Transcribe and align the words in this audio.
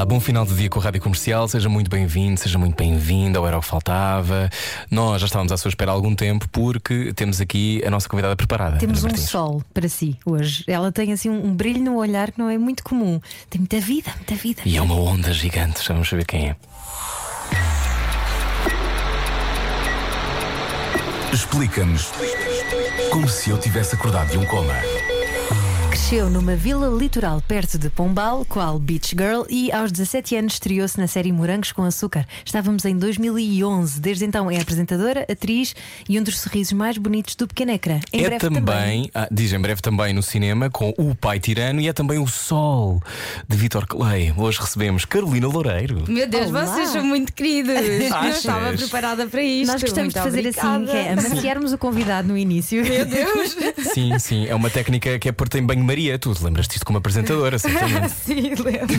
Olá, 0.00 0.06
bom 0.06 0.18
final 0.18 0.46
de 0.46 0.54
dia 0.54 0.70
com 0.70 0.80
a 0.80 0.82
Rádio 0.82 0.98
Comercial. 1.02 1.46
Seja 1.46 1.68
muito 1.68 1.90
bem-vindo, 1.90 2.40
seja 2.40 2.56
muito 2.56 2.74
bem-vinda 2.74 3.38
ao 3.38 3.46
Era 3.46 3.58
o 3.58 3.60
que 3.60 3.66
Faltava. 3.66 4.48
Nós 4.90 5.20
já 5.20 5.26
estávamos 5.26 5.52
à 5.52 5.58
sua 5.58 5.68
espera 5.68 5.90
há 5.90 5.94
algum 5.94 6.14
tempo 6.14 6.48
porque 6.48 7.12
temos 7.12 7.38
aqui 7.38 7.82
a 7.84 7.90
nossa 7.90 8.08
convidada 8.08 8.34
preparada. 8.34 8.78
Temos 8.78 9.04
um 9.04 9.14
sol 9.14 9.62
para 9.74 9.90
si 9.90 10.16
hoje. 10.24 10.64
Ela 10.66 10.90
tem 10.90 11.12
assim 11.12 11.28
um, 11.28 11.48
um 11.48 11.54
brilho 11.54 11.82
no 11.82 11.96
olhar 11.96 12.32
que 12.32 12.38
não 12.38 12.48
é 12.48 12.56
muito 12.56 12.82
comum. 12.82 13.20
Tem 13.50 13.60
muita 13.60 13.78
vida, 13.78 14.10
muita 14.16 14.34
vida. 14.36 14.62
E 14.64 14.78
é 14.78 14.80
uma 14.80 14.94
onda 14.94 15.34
gigante, 15.34 15.84
já 15.84 15.92
vamos 15.92 16.08
saber 16.08 16.24
quem 16.24 16.48
é. 16.48 16.56
Explica-nos 21.30 22.10
como 23.10 23.28
se 23.28 23.50
eu 23.50 23.58
tivesse 23.58 23.96
acordado 23.96 24.30
de 24.30 24.38
um 24.38 24.46
coma. 24.46 24.72
Cresceu 26.10 26.28
numa 26.28 26.56
vila 26.56 26.88
litoral 26.88 27.40
perto 27.46 27.78
de 27.78 27.88
Pombal, 27.88 28.44
qual 28.44 28.80
Beach 28.80 29.14
Girl, 29.16 29.44
e 29.48 29.70
aos 29.70 29.92
17 29.92 30.34
anos 30.34 30.54
estreou-se 30.54 30.98
na 30.98 31.06
série 31.06 31.30
Morangos 31.30 31.70
com 31.70 31.84
Açúcar. 31.84 32.26
Estávamos 32.44 32.84
em 32.84 32.96
2011. 32.96 34.00
Desde 34.00 34.24
então 34.24 34.50
é 34.50 34.60
apresentadora, 34.60 35.24
atriz 35.30 35.72
e 36.08 36.18
um 36.18 36.22
dos 36.24 36.40
sorrisos 36.40 36.72
mais 36.72 36.98
bonitos 36.98 37.36
do 37.36 37.46
pequeno 37.46 37.70
ecrã. 37.70 38.00
Em 38.12 38.24
é 38.24 38.26
breve 38.26 38.50
também, 38.50 39.08
ah, 39.14 39.28
diz 39.30 39.52
em 39.52 39.60
breve 39.60 39.80
também 39.80 40.12
no 40.12 40.20
cinema 40.20 40.68
com 40.68 40.92
O 40.98 41.14
Pai 41.14 41.38
Tirano 41.38 41.80
e 41.80 41.86
é 41.86 41.92
também 41.92 42.18
O 42.18 42.26
Sol 42.26 43.00
de 43.48 43.56
Vitor 43.56 43.86
Clay. 43.86 44.34
Hoje 44.36 44.58
recebemos 44.60 45.04
Carolina 45.04 45.46
Loureiro. 45.46 46.02
Meu 46.08 46.28
Deus, 46.28 46.48
Olá. 46.48 46.66
vocês 46.66 46.88
são 46.88 47.04
muito 47.04 47.32
queridos. 47.32 47.72
Não 48.10 48.16
Achas? 48.16 48.38
estava 48.38 48.72
preparada 48.72 49.28
para 49.28 49.42
isto. 49.44 49.70
Nós 49.70 49.80
gostamos 49.80 50.12
Muito 50.12 50.16
de 50.16 50.22
fazer 50.24 50.40
obrigada. 50.40 50.74
assim, 50.74 50.86
que 50.86 50.96
é 50.96 51.12
amaciarmos 51.12 51.72
o 51.72 51.78
convidado 51.78 52.26
no 52.26 52.36
início. 52.36 52.82
Meu 52.82 53.06
Deus. 53.06 53.56
Sim, 53.94 54.18
sim, 54.18 54.46
é 54.48 54.54
uma 54.56 54.70
técnica 54.70 55.16
que 55.16 55.28
é 55.28 55.32
pôr-te 55.32 55.58
em 55.58 55.64
banho-maria. 55.64 55.99
Tu 56.18 56.34
te 56.34 56.42
lembras 56.44 56.66
disto 56.66 56.84
como 56.86 56.96
apresentadora, 56.96 57.58
certamente. 57.60 58.08
Sim, 58.10 58.54
lembro. 58.54 58.96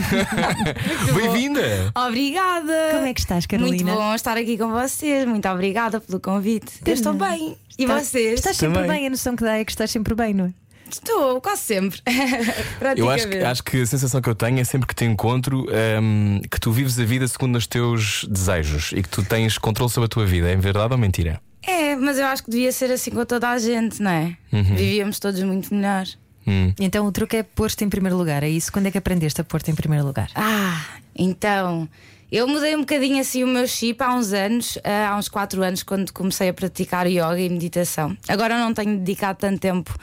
Bem-vinda! 1.14 1.92
Obrigada. 1.96 2.72
Como 2.92 3.06
é 3.06 3.12
que 3.14 3.20
estás, 3.20 3.44
Carolina? 3.44 3.76
Muito 3.84 3.98
bom 3.98 4.14
estar 4.14 4.36
aqui 4.36 4.56
com 4.56 4.70
vocês. 4.70 5.26
Muito 5.26 5.48
obrigada 5.48 6.00
pelo 6.00 6.20
convite. 6.20 6.74
Eu 6.86 6.94
estou 6.94 7.12
bem. 7.14 7.56
E 7.76 7.82
Está- 7.82 7.98
vocês? 7.98 8.34
Estás 8.34 8.56
sempre 8.56 8.82
Também. 8.82 8.90
bem, 8.98 9.06
a 9.08 9.10
noção 9.10 9.34
que 9.34 9.42
dá 9.42 9.58
é 9.58 9.64
que 9.64 9.72
estás 9.72 9.90
sempre 9.90 10.14
bem, 10.14 10.32
não 10.32 10.44
é? 10.46 10.52
Estou, 10.88 11.40
quase 11.40 11.62
sempre. 11.62 12.00
Praticamente. 12.78 13.00
Eu 13.00 13.10
acho 13.10 13.28
que, 13.28 13.36
acho 13.38 13.64
que 13.64 13.80
a 13.82 13.86
sensação 13.86 14.20
que 14.20 14.28
eu 14.28 14.34
tenho 14.34 14.60
é 14.60 14.64
sempre 14.64 14.86
que 14.86 14.94
te 14.94 15.04
encontro 15.04 15.66
hum, 16.00 16.40
que 16.48 16.60
tu 16.60 16.70
vives 16.70 16.98
a 17.00 17.04
vida 17.04 17.26
segundo 17.26 17.56
os 17.56 17.66
teus 17.66 18.24
desejos 18.30 18.92
e 18.92 19.02
que 19.02 19.08
tu 19.08 19.24
tens 19.24 19.58
controle 19.58 19.90
sobre 19.90 20.04
a 20.06 20.08
tua 20.08 20.24
vida. 20.24 20.48
É 20.50 20.54
verdade 20.56 20.92
ou 20.92 20.98
mentira? 20.98 21.40
É, 21.66 21.96
mas 21.96 22.18
eu 22.18 22.26
acho 22.26 22.44
que 22.44 22.50
devia 22.50 22.70
ser 22.70 22.92
assim 22.92 23.10
com 23.10 23.24
toda 23.24 23.48
a 23.48 23.58
gente, 23.58 24.00
não 24.02 24.10
é? 24.10 24.36
Vivíamos 24.52 25.18
todos 25.18 25.42
muito 25.42 25.74
melhor. 25.74 26.04
Hum. 26.46 26.72
Então 26.80 27.06
o 27.06 27.12
truque 27.12 27.36
é 27.36 27.42
pôr-te 27.42 27.84
em 27.84 27.88
primeiro 27.88 28.16
lugar. 28.16 28.42
É 28.42 28.48
isso? 28.48 28.72
Quando 28.72 28.86
é 28.86 28.90
que 28.90 28.98
aprendeste 28.98 29.40
a 29.40 29.44
pôr-te 29.44 29.70
em 29.70 29.74
primeiro 29.74 30.04
lugar? 30.06 30.30
Ah, 30.34 30.84
então. 31.14 31.88
Eu 32.30 32.48
mudei 32.48 32.74
um 32.74 32.80
bocadinho 32.80 33.20
assim 33.20 33.44
o 33.44 33.46
meu 33.46 33.68
chip 33.68 34.02
há 34.02 34.14
uns 34.14 34.32
anos, 34.32 34.78
ah, 34.84 35.10
há 35.10 35.16
uns 35.18 35.28
4 35.28 35.62
anos, 35.62 35.82
quando 35.82 36.10
comecei 36.12 36.48
a 36.48 36.54
praticar 36.54 37.06
yoga 37.06 37.38
e 37.38 37.48
meditação. 37.48 38.16
Agora 38.26 38.58
não 38.58 38.72
tenho 38.72 38.96
dedicado 38.98 39.38
tanto 39.38 39.60
tempo, 39.60 39.94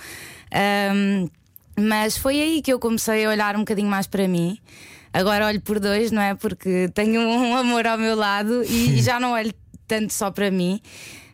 ahm, 0.51 1.27
mas 1.75 2.17
foi 2.17 2.39
aí 2.39 2.61
que 2.61 2.71
eu 2.71 2.77
comecei 2.79 3.25
a 3.25 3.29
olhar 3.29 3.55
um 3.55 3.59
bocadinho 3.59 3.89
mais 3.89 4.05
para 4.05 4.27
mim. 4.27 4.59
Agora 5.11 5.47
olho 5.47 5.59
por 5.61 5.79
dois, 5.79 6.11
não 6.11 6.21
é? 6.21 6.35
Porque 6.35 6.89
tenho 6.93 7.19
um 7.19 7.55
amor 7.57 7.87
ao 7.87 7.97
meu 7.97 8.15
lado 8.15 8.63
e 8.63 9.01
já 9.01 9.19
não 9.19 9.31
olho 9.33 9.51
tanto 9.87 10.13
só 10.13 10.29
para 10.29 10.51
mim, 10.51 10.79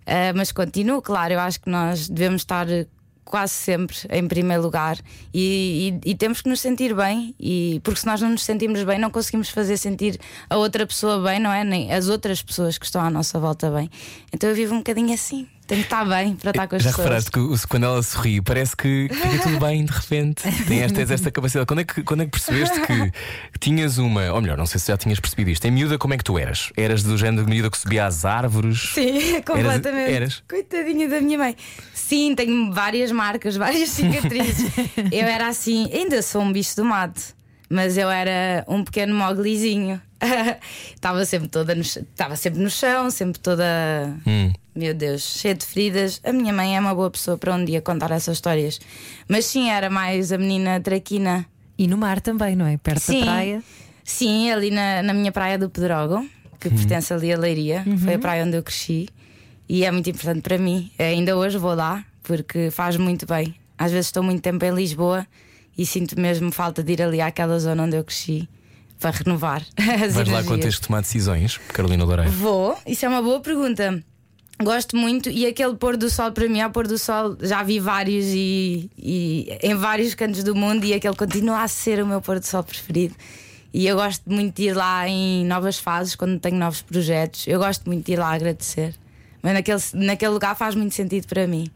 Ah, 0.08 0.32
mas 0.34 0.54
continuo, 0.54 1.02
claro. 1.02 1.34
Eu 1.34 1.40
acho 1.42 1.60
que 1.60 1.70
nós 1.70 2.08
devemos 2.08 2.42
estar 2.44 2.68
quase 3.26 3.54
sempre 3.54 3.98
em 4.10 4.28
primeiro 4.28 4.62
lugar. 4.64 4.98
E, 5.34 6.00
e- 6.06 6.12
e 6.12 6.16
temos 6.16 6.42
que 6.42 6.48
nos 6.48 6.62
sentir 6.62 6.96
bem. 6.96 7.36
E 7.40 7.82
porque 7.84 8.00
se 8.00 8.06
nós 8.06 8.22
não 8.22 8.30
nos 8.30 8.44
sentimos 8.44 8.84
bem 8.84 9.00
não 9.00 9.10
conseguimos 9.10 9.50
fazer 9.50 9.76
sentir 9.78 10.20
a 10.50 10.56
outra 10.58 10.86
pessoa 10.86 11.20
bem 11.22 11.40
não 11.40 11.52
é? 11.52 11.64
Nem 11.64 11.92
as 11.92 12.08
outras 12.08 12.42
pessoas 12.42 12.78
que 12.78 12.86
estão 12.86 13.02
à 13.02 13.10
nossa 13.10 13.40
volta 13.40 13.70
bem. 13.72 13.90
Então 14.32 14.50
eu 14.50 14.56
vivo 14.56 14.74
um 14.76 14.78
bocadinho 14.78 15.14
assim 15.14 15.48
tenho 15.68 15.82
que 15.82 15.88
estar 15.88 16.06
bem 16.06 16.36
para 16.36 16.52
estar 16.52 16.68
com 16.68 16.76
as 16.76 16.84
Já 16.84 16.90
pessoas 16.90 17.06
reparaste 17.06 17.32
que 17.32 17.68
quando 17.68 17.84
ela 17.84 18.04
sorri 18.04 18.42
parece 18.42 18.76
que 18.76 19.10
fica 19.12 19.44
tudo 19.44 19.60
bem 19.60 19.86
de 19.86 19.92
repente. 19.92 20.44
Tem 20.68 20.82
esta, 20.82 20.98
tens 20.98 21.12
esta 21.12 21.32
capacidade. 21.32 21.66
Quando 21.66 21.80
é, 21.80 21.84
que, 21.84 22.04
quando 22.04 22.22
é 22.22 22.26
que 22.26 22.32
percebeste 22.32 22.80
que 22.82 23.12
tinhas 23.60 23.98
uma. 23.98 24.32
Ou 24.32 24.42
melhor, 24.42 24.58
não 24.58 24.66
sei 24.66 24.80
se 24.80 24.88
já 24.88 24.98
tinhas 24.98 25.20
percebido 25.20 25.50
isto. 25.50 25.66
Em 25.66 25.72
miúda, 25.72 25.98
como 25.98 26.14
é 26.14 26.18
que 26.18 26.24
tu 26.24 26.38
eras? 26.38 26.72
Eras 26.78 27.04
do 27.04 27.18
género 27.18 27.46
de 27.46 27.50
miúda 27.50 27.70
que 27.70 27.78
subia 27.78 28.06
às 28.06 28.26
árvores? 28.26 28.92
Sim, 28.94 29.42
completamente. 29.46 30.12
eras? 30.12 30.44
Coitadinha 30.48 31.10
da 31.10 31.20
minha 31.20 31.38
mãe. 31.38 31.56
Sim, 31.94 32.36
tenho 32.36 32.72
várias 32.72 33.12
marcas, 33.12 33.56
várias 33.58 33.90
cicatrizes. 33.90 34.72
eu 35.12 35.28
era 35.28 35.48
assim, 35.48 35.90
ainda 35.92 36.22
sou 36.22 36.42
um 36.42 36.54
bicho 36.54 36.76
do 36.76 36.86
mato, 36.86 37.35
mas 37.70 37.98
eu 37.98 38.10
era 38.10 38.64
um 38.68 38.84
pequeno 38.84 39.16
moglizinho. 39.16 40.02
Estava 40.94 41.26
sempre 41.26 41.48
toda 41.50 41.74
estava 41.74 42.36
sempre 42.36 42.62
no 42.62 42.70
chão, 42.70 43.12
sempre 43.12 43.40
toda. 43.40 43.64
Hum. 44.26 44.52
Meu 44.74 44.94
Deus, 44.94 45.22
cheia 45.40 45.54
de 45.54 45.66
feridas. 45.66 46.20
A 46.24 46.34
minha 46.34 46.52
mãe 46.52 46.76
é 46.76 46.80
uma 46.80 46.94
boa 46.94 47.10
pessoa 47.10 47.38
para 47.38 47.54
um 47.54 47.64
dia 47.64 47.82
contar 47.82 48.12
essas 48.12 48.38
histórias. 48.38 48.80
Mas 49.28 49.46
sim, 49.46 49.70
era 49.70 49.90
mais 49.90 50.32
a 50.32 50.38
menina 50.38 50.80
traquina. 50.80 51.46
E 51.78 51.88
no 51.88 51.98
mar 51.98 52.22
também, 52.22 52.56
não 52.56 52.66
é? 52.66 52.78
Perto 52.78 53.02
Sim. 53.02 53.20
da 53.20 53.26
praia. 53.26 53.64
Sim, 54.04 54.52
ali 54.52 54.72
na, 54.72 55.04
na 55.04 55.14
minha 55.14 55.32
praia 55.32 55.58
do 55.58 55.70
Pedrógão, 55.70 56.30
que 56.60 56.70
pertence 56.70 57.14
ali 57.14 57.34
a 57.34 57.38
Leiria, 57.38 57.86
foi 58.04 58.14
a 58.16 58.20
praia 58.20 58.46
onde 58.46 58.56
eu 58.56 58.64
cresci 58.64 59.10
e 59.68 59.84
é 59.84 59.92
muito 59.92 60.10
importante 60.10 60.42
para 60.42 60.58
mim. 60.58 60.92
Ainda 60.98 61.36
hoje 61.36 61.58
vou 61.58 61.74
lá 61.74 62.04
porque 62.24 62.70
faz 62.72 62.98
muito 62.98 63.26
bem. 63.26 63.56
Às 63.78 63.92
vezes 63.92 64.08
estou 64.08 64.24
muito 64.24 64.42
tempo 64.42 64.64
em 64.64 64.74
Lisboa 64.74 65.28
e 65.78 65.86
sinto 65.86 66.20
mesmo 66.20 66.52
falta 66.52 66.84
de 66.84 66.94
ir 66.94 67.02
ali 67.02 67.22
àquela 67.22 67.60
zona 67.60 67.84
onde 67.84 67.98
eu 67.98 68.04
cresci 68.04 68.48
para 69.00 69.12
renovar 69.12 69.66
as 69.78 70.14
Vais 70.14 70.30
lá 70.30 70.44
quando 70.44 70.62
tens 70.62 70.80
que 70.80 70.88
tomar 70.88 71.02
decisões, 71.02 71.58
Carolina 71.70 72.04
Loureiro. 72.04 72.32
Vou, 72.32 72.78
isso 72.86 73.06
é 73.06 73.10
uma 73.10 73.22
boa 73.22 73.40
pergunta. 73.40 74.04
Gosto 74.64 74.96
muito 74.96 75.30
e 75.30 75.46
aquele 75.46 75.76
pôr 75.76 75.98
do 75.98 76.10
sol 76.10 76.32
para 76.32 76.48
mim, 76.48 76.62
ao 76.62 76.70
pôr 76.70 76.88
do 76.88 76.98
sol, 76.98 77.38
já 77.42 77.62
vi 77.62 77.78
vários 77.78 78.26
e, 78.28 78.90
e 78.98 79.58
em 79.62 79.76
vários 79.76 80.16
cantos 80.16 80.44
do 80.44 80.56
mundo 80.56 80.86
e 80.86 80.94
aquele 80.94 81.16
continua 81.16 81.62
a 81.62 81.68
ser 81.68 82.02
o 82.02 82.08
meu 82.08 82.22
pôr 82.22 82.40
do 82.40 82.46
sol 82.46 82.64
preferido. 82.64 83.16
E 83.74 83.86
eu 83.86 83.98
gosto 83.98 84.24
muito 84.32 84.56
de 84.56 84.70
ir 84.70 84.74
lá 84.74 85.06
em 85.06 85.46
novas 85.46 85.78
fases, 85.78 86.16
quando 86.16 86.40
tenho 86.40 86.56
novos 86.56 86.82
projetos. 86.82 87.46
Eu 87.46 87.60
gosto 87.60 87.86
muito 87.86 88.06
de 88.06 88.14
ir 88.14 88.16
lá 88.16 88.34
agradecer. 88.34 88.96
Mas 89.44 89.54
naquele, 89.54 89.82
naquele 90.06 90.32
lugar 90.32 90.56
faz 90.56 90.76
muito 90.76 90.96
sentido 90.96 91.28
para 91.28 91.46
mim. 91.46 91.68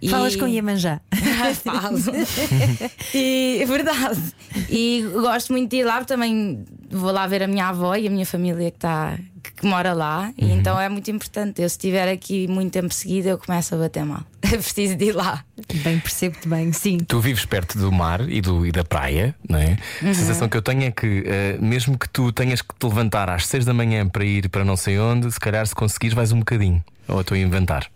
E- 0.00 0.08
Falas 0.08 0.36
com 0.36 0.46
Iemanjá. 0.46 1.00
Falo. 1.64 1.98
e, 3.14 3.58
é 3.60 3.66
verdade. 3.66 4.20
E 4.68 5.04
gosto 5.12 5.52
muito 5.52 5.70
de 5.70 5.78
ir 5.78 5.84
lá, 5.84 6.04
também 6.04 6.64
vou 6.90 7.10
lá 7.10 7.26
ver 7.26 7.42
a 7.42 7.46
minha 7.46 7.68
avó 7.68 7.94
e 7.96 8.06
a 8.06 8.10
minha 8.10 8.24
família 8.26 8.70
que, 8.70 8.78
tá, 8.78 9.18
que, 9.42 9.52
que 9.52 9.66
mora 9.66 9.92
lá. 9.92 10.32
E 10.38 10.52
então 10.52 10.80
é 10.80 10.88
muito 10.88 11.10
importante. 11.10 11.60
Eu, 11.60 11.68
se 11.68 11.74
estiver 11.76 12.08
aqui 12.08 12.46
muito 12.46 12.72
tempo 12.72 12.92
seguido, 12.94 13.28
eu 13.28 13.38
começo 13.38 13.74
a 13.74 13.78
bater 13.78 14.04
mal. 14.04 14.22
Preciso 14.40 14.94
de 14.96 15.06
ir 15.06 15.12
lá. 15.12 15.44
Bem, 15.82 15.98
percebo-te 15.98 16.48
bem, 16.48 16.72
sim. 16.72 16.98
Tu 16.98 17.20
vives 17.20 17.44
perto 17.44 17.76
do 17.76 17.90
mar 17.90 18.20
e, 18.28 18.40
do, 18.40 18.64
e 18.64 18.70
da 18.72 18.84
praia, 18.84 19.34
não 19.48 19.58
é? 19.58 19.76
Uhum. 20.00 20.10
A 20.10 20.14
sensação 20.14 20.48
que 20.48 20.56
eu 20.56 20.62
tenho 20.62 20.84
é 20.84 20.90
que, 20.90 21.24
eh, 21.26 21.58
mesmo 21.60 21.98
que 21.98 22.08
tu 22.08 22.32
tenhas 22.32 22.62
que 22.62 22.74
te 22.74 22.86
levantar 22.86 23.28
às 23.28 23.46
6 23.46 23.64
da 23.64 23.74
manhã 23.74 24.08
para 24.08 24.24
ir 24.24 24.48
para 24.48 24.64
não 24.64 24.76
sei 24.76 24.98
onde, 24.98 25.30
se 25.30 25.40
calhar 25.40 25.66
se 25.66 25.74
conseguires, 25.74 26.14
vais 26.14 26.30
um 26.32 26.38
bocadinho. 26.38 26.82
Ou 27.08 27.20
estou 27.20 27.34
a 27.34 27.38
inventar. 27.38 27.90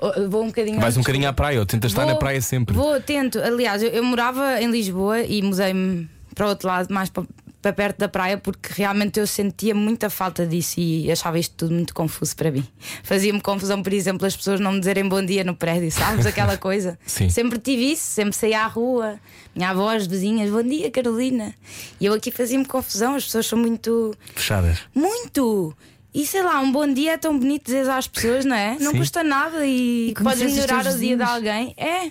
Oh, 0.00 0.28
Vou 0.28 0.42
um 0.42 0.48
bocadinho 0.48 0.80
Vais 0.80 0.96
um 0.96 1.00
bocadinho 1.00 1.28
à 1.28 1.32
praia, 1.32 1.58
ou 1.58 1.66
tentas 1.66 1.90
estar 1.90 2.06
na 2.06 2.16
praia 2.16 2.40
sempre. 2.40 2.74
Vou, 2.74 3.00
tento. 3.00 3.38
Aliás, 3.38 3.82
eu, 3.82 3.90
eu 3.90 4.04
morava 4.04 4.60
em 4.60 4.70
Lisboa 4.70 5.20
e 5.22 5.42
mudei-me 5.42 6.08
para 6.34 6.46
o 6.46 6.48
outro 6.50 6.68
lado, 6.68 6.92
mais 6.92 7.08
para, 7.08 7.24
para 7.62 7.72
perto 7.72 7.98
da 7.98 8.08
praia, 8.08 8.36
porque 8.36 8.68
realmente 8.74 9.18
eu 9.18 9.26
sentia 9.26 9.74
muita 9.74 10.10
falta 10.10 10.46
disso 10.46 10.78
e 10.78 11.10
achava 11.10 11.38
isto 11.38 11.54
tudo 11.56 11.74
muito 11.74 11.94
confuso 11.94 12.36
para 12.36 12.50
mim. 12.50 12.66
Fazia-me 13.02 13.40
confusão, 13.40 13.82
por 13.82 13.92
exemplo, 13.92 14.26
as 14.26 14.36
pessoas 14.36 14.60
não 14.60 14.72
me 14.72 14.78
dizerem 14.80 15.08
bom 15.08 15.24
dia 15.24 15.42
no 15.42 15.56
prédio, 15.56 15.90
sabes? 15.90 16.24
Aquela 16.26 16.58
coisa. 16.58 16.98
Sim. 17.06 17.30
Sempre 17.30 17.58
tive 17.58 17.92
isso, 17.92 18.04
sempre 18.04 18.36
saía 18.36 18.60
à 18.60 18.66
rua, 18.66 19.18
minha 19.54 19.70
avó, 19.70 19.90
as 19.96 20.06
vizinhas, 20.06 20.50
bom 20.50 20.62
dia, 20.62 20.90
Carolina. 20.90 21.54
E 21.98 22.04
eu 22.04 22.12
aqui 22.12 22.30
fazia-me 22.30 22.66
confusão, 22.66 23.14
as 23.14 23.24
pessoas 23.24 23.46
são 23.46 23.58
muito. 23.58 24.14
Fechadas. 24.34 24.80
Muito! 24.94 25.74
E 26.16 26.24
sei 26.26 26.42
lá, 26.42 26.60
um 26.60 26.72
bom 26.72 26.90
dia 26.90 27.12
é 27.12 27.18
tão 27.18 27.38
bonito 27.38 27.66
dizer 27.66 27.90
às 27.90 28.08
pessoas, 28.08 28.46
não 28.46 28.56
é? 28.56 28.78
Não 28.80 28.92
Sim. 28.92 28.98
custa 29.00 29.22
nada 29.22 29.66
e, 29.66 30.12
E 30.12 30.14
podes 30.14 30.50
melhorar 30.50 30.86
o 30.86 30.98
dia 30.98 31.14
de 31.14 31.22
alguém. 31.22 31.74
É. 31.76 32.10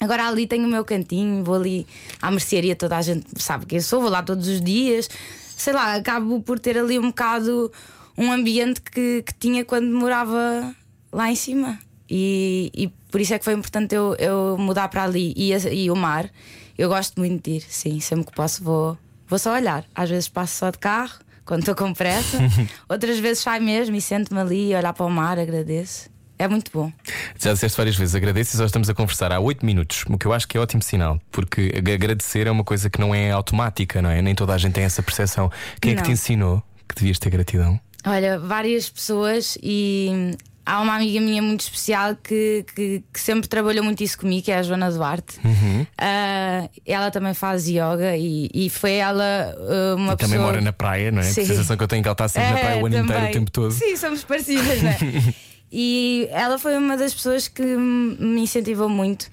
Agora 0.00 0.26
ali 0.26 0.46
tenho 0.46 0.66
o 0.66 0.70
meu 0.70 0.82
cantinho, 0.82 1.44
vou 1.44 1.56
ali 1.56 1.86
à 2.22 2.30
mercearia, 2.30 2.74
toda 2.74 2.96
a 2.96 3.02
gente 3.02 3.26
sabe 3.36 3.66
quem 3.66 3.76
eu 3.76 3.82
sou, 3.82 4.00
vou 4.00 4.08
lá 4.08 4.22
todos 4.22 4.48
os 4.48 4.62
dias. 4.62 5.10
Sei 5.58 5.74
lá, 5.74 5.94
acabo 5.94 6.40
por 6.40 6.58
ter 6.58 6.78
ali 6.78 6.98
um 6.98 7.08
bocado 7.08 7.70
um 8.16 8.32
ambiente 8.32 8.80
que, 8.80 9.22
que 9.26 9.34
tinha 9.34 9.62
quando 9.62 9.88
morava 9.94 10.74
lá 11.12 11.30
em 11.30 11.36
cima. 11.36 11.78
E, 12.08 12.70
e 12.74 12.88
por 13.10 13.20
isso 13.20 13.34
é 13.34 13.38
que 13.38 13.44
foi 13.44 13.52
importante 13.52 13.94
eu, 13.94 14.16
eu 14.18 14.56
mudar 14.56 14.88
para 14.88 15.04
ali. 15.04 15.34
E, 15.36 15.52
e 15.52 15.90
o 15.90 15.94
mar, 15.94 16.30
eu 16.78 16.88
gosto 16.88 17.20
muito 17.20 17.44
de 17.44 17.58
ir, 17.58 17.60
sim, 17.68 18.00
sempre 18.00 18.24
que 18.24 18.32
posso 18.32 18.64
vou, 18.64 18.96
vou 19.28 19.38
só 19.38 19.52
olhar. 19.52 19.84
Às 19.94 20.08
vezes 20.08 20.30
passo 20.30 20.56
só 20.56 20.70
de 20.70 20.78
carro, 20.78 21.18
quando 21.44 21.60
estou 21.60 21.74
com 21.74 21.92
pressa, 21.92 22.38
outras 22.88 23.18
vezes 23.18 23.42
saio 23.42 23.62
mesmo 23.62 23.94
e 23.96 24.00
sento-me 24.00 24.40
ali 24.40 24.70
e 24.72 24.74
olhar 24.74 24.92
para 24.92 25.06
o 25.06 25.10
mar, 25.10 25.38
agradeço. 25.38 26.08
É 26.36 26.48
muito 26.48 26.70
bom. 26.74 26.92
Já 27.38 27.52
disseste 27.52 27.76
várias 27.78 27.96
vezes, 27.96 28.14
agradeço 28.14 28.54
e 28.54 28.58
só 28.58 28.64
estamos 28.64 28.90
a 28.90 28.94
conversar 28.94 29.30
há 29.32 29.38
8 29.38 29.64
minutos, 29.64 30.04
o 30.08 30.18
que 30.18 30.26
eu 30.26 30.32
acho 30.32 30.48
que 30.48 30.56
é 30.58 30.60
ótimo 30.60 30.82
sinal, 30.82 31.20
porque 31.30 31.72
ag- 31.76 31.92
agradecer 31.92 32.48
é 32.48 32.50
uma 32.50 32.64
coisa 32.64 32.90
que 32.90 32.98
não 33.00 33.14
é 33.14 33.30
automática, 33.30 34.02
não 34.02 34.10
é? 34.10 34.20
Nem 34.20 34.34
toda 34.34 34.52
a 34.52 34.58
gente 34.58 34.72
tem 34.72 34.82
essa 34.84 35.00
percepção. 35.02 35.50
Quem 35.80 35.92
é 35.92 35.94
que 35.94 36.00
Não. 36.00 36.06
te 36.08 36.12
ensinou 36.12 36.60
que 36.88 36.96
devias 36.96 37.20
ter 37.20 37.30
gratidão? 37.30 37.78
Olha, 38.04 38.38
várias 38.38 38.90
pessoas 38.90 39.56
e 39.62 40.32
há 40.66 40.80
uma 40.80 40.94
amiga 40.96 41.20
minha 41.20 41.42
muito 41.42 41.60
especial 41.60 42.16
que, 42.16 42.64
que, 42.74 43.02
que 43.12 43.20
sempre 43.20 43.48
trabalhou 43.48 43.84
muito 43.84 44.02
isso 44.02 44.18
comigo, 44.18 44.44
que 44.44 44.50
é 44.52 44.56
a 44.58 44.62
Joana 44.62 44.90
Duarte. 44.90 45.38
Uhum. 45.44 45.86
Ah, 45.98 46.68
ela 46.86 47.10
também 47.10 47.34
faz 47.34 47.68
yoga 47.68 48.16
e, 48.16 48.48
e 48.54 48.70
foi 48.70 48.92
ela 48.92 49.54
ah, 49.58 49.94
uma 49.96 50.12
E 50.14 50.16
também 50.16 50.36
pessoa. 50.38 50.46
mora 50.46 50.60
na 50.60 50.72
praia, 50.72 51.10
não 51.10 51.20
é? 51.20 51.24
Sim. 51.24 51.42
A 51.42 51.46
sensação 51.46 51.76
que 51.76 51.82
eu 51.82 51.88
tenho 51.88 52.00
é 52.00 52.02
que 52.02 52.08
ela 52.08 52.14
está 52.14 52.28
sempre 52.28 52.50
na 52.50 52.58
praia 52.58 52.82
o 52.82 52.86
ano 52.86 52.96
inteiro, 52.96 53.06
o 53.06 53.12
também. 53.14 53.32
tempo 53.32 53.50
todo. 53.50 53.72
Sim, 53.72 53.96
somos 53.96 54.24
parecidas, 54.24 54.82
não 54.82 54.90
é? 54.90 54.98
e 55.70 56.28
ela 56.30 56.58
foi 56.58 56.76
uma 56.76 56.96
das 56.96 57.12
pessoas 57.14 57.48
que 57.48 57.62
me 57.62 58.40
incentivou 58.42 58.88
muito. 58.88 59.28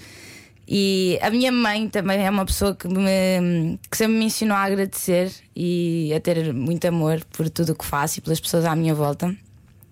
E 0.73 1.19
a 1.21 1.29
minha 1.29 1.51
mãe 1.51 1.89
também 1.89 2.25
é 2.25 2.29
uma 2.29 2.45
pessoa 2.45 2.73
que, 2.73 2.87
me, 2.87 3.77
que 3.89 3.97
sempre 3.97 4.15
me 4.17 4.25
ensinou 4.25 4.55
a 4.55 4.61
agradecer 4.61 5.29
e 5.53 6.13
a 6.15 6.19
ter 6.21 6.53
muito 6.53 6.87
amor 6.87 7.19
por 7.31 7.49
tudo 7.49 7.73
o 7.73 7.75
que 7.75 7.83
faço 7.83 8.19
e 8.19 8.21
pelas 8.21 8.39
pessoas 8.39 8.63
à 8.63 8.73
minha 8.73 8.93
volta. 8.95 9.35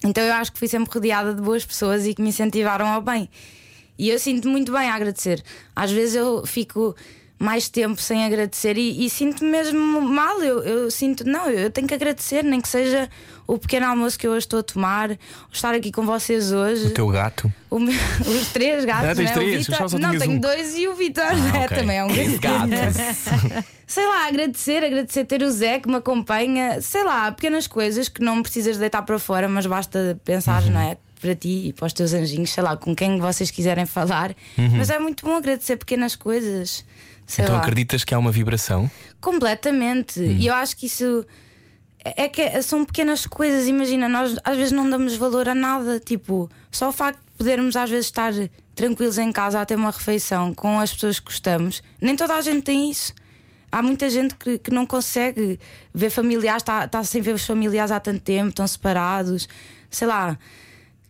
Então 0.04 0.24
eu 0.24 0.34
acho 0.34 0.52
que 0.52 0.60
fui 0.60 0.68
sempre 0.68 0.94
rodeada 0.94 1.34
de 1.34 1.42
boas 1.42 1.66
pessoas 1.66 2.06
e 2.06 2.14
que 2.14 2.22
me 2.22 2.30
incentivaram 2.30 2.88
ao 2.88 3.02
bem. 3.02 3.30
E 3.98 4.10
eu 4.10 4.18
sinto 4.18 4.48
muito 4.48 4.72
bem 4.72 4.90
a 4.90 4.96
agradecer. 4.96 5.44
Às 5.76 5.92
vezes 5.92 6.16
eu 6.16 6.46
fico 6.46 6.96
mais 7.40 7.70
tempo 7.70 8.02
sem 8.02 8.26
agradecer 8.26 8.78
e, 8.78 9.06
e 9.06 9.10
sinto-me 9.10 9.50
mesmo 9.50 10.02
mal. 10.02 10.42
Eu, 10.44 10.60
eu 10.62 10.92
sinto, 10.92 11.26
não, 11.26 11.50
eu 11.50 11.70
tenho 11.72 11.88
que 11.88 11.94
agradecer, 11.94 12.44
nem 12.44 12.60
que 12.60 12.68
seja 12.68 13.10
o 13.48 13.58
pequeno 13.58 13.88
almoço 13.88 14.20
que 14.20 14.28
eu 14.28 14.32
hoje 14.32 14.40
estou 14.46 14.60
a 14.60 14.64
tomar, 14.64 15.18
estar 15.52 15.74
aqui 15.74 15.90
com 15.92 16.06
vocês 16.06 16.52
hoje. 16.52 16.88
O 16.88 16.94
teu 16.94 17.08
gato. 17.08 17.52
O 17.70 17.80
meu- 17.80 17.94
os 18.28 18.48
três 18.50 18.84
gatos, 18.86 19.06
Ah, 19.18 19.24
né? 19.24 19.32
três? 19.32 19.56
o 19.56 19.58
Vitor, 19.60 19.82
Eu 19.82 19.90
só 19.90 19.98
não, 19.98 20.18
tenho 20.18 20.32
um. 20.34 20.40
dois 20.40 20.76
e 20.78 20.88
o 20.88 20.94
Vitor 20.96 21.24
Ah, 21.24 21.34
né? 21.34 21.68
também 21.70 21.98
é 21.98 22.04
um 22.04 22.10
gato. 22.10 22.68
gato. 22.70 23.66
Sei 23.88 24.06
lá, 24.06 24.28
agradecer, 24.28 24.84
agradecer 24.84 25.26
ter 25.26 25.42
o 25.42 25.50
Zé 25.50 25.80
que 25.80 25.90
me 25.90 25.96
acompanha, 25.96 26.80
sei 26.80 27.04
lá, 27.04 27.32
pequenas 27.32 27.66
coisas 27.66 28.08
que 28.08 28.22
não 28.22 28.44
precisas 28.44 28.78
deitar 28.78 29.02
para 29.02 29.18
fora, 29.18 29.48
mas 29.50 29.66
basta 29.66 30.20
pensar, 30.24 30.62
Uhum. 30.64 30.72
não 30.72 30.82
é? 30.82 30.98
Para 31.20 31.34
ti 31.36 31.70
e 31.70 31.74
para 31.74 31.88
os 31.88 31.94
teus 31.94 32.14
anjinhos, 32.14 32.52
sei 32.52 32.62
lá, 32.64 32.78
com 32.78 32.96
quem 32.96 33.20
vocês 33.20 33.50
quiserem 33.50 33.86
falar. 33.88 34.34
Mas 34.78 34.90
é 34.92 35.00
muito 35.00 35.26
bom 35.26 35.36
agradecer 35.36 35.76
pequenas 35.78 36.16
coisas. 36.16 36.86
Sei 37.30 37.44
Então 37.46 37.56
lá. 37.58 37.62
acreditas 37.62 38.04
que 38.04 38.12
há 38.16 38.18
uma 38.18 38.32
vibração? 38.32 38.90
Completamente. 39.22 40.20
Hum. 40.20 40.38
E 40.40 40.48
eu 40.48 40.54
acho 40.56 40.76
que 40.76 40.88
isso 40.88 41.24
é 42.04 42.28
que 42.28 42.60
são 42.64 42.84
pequenas 42.84 43.28
coisas. 43.28 43.68
Imagina, 43.68 44.10
nós 44.10 44.36
às 44.44 44.58
vezes 44.58 44.72
não 44.72 44.90
damos 44.90 45.16
valor 45.16 45.48
a 45.48 45.54
nada. 45.54 46.00
Tipo, 46.00 46.50
só 46.72 46.90
o 46.90 46.92
facto 46.92 47.20
de 47.20 47.38
podermos 47.38 47.76
às 47.76 47.88
vezes 47.88 48.08
estar 48.08 48.34
tranquilos 48.74 49.20
em 49.20 49.32
casa 49.32 49.62
a 49.62 49.66
ter 49.66 49.76
uma 49.76 49.92
refeição 49.92 50.56
com 50.56 50.80
as 50.80 50.92
pessoas 50.92 51.20
que 51.20 51.26
gostamos. 51.28 51.84
Nem 52.02 52.16
toda 52.16 52.34
a 52.34 52.42
gente 52.42 52.64
tem 52.64 52.90
isso. 52.90 53.14
Há 53.72 53.84
muita 53.84 54.10
gente 54.10 54.34
que, 54.36 54.58
que 54.58 54.72
não 54.72 54.88
consegue 54.88 55.60
ver 55.94 56.10
familiares, 56.10 56.64
está, 56.64 56.86
está 56.86 57.04
sem 57.04 57.22
ver 57.22 57.36
os 57.36 57.46
familiares 57.46 57.92
há 57.92 58.00
tanto 58.00 58.22
tempo, 58.22 58.50
estão 58.50 58.66
separados. 58.66 59.48
Sei 59.92 60.08
lá, 60.08 60.36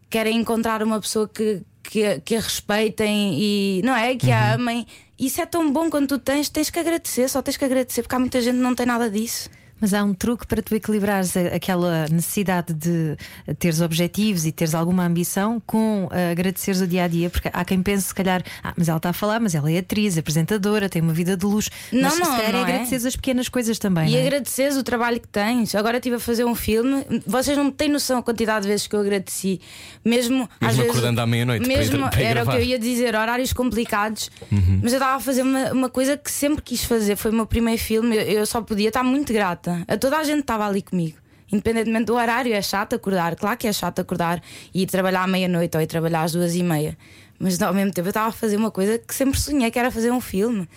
querem 0.10 0.38
encontrar 0.38 0.84
uma 0.84 1.00
pessoa 1.00 1.30
que, 1.30 1.62
que, 1.84 2.04
a- 2.06 2.20
que 2.20 2.36
a 2.36 2.40
respeitem 2.42 3.36
e 3.40 3.82
não 3.84 3.96
é? 3.96 4.16
Que 4.16 4.32
a 4.32 4.54
amem. 4.54 4.86
Isso 5.18 5.42
é 5.42 5.46
tão 5.46 5.72
bom 5.72 5.90
quando 5.90 6.08
tu 6.08 6.20
tens, 6.20 6.48
tens 6.50 6.70
que 6.70 6.80
agradecer, 6.80 7.28
só 7.30 7.42
tens 7.42 7.58
que 7.58 7.66
agradecer, 7.66 8.02
porque 8.02 8.16
há 8.16 8.20
muita 8.20 8.40
gente 8.42 8.56
que 8.56 8.62
não 8.62 8.74
tem 8.76 8.86
nada 8.86 9.10
disso. 9.10 9.50
Mas 9.82 9.94
há 9.94 10.04
um 10.04 10.14
truque 10.14 10.46
para 10.46 10.62
tu 10.62 10.76
equilibrares 10.76 11.36
aquela 11.38 12.06
necessidade 12.10 12.74
de 12.74 13.16
teres 13.58 13.82
objetivos 13.82 14.46
e 14.46 14.52
teres 14.52 14.74
alguma 14.76 15.06
ambição 15.06 15.62
com 15.66 16.08
ah, 16.12 16.32
agradeceres 16.32 16.82
o 16.82 16.88
dia 16.88 17.04
a 17.04 17.08
dia, 17.08 17.30
porque 17.30 17.50
há 17.52 17.64
quem 17.66 17.82
pense, 17.82 18.08
se 18.08 18.16
calhar, 18.16 18.44
ah, 18.64 18.74
mas 18.76 18.88
ela 18.90 18.98
está 18.98 19.10
a 19.10 19.14
falar, 19.14 19.40
mas 19.40 19.56
ela 19.56 19.72
é 19.72 19.78
atriz, 19.80 20.18
é 20.18 20.20
apresentadora, 20.20 20.90
tem 20.90 21.02
uma 21.02 21.14
vida 21.14 21.38
de 21.38 21.46
luz. 21.46 21.70
Não, 21.92 22.02
mas 22.04 22.14
se 22.14 22.20
não, 22.20 22.32
calhar 22.36 22.52
não 22.52 22.60
é 22.60 22.62
é. 22.62 22.66
agradeceres 22.66 23.06
as 23.06 23.16
pequenas 23.16 23.48
coisas 23.50 23.80
também. 23.80 24.10
E 24.10 24.18
é? 24.18 24.22
agradeceres 24.26 24.76
o 24.78 24.84
trabalho 24.84 25.20
que 25.20 25.28
tens. 25.28 25.74
Agora 25.76 25.98
estive 25.98 26.16
a 26.18 26.20
fazer 26.20 26.46
um 26.46 26.56
filme, 26.56 27.06
vocês 27.26 27.58
não 27.58 27.72
têm 27.72 27.90
noção 27.90 28.20
a 28.20 28.24
quantidade 28.24 28.64
de 28.64 28.68
vezes 28.70 28.88
que 28.88 28.96
eu 28.96 29.00
agradeci. 29.00 29.62
Mesmo, 30.04 30.50
às 30.62 30.76
vezes, 30.76 30.92
acordando 30.92 31.22
à 31.22 31.28
meia-noite 31.28 31.64
para 31.66 31.74
ir- 31.74 31.78
Mesmo 31.78 32.10
para 32.10 32.22
ir 32.22 32.26
era 32.26 32.40
o 32.42 32.44
que 32.44 32.46
gravar. 32.46 32.54
Uhum. 32.54 32.60
eu 32.60 32.66
ia 32.70 32.80
dizer, 32.80 33.16
horários 33.16 33.54
complicados. 33.54 34.30
Mas 34.82 34.92
eu 34.94 34.98
estava 34.98 35.16
a 35.16 35.20
fazer 35.20 35.42
uma, 35.42 35.72
uma 35.72 35.90
coisa 35.90 36.18
que 36.18 36.32
sempre 36.32 36.62
quis 36.62 36.84
fazer. 36.84 37.16
Foi 37.16 37.32
o 37.32 37.34
meu 37.34 37.46
primeiro 37.46 37.82
filme. 37.82 38.16
Eu, 38.16 38.22
eu 38.22 38.46
só 38.46 38.62
podia 38.62 38.88
estar 38.90 39.04
muito 39.04 39.32
grata. 39.34 39.69
A 39.88 39.98
toda 39.98 40.18
a 40.18 40.24
gente 40.24 40.42
estava 40.42 40.68
ali 40.68 40.82
comigo. 40.82 41.18
Independentemente 41.52 42.06
do 42.06 42.14
horário, 42.14 42.54
é 42.54 42.62
chato 42.62 42.94
acordar. 42.96 43.36
Claro 43.36 43.58
que 43.58 43.68
é 43.68 43.74
chato 43.74 44.00
acordar 44.00 44.42
e 44.74 44.84
ir 44.84 44.86
trabalhar 44.86 45.24
à 45.24 45.28
meia-noite 45.28 45.76
ou 45.76 45.82
ir 45.82 45.88
trabalhar 45.88 46.22
às 46.24 46.32
duas 46.32 46.54
e 46.56 46.62
meia. 46.62 46.96
Mas 47.40 47.60
ao 47.62 47.74
mesmo 47.74 47.92
tempo 47.94 48.08
eu 48.08 48.12
estava 48.12 48.28
a 48.28 48.32
fazer 48.32 48.58
uma 48.58 48.70
coisa 48.70 49.00
que 49.00 49.16
sempre 49.16 49.40
sonhei, 49.40 49.72
que 49.72 49.80
era 49.80 49.90
fazer 49.90 50.12
um 50.12 50.20
filme. 50.22 50.68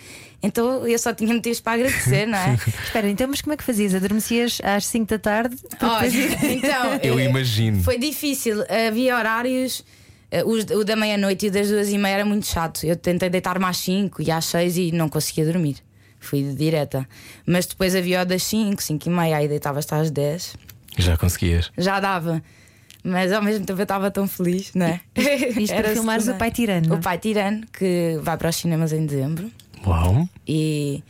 Então 0.41 0.87
eu 0.87 0.97
só 0.97 1.13
tinha 1.13 1.31
motivos 1.33 1.59
para 1.59 1.73
agradecer, 1.73 2.25
não 2.25 2.37
é? 2.37 2.53
Espera, 2.85 3.09
então, 3.09 3.27
mas 3.27 3.41
como 3.41 3.53
é 3.53 3.57
que 3.57 3.63
fazias? 3.63 3.93
Adormecias 3.93 4.59
às 4.63 4.85
5 4.87 5.05
da 5.05 5.19
tarde? 5.19 5.55
Olha, 5.81 6.53
então, 6.53 6.99
Eu 7.03 7.19
imagino. 7.19 7.83
Foi 7.83 7.97
difícil. 7.99 8.63
Havia 8.87 9.15
horários. 9.17 9.83
eh, 10.31 10.43
o 10.43 10.83
da 10.83 10.95
meia-noite 10.95 11.45
e 11.45 11.49
o 11.49 11.51
das 11.51 11.67
duas 11.67 11.89
e 11.89 11.97
meia 11.97 12.15
era 12.15 12.25
muito 12.25 12.47
chato. 12.47 12.85
Eu 12.85 12.95
tentei 12.95 13.29
deitar-me 13.29 13.65
às 13.65 13.77
5 13.77 14.21
e 14.21 14.31
às 14.31 14.45
6 14.45 14.77
e 14.77 14.91
não 14.91 15.07
conseguia 15.09 15.45
dormir. 15.45 15.77
Fui 16.23 16.41
de 16.43 16.55
direta. 16.55 17.07
Mas 17.45 17.65
depois 17.65 17.95
havia 17.95 18.21
o 18.21 18.25
das 18.25 18.43
5, 18.43 18.81
5 18.81 19.07
e 19.07 19.11
meia, 19.11 19.37
aí 19.37 19.47
deitava-te 19.47 19.93
às 19.93 20.09
10. 20.11 20.55
Já 20.97 21.17
conseguias. 21.17 21.71
Já 21.77 21.99
dava. 21.99 22.41
Mas 23.03 23.31
ao 23.33 23.41
mesmo 23.43 23.65
tempo 23.65 23.79
eu 23.79 23.83
estava 23.83 24.09
tão 24.09 24.27
feliz, 24.27 24.71
não 24.73 24.85
é? 24.85 25.01
Isto 25.59 25.75
para 25.75 25.89
filmares 25.93 26.27
o 26.27 26.35
Pai 26.35 26.51
Tirano, 26.51 26.93
é? 26.93 26.97
O 26.97 27.01
Pai 27.01 27.17
Tirano, 27.17 27.63
que 27.77 28.17
vai 28.21 28.37
para 28.37 28.49
os 28.49 28.55
cinemas 28.55 28.93
em 28.93 29.05
dezembro. 29.05 29.51
Uau! 29.85 30.27
E, 30.47 31.03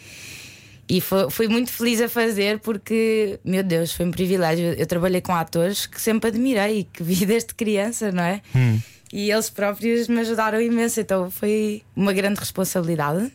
e 0.90 1.00
fo- 1.00 1.30
fui 1.30 1.48
muito 1.48 1.72
feliz 1.72 2.02
a 2.02 2.10
fazer 2.10 2.60
porque, 2.60 3.40
meu 3.46 3.64
Deus, 3.64 3.92
foi 3.94 4.08
um 4.08 4.12
privilégio. 4.12 4.74
Eu 4.74 4.88
trabalhei 4.88 5.22
com 5.22 5.34
atores 5.36 5.86
que 5.86 6.02
sempre 6.02 6.30
admirei 6.30 6.80
e 6.80 6.84
que 6.86 7.04
vi 7.04 7.24
desde 7.28 7.54
criança, 7.54 8.12
não 8.12 8.24
é? 8.24 8.42
E 9.12 9.30
eles 9.30 9.52
próprios 9.52 10.08
me 10.08 10.22
ajudaram 10.22 10.60
imenso, 10.60 11.00
então 11.00 11.30
foi 11.30 11.84
uma 11.96 12.12
grande 12.14 12.40
responsabilidade, 12.40 13.32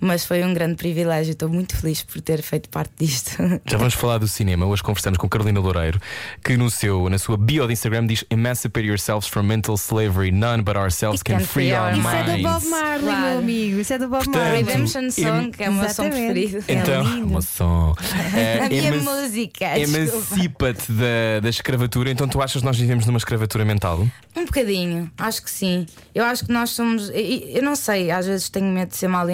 mas 0.00 0.24
foi 0.24 0.42
um 0.44 0.52
grande 0.54 0.76
privilégio. 0.76 1.32
Estou 1.32 1.48
muito 1.48 1.76
feliz 1.76 2.02
por 2.02 2.20
ter 2.20 2.42
feito 2.42 2.68
parte 2.68 2.92
disto. 2.98 3.30
Já 3.66 3.76
vamos 3.78 3.94
falar 3.94 4.18
do 4.18 4.28
cinema. 4.28 4.66
Hoje 4.66 4.82
conversamos 4.82 5.18
com 5.18 5.28
Carolina 5.28 5.60
Loureiro, 5.60 6.00
que 6.44 6.56
no 6.56 6.70
seu, 6.70 7.08
na 7.08 7.18
sua 7.18 7.36
bio 7.36 7.66
de 7.66 7.72
Instagram 7.72 8.06
diz: 8.06 8.24
Emancipate 8.30 8.86
yourselves 8.86 9.26
from 9.28 9.42
mental 9.44 9.74
slavery. 9.76 10.30
None 10.30 10.62
but 10.62 10.76
ourselves 10.76 11.22
can 11.22 11.38
can 11.38 11.44
free 11.44 11.72
our 11.72 11.88
our 11.88 11.98
Isso 11.98 12.08
é 12.08 12.22
do 12.22 12.30
minds. 12.30 12.42
Bob 12.42 12.66
Marley, 12.70 13.00
Claro. 13.04 13.20
meu 13.30 13.38
amigo. 13.38 13.80
Isso 13.80 13.92
é 13.92 13.98
do 13.98 14.08
Bob 14.08 14.24
Portanto, 14.24 14.42
Marley. 14.42 14.62
Redemption 14.64 15.10
Song, 15.10 15.50
que 15.50 15.62
é 15.64 15.70
o 15.70 15.72
meu 15.72 15.88
som 15.90 16.08
preferido. 16.10 16.64
É 16.68 16.72
Então, 16.74 17.02
lindo. 17.02 17.26
uma 17.26 17.42
som. 17.42 17.94
É, 18.34 18.58
A 18.66 18.68
minha 18.68 18.88
eman- 18.88 19.02
música. 19.22 19.78
Emancipa-te 19.78 20.92
da, 20.92 21.40
da 21.42 21.48
escravatura. 21.48 22.10
Então, 22.10 22.28
tu 22.28 22.40
achas 22.42 22.60
que 22.62 22.66
nós 22.66 22.78
vivemos 22.78 23.06
numa 23.06 23.18
escravatura 23.18 23.64
mental? 23.64 24.06
Um 24.36 24.44
bocadinho, 24.44 25.10
acho 25.18 25.42
que 25.42 25.50
sim. 25.50 25.86
Eu 26.14 26.24
acho 26.24 26.44
que 26.46 26.52
nós 26.52 26.70
somos. 26.70 27.10
Eu 27.12 27.62
não 27.62 27.74
sei, 27.76 28.10
às 28.10 28.26
vezes 28.26 28.48
tenho 28.48 28.66
medo 28.66 28.90
de 28.90 28.96
ser 28.96 29.08
mal 29.08 29.28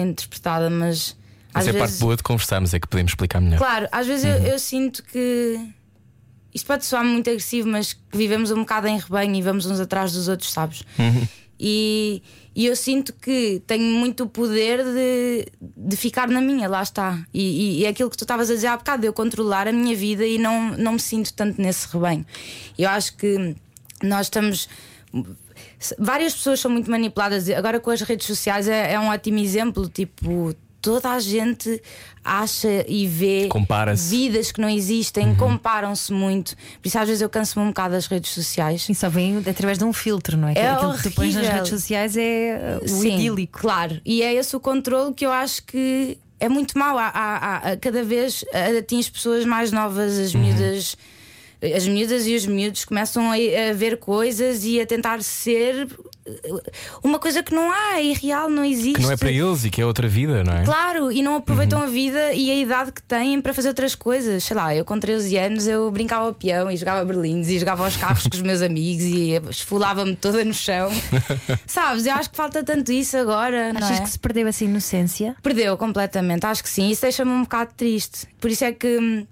mas. 0.69 1.15
Mas 1.53 1.63
às 1.63 1.67
é 1.67 1.69
a 1.69 1.73
vezes, 1.73 1.89
parte 1.89 1.99
boa 2.01 2.17
de 2.17 2.23
conversarmos, 2.23 2.73
é 2.73 2.79
que 2.79 2.87
podemos 2.87 3.11
explicar 3.11 3.39
melhor. 3.39 3.57
Claro, 3.57 3.87
às 3.91 4.05
vezes 4.07 4.25
eu, 4.25 4.35
eu 4.51 4.59
sinto 4.59 5.03
que. 5.03 5.59
Isto 6.53 6.67
pode 6.67 6.85
soar 6.85 7.03
muito 7.03 7.29
agressivo, 7.29 7.67
mas 7.67 7.93
que 7.93 8.17
vivemos 8.17 8.49
um 8.49 8.59
bocado 8.59 8.87
em 8.87 8.97
rebanho 8.97 9.35
e 9.35 9.41
vamos 9.41 9.65
uns 9.65 9.79
atrás 9.79 10.13
dos 10.13 10.29
outros, 10.29 10.51
sabes? 10.51 10.83
E, 11.59 12.21
e 12.53 12.65
eu 12.65 12.75
sinto 12.75 13.13
que 13.13 13.61
tenho 13.65 13.83
muito 13.83 14.23
o 14.23 14.29
poder 14.29 14.83
de, 14.83 15.47
de 15.61 15.95
ficar 15.95 16.27
na 16.27 16.41
minha, 16.41 16.67
lá 16.67 16.81
está. 16.81 17.25
E, 17.33 17.41
e, 17.41 17.79
e 17.79 17.85
é 17.85 17.89
aquilo 17.89 18.09
que 18.09 18.17
tu 18.17 18.23
estavas 18.23 18.49
a 18.49 18.53
dizer 18.53 18.67
há 18.67 18.77
bocado, 18.77 19.01
de 19.01 19.07
eu 19.07 19.13
controlar 19.13 19.67
a 19.67 19.71
minha 19.71 19.95
vida 19.95 20.25
e 20.25 20.37
não, 20.37 20.71
não 20.71 20.93
me 20.93 20.99
sinto 20.99 21.33
tanto 21.33 21.61
nesse 21.61 21.87
rebanho. 21.91 22.25
Eu 22.77 22.89
acho 22.89 23.15
que 23.15 23.55
nós 24.03 24.27
estamos. 24.27 24.67
Várias 25.99 26.33
pessoas 26.33 26.59
são 26.59 26.71
muito 26.71 26.89
manipuladas. 26.89 27.49
Agora 27.49 27.79
com 27.79 27.91
as 27.91 28.01
redes 28.01 28.27
sociais 28.27 28.67
é, 28.67 28.93
é 28.93 28.99
um 28.99 29.09
ótimo 29.09 29.39
exemplo. 29.39 29.87
Tipo, 29.89 30.55
toda 30.81 31.09
a 31.11 31.19
gente 31.19 31.81
acha 32.23 32.85
e 32.87 33.07
vê 33.07 33.49
vidas 33.95 34.51
que 34.51 34.61
não 34.61 34.69
existem, 34.69 35.35
comparam-se 35.35 36.11
muito. 36.13 36.55
Por 36.81 36.87
isso 36.87 36.97
às 36.99 37.07
vezes 37.07 37.21
eu 37.21 37.29
canso-me 37.29 37.65
um 37.65 37.69
bocado 37.69 37.93
das 37.93 38.07
redes 38.07 38.31
sociais. 38.31 38.87
E 38.89 38.95
só 38.95 39.09
vem 39.09 39.37
através 39.37 39.77
de 39.77 39.83
um 39.83 39.91
filtro, 39.93 40.37
não 40.37 40.47
é? 40.47 40.53
É 40.55 40.69
Aquilo 40.69 40.95
que 40.97 41.03
tu 41.03 41.11
pões 41.11 41.33
nas 41.33 41.43
horrível. 41.43 41.55
redes 41.63 41.69
sociais 41.69 42.15
é 42.17 42.79
uh, 42.81 42.85
o 42.85 42.87
Sim, 42.87 43.15
idílico. 43.15 43.59
Claro, 43.59 43.99
e 44.05 44.21
é 44.21 44.33
esse 44.33 44.55
o 44.55 44.59
controle 44.59 45.13
que 45.13 45.25
eu 45.25 45.31
acho 45.31 45.63
que 45.63 46.17
é 46.39 46.49
muito 46.49 46.77
mau. 46.77 46.97
Há, 46.97 47.07
há- 47.07 47.57
há- 47.71 47.77
cada 47.77 48.03
vez 48.03 48.43
atinge 48.77 49.09
pessoas 49.11 49.45
mais 49.45 49.71
novas, 49.71 50.17
as 50.19 50.33
miúdas. 50.35 50.95
As 51.75 51.87
miúdas 51.87 52.25
e 52.27 52.35
os 52.35 52.45
miúdos 52.45 52.85
começam 52.85 53.31
a, 53.31 53.35
a 53.35 53.73
ver 53.73 53.97
coisas 53.97 54.63
e 54.63 54.79
a 54.79 54.85
tentar 54.85 55.21
ser 55.23 55.87
uma 57.03 57.19
coisa 57.19 57.43
que 57.43 57.53
não 57.53 57.71
há, 57.71 57.99
é 57.99 58.03
irreal, 58.05 58.49
não 58.49 58.65
existe. 58.65 58.93
Que 58.93 59.01
não 59.01 59.11
é 59.11 59.17
para 59.17 59.31
eles 59.31 59.63
e 59.63 59.69
que 59.69 59.79
é 59.79 59.85
outra 59.85 60.07
vida, 60.07 60.43
não 60.43 60.53
é? 60.53 60.63
Claro, 60.63 61.11
e 61.11 61.21
não 61.21 61.35
aproveitam 61.35 61.81
a 61.81 61.85
vida 61.85 62.33
e 62.33 62.49
a 62.49 62.55
idade 62.55 62.91
que 62.91 63.01
têm 63.01 63.39
para 63.39 63.53
fazer 63.53 63.67
outras 63.69 63.93
coisas. 63.93 64.43
Sei 64.43 64.55
lá, 64.55 64.75
eu 64.75 64.83
com 64.83 64.99
13 64.99 65.37
anos 65.37 65.67
eu 65.67 65.89
brincava 65.91 66.25
ao 66.25 66.33
peão 66.33 66.71
e 66.71 66.77
jogava 66.77 67.05
berlindes 67.05 67.49
e 67.49 67.59
jogava 67.59 67.85
aos 67.85 67.95
carros 67.95 68.25
com 68.27 68.35
os 68.35 68.41
meus 68.41 68.61
amigos 68.61 69.03
e 69.03 69.33
esfolava-me 69.49 70.15
toda 70.15 70.43
no 70.43 70.53
chão. 70.53 70.89
Sabes, 71.67 72.05
eu 72.07 72.13
acho 72.13 72.31
que 72.31 72.37
falta 72.37 72.63
tanto 72.63 72.91
isso 72.91 73.15
agora. 73.17 73.71
não 73.71 73.81
Achas 73.81 73.99
é? 73.99 74.03
que 74.03 74.09
se 74.09 74.19
perdeu 74.19 74.47
essa 74.47 74.63
inocência? 74.63 75.35
Perdeu 75.43 75.77
completamente, 75.77 76.45
acho 76.45 76.63
que 76.63 76.69
sim. 76.69 76.89
Isso 76.89 77.03
deixa-me 77.03 77.31
um 77.31 77.43
bocado 77.43 77.71
triste. 77.77 78.27
Por 78.39 78.49
isso 78.49 78.65
é 78.65 78.71
que 78.71 78.97
hum, 78.97 79.27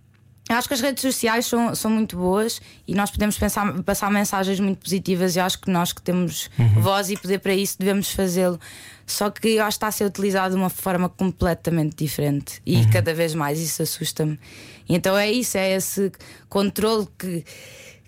eu 0.53 0.57
acho 0.59 0.67
que 0.67 0.73
as 0.73 0.81
redes 0.81 1.01
sociais 1.01 1.45
são, 1.45 1.73
são 1.75 1.91
muito 1.91 2.15
boas 2.17 2.61
e 2.87 2.93
nós 2.95 3.11
podemos 3.11 3.37
pensar, 3.37 3.81
passar 3.83 4.09
mensagens 4.11 4.59
muito 4.59 4.79
positivas. 4.79 5.35
E 5.35 5.39
eu 5.39 5.43
acho 5.45 5.59
que 5.59 5.69
nós 5.69 5.91
que 5.93 6.01
temos 6.01 6.49
voz 6.79 7.09
e 7.09 7.17
poder 7.17 7.39
para 7.39 7.53
isso 7.53 7.77
devemos 7.79 8.09
fazê-lo. 8.11 8.59
Só 9.05 9.29
que 9.29 9.59
acho 9.59 9.67
que 9.69 9.73
está 9.75 9.87
a 9.87 9.91
ser 9.91 10.05
utilizado 10.05 10.55
de 10.55 10.61
uma 10.61 10.69
forma 10.69 11.09
completamente 11.09 11.95
diferente 11.95 12.61
e 12.65 12.85
cada 12.89 13.13
vez 13.13 13.35
mais 13.35 13.59
isso 13.59 13.81
assusta-me. 13.83 14.39
Então 14.87 15.17
é 15.17 15.29
isso, 15.31 15.57
é 15.57 15.73
esse 15.75 16.11
controle 16.47 17.07
que, 17.17 17.43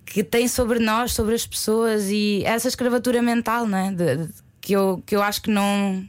que 0.06 0.24
tem 0.24 0.48
sobre 0.48 0.80
nós, 0.80 1.12
sobre 1.14 1.36
as 1.36 1.46
pessoas 1.46 2.10
e 2.10 2.44
essa 2.46 2.68
escravatura 2.68 3.22
mental, 3.22 3.68
não 3.68 3.78
é? 3.78 3.92
De- 3.92 4.18
de- 4.28 4.34
que, 4.62 4.74
eu, 4.74 5.04
que 5.06 5.16
eu 5.16 5.22
acho 5.22 5.42
que 5.42 5.50
não 5.52 6.04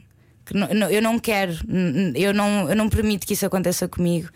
que 0.45 0.53
não- 0.53 0.89
eu 0.89 1.01
não 1.01 1.19
quero, 1.19 1.51
eu 2.15 2.33
não, 2.33 2.69
eu 2.69 2.75
não 2.75 2.87
permito 2.87 3.27
que 3.27 3.33
isso 3.33 3.45
aconteça 3.45 3.85
comigo. 3.89 4.29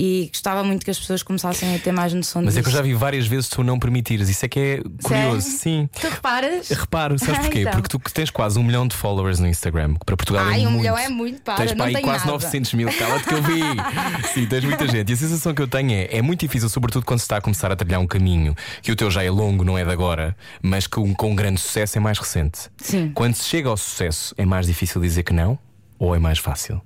E 0.00 0.28
gostava 0.32 0.62
muito 0.62 0.84
que 0.84 0.92
as 0.92 0.98
pessoas 0.98 1.24
começassem 1.24 1.74
a 1.74 1.78
ter 1.80 1.90
mais 1.90 2.14
noção 2.14 2.40
Mas 2.40 2.54
disso. 2.54 2.60
é 2.60 2.62
que 2.62 2.68
eu 2.68 2.72
já 2.72 2.82
vi 2.82 2.94
várias 2.94 3.26
vezes 3.26 3.48
tu 3.48 3.64
não 3.64 3.80
permitires. 3.80 4.28
Isso 4.28 4.46
é 4.46 4.48
que 4.48 4.60
é 4.60 4.76
curioso. 5.02 5.40
Sério? 5.40 5.58
Sim. 5.58 5.90
Tu 6.00 6.06
reparas? 6.08 6.68
Reparo, 6.68 7.18
sabes 7.18 7.34
Ah, 7.34 7.40
porquê? 7.42 7.60
então. 7.62 7.72
Porque 7.72 7.88
tu 7.88 7.98
tens 8.12 8.30
quase 8.30 8.60
um 8.60 8.62
milhão 8.62 8.86
de 8.86 8.94
followers 8.94 9.40
no 9.40 9.48
Instagram, 9.48 9.94
que 9.94 10.04
para 10.06 10.16
Portugal 10.16 10.44
Ai, 10.46 10.62
é 10.62 10.68
um 10.68 10.70
muito. 10.70 10.76
milhão 10.82 10.96
é 10.96 11.08
muito, 11.08 11.42
para, 11.42 11.56
Tens 11.56 11.72
para 11.74 11.86
aí 11.86 12.00
quase 12.00 12.20
nada. 12.20 12.30
900 12.30 12.74
mil, 12.74 12.88
cala-te 12.96 13.24
que 13.26 13.34
eu 13.34 13.42
vi. 13.42 13.60
Sim, 14.34 14.46
tens 14.46 14.62
muita 14.64 14.86
gente. 14.86 15.10
E 15.10 15.12
a 15.12 15.16
sensação 15.16 15.52
que 15.52 15.62
eu 15.62 15.66
tenho 15.66 15.90
é: 15.90 16.18
é 16.18 16.22
muito 16.22 16.40
difícil, 16.42 16.68
sobretudo 16.68 17.04
quando 17.04 17.18
se 17.18 17.24
está 17.24 17.38
a 17.38 17.40
começar 17.40 17.72
a 17.72 17.74
trilhar 17.74 18.00
um 18.00 18.06
caminho 18.06 18.54
que 18.82 18.92
o 18.92 18.96
teu 18.96 19.10
já 19.10 19.24
é 19.24 19.30
longo, 19.30 19.64
não 19.64 19.76
é 19.76 19.84
de 19.84 19.90
agora, 19.90 20.36
mas 20.62 20.86
que 20.86 21.00
um, 21.00 21.12
com 21.12 21.32
um 21.32 21.34
grande 21.34 21.60
sucesso 21.60 21.98
é 21.98 22.00
mais 22.00 22.18
recente. 22.20 22.70
Sim. 22.76 23.10
Quando 23.12 23.34
se 23.34 23.44
chega 23.48 23.68
ao 23.68 23.76
sucesso, 23.76 24.32
é 24.38 24.44
mais 24.46 24.66
difícil 24.68 25.00
dizer 25.00 25.24
que 25.24 25.32
não 25.32 25.58
ou 25.98 26.14
é 26.14 26.20
mais 26.20 26.38
fácil? 26.38 26.80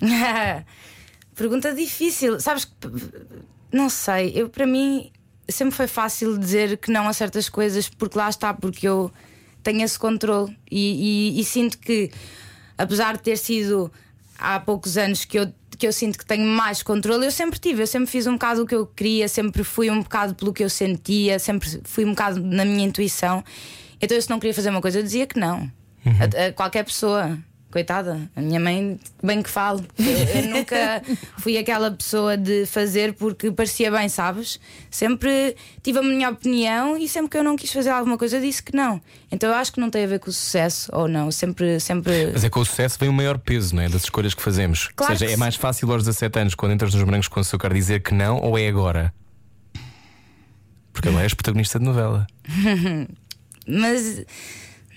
Pergunta 1.38 1.72
difícil. 1.74 2.38
Sabes 2.40 2.64
que. 2.66 2.72
Não 3.72 3.88
sei, 3.88 4.32
eu 4.34 4.48
para 4.48 4.66
mim 4.66 5.10
sempre 5.48 5.74
foi 5.74 5.86
fácil 5.86 6.36
dizer 6.36 6.76
que 6.78 6.90
não 6.90 7.06
a 7.08 7.12
certas 7.12 7.48
coisas, 7.48 7.88
porque 7.88 8.18
lá 8.18 8.28
está, 8.28 8.52
porque 8.52 8.86
eu 8.88 9.10
tenho 9.62 9.82
esse 9.82 9.98
controle 9.98 10.54
e, 10.70 11.36
e- 11.36 11.40
e 11.40 11.44
sinto 11.44 11.78
que, 11.78 12.10
apesar 12.76 13.16
de 13.16 13.22
ter 13.22 13.36
sido 13.38 13.90
há 14.38 14.58
poucos 14.60 14.96
anos 14.98 15.24
que 15.24 15.38
eu, 15.38 15.52
que 15.78 15.86
eu 15.86 15.92
sinto 15.92 16.18
que 16.18 16.24
tenho 16.26 16.46
mais 16.46 16.82
controle, 16.82 17.24
eu 17.26 17.30
sempre 17.30 17.58
tive, 17.58 17.82
eu 17.82 17.86
sempre 17.86 18.10
fiz 18.10 18.26
um 18.26 18.32
bocado 18.34 18.62
o 18.62 18.66
que 18.66 18.74
eu 18.74 18.86
queria, 18.86 19.28
sempre 19.28 19.62
fui 19.64 19.90
um 19.90 20.02
bocado 20.02 20.34
pelo 20.34 20.52
que 20.52 20.64
eu 20.64 20.70
sentia, 20.70 21.38
sempre 21.38 21.68
fui 21.84 22.04
um 22.04 22.10
bocado 22.10 22.40
na 22.42 22.64
minha 22.64 22.84
intuição. 22.86 23.44
Então, 24.00 24.16
eu 24.16 24.22
se 24.22 24.30
não 24.30 24.38
queria 24.38 24.54
fazer 24.54 24.70
uma 24.70 24.80
coisa, 24.80 24.98
eu 24.98 25.02
dizia 25.02 25.26
que 25.26 25.38
não. 25.38 25.70
A, 26.04 26.46
a 26.48 26.52
qualquer 26.52 26.84
pessoa. 26.84 27.38
Coitada, 27.70 28.30
a 28.34 28.40
minha 28.40 28.58
mãe, 28.58 28.98
bem 29.22 29.42
que 29.42 29.50
falo. 29.50 29.84
Eu, 29.98 30.42
eu 30.42 30.48
nunca 30.48 31.02
fui 31.36 31.58
aquela 31.58 31.90
pessoa 31.90 32.34
de 32.34 32.64
fazer 32.64 33.12
porque 33.12 33.50
parecia 33.50 33.90
bem, 33.90 34.08
sabes? 34.08 34.58
Sempre 34.90 35.54
tive 35.82 35.98
a 35.98 36.02
minha 36.02 36.30
opinião 36.30 36.96
e 36.96 37.06
sempre 37.06 37.30
que 37.30 37.36
eu 37.36 37.44
não 37.44 37.56
quis 37.56 37.70
fazer 37.70 37.90
alguma 37.90 38.16
coisa, 38.16 38.40
disse 38.40 38.62
que 38.62 38.74
não. 38.74 38.98
Então 39.30 39.50
eu 39.50 39.54
acho 39.54 39.70
que 39.70 39.80
não 39.80 39.90
tem 39.90 40.04
a 40.04 40.06
ver 40.06 40.18
com 40.18 40.30
o 40.30 40.32
sucesso 40.32 40.90
ou 40.94 41.06
não. 41.06 41.30
Sempre, 41.30 41.78
sempre. 41.78 42.30
Mas 42.32 42.42
é 42.42 42.48
com 42.48 42.60
o 42.60 42.64
sucesso 42.64 42.96
vem 42.98 43.10
o 43.10 43.12
maior 43.12 43.36
peso, 43.36 43.76
não 43.76 43.82
é? 43.82 43.88
Das 43.90 44.04
escolhas 44.04 44.32
que 44.32 44.40
fazemos. 44.40 44.88
Claro 44.96 45.12
ou 45.12 45.18
seja, 45.18 45.30
é 45.30 45.36
mais 45.36 45.54
fácil 45.54 45.92
aos 45.92 46.04
17 46.04 46.38
anos, 46.38 46.54
quando 46.54 46.72
entras 46.72 46.94
nos 46.94 47.04
brancos 47.04 47.28
com 47.28 47.38
açúcar, 47.38 47.74
dizer 47.74 48.02
que 48.02 48.14
não 48.14 48.38
ou 48.40 48.56
é 48.56 48.66
agora? 48.66 49.12
Porque 50.90 51.10
agora 51.10 51.24
és 51.24 51.34
protagonista 51.34 51.78
de 51.78 51.84
novela. 51.84 52.26
Mas 53.68 54.24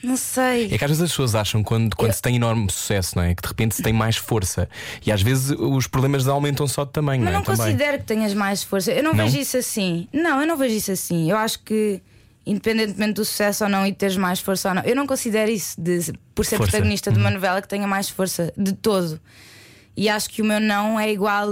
não 0.04 0.18
sei. 0.18 0.66
É 0.74 0.78
que 0.78 0.84
às 0.84 0.90
vezes 0.92 1.04
as 1.04 1.10
pessoas 1.12 1.36
acham 1.36 1.64
quando, 1.64 1.96
quando 1.96 2.12
se 2.14 2.22
tem 2.22 2.36
enorme 2.36 2.70
sucesso, 2.72 3.16
não 3.18 3.24
é? 3.24 3.36
Que 3.36 3.42
de 3.42 3.48
repente 3.48 3.76
se 3.76 3.84
tem 3.84 3.94
mais 3.94 4.18
força. 4.18 4.68
E 5.06 5.12
às 5.12 5.22
vezes 5.22 5.52
os 5.58 5.88
problemas 5.88 6.28
aumentam 6.28 6.68
só 6.68 6.84
de 6.86 6.92
tamanho, 6.92 7.24
Mas 7.24 7.34
não 7.34 7.40
é? 7.40 7.44
não 7.44 7.46
considero 7.56 7.98
que 8.00 8.04
tenhas 8.06 8.34
mais 8.34 8.64
força. 8.64 8.92
Eu 8.92 9.04
não, 9.04 9.14
Não? 9.14 9.24
vejo 9.26 9.38
isso 9.40 9.58
assim. 9.58 10.08
Não, 10.14 10.42
eu 10.42 10.48
não 10.48 10.58
vejo 10.58 10.76
isso 10.76 10.92
assim. 10.92 11.30
Eu 11.30 11.38
acho 11.38 11.60
que, 11.64 12.02
independentemente 12.46 13.14
do 13.14 13.26
sucesso 13.26 13.64
ou 13.64 13.70
não 13.70 13.86
e 13.86 13.94
teres 13.94 14.18
mais 14.18 14.40
força 14.40 14.70
ou 14.70 14.76
não, 14.76 14.82
eu 14.84 14.96
não 14.96 15.06
considero 15.06 15.52
isso 15.52 15.80
de, 15.80 16.00
por 16.34 16.46
ser 16.46 16.58
Força. 16.58 16.72
protagonista 16.72 17.12
de 17.12 17.18
uma 17.20 17.28
Uhum. 17.30 17.36
novela 17.36 17.62
que 17.62 17.68
tenha 17.68 17.88
mais 17.88 18.10
força 18.10 18.52
de 18.58 18.74
todo. 18.74 19.20
E 19.96 20.08
acho 20.10 20.30
que 20.30 20.42
o 20.42 20.46
meu 20.46 20.60
não 20.60 20.98
é 21.00 21.12
igual 21.12 21.50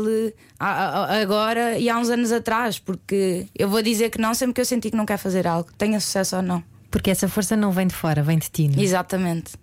a- 0.60 0.65
a- 0.65 1.03
a- 1.18 1.22
agora 1.22 1.77
e 1.77 1.89
há 1.89 1.98
uns 1.98 2.10
anos 2.10 2.32
atrás, 2.32 2.79
porque 2.79 3.46
eu 3.53 3.68
vou 3.70 3.82
dizer 3.82 4.10
que 4.10 4.20
não 4.20 4.34
sempre 4.34 4.53
que 4.53 4.62
eu 4.62 4.65
senti 4.65 4.89
que 4.89 4.96
não 4.98 5.06
quero 5.06 5.20
fazer 5.20 5.46
algo, 5.46 5.70
tenha 5.77 6.00
sucesso 6.00 6.38
ou 6.38 6.41
não. 6.41 6.63
Porque 6.91 7.10
essa 7.12 7.27
força 7.29 7.55
não 7.55 7.72
vem 7.72 7.88
de 7.88 7.93
fora, 7.96 8.24
vem 8.24 8.38
de 8.38 8.50
ti. 8.50 8.67
não 8.67 8.79
é? 8.79 8.84
Exatamente. 8.84 9.53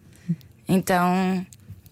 Então 0.68 1.44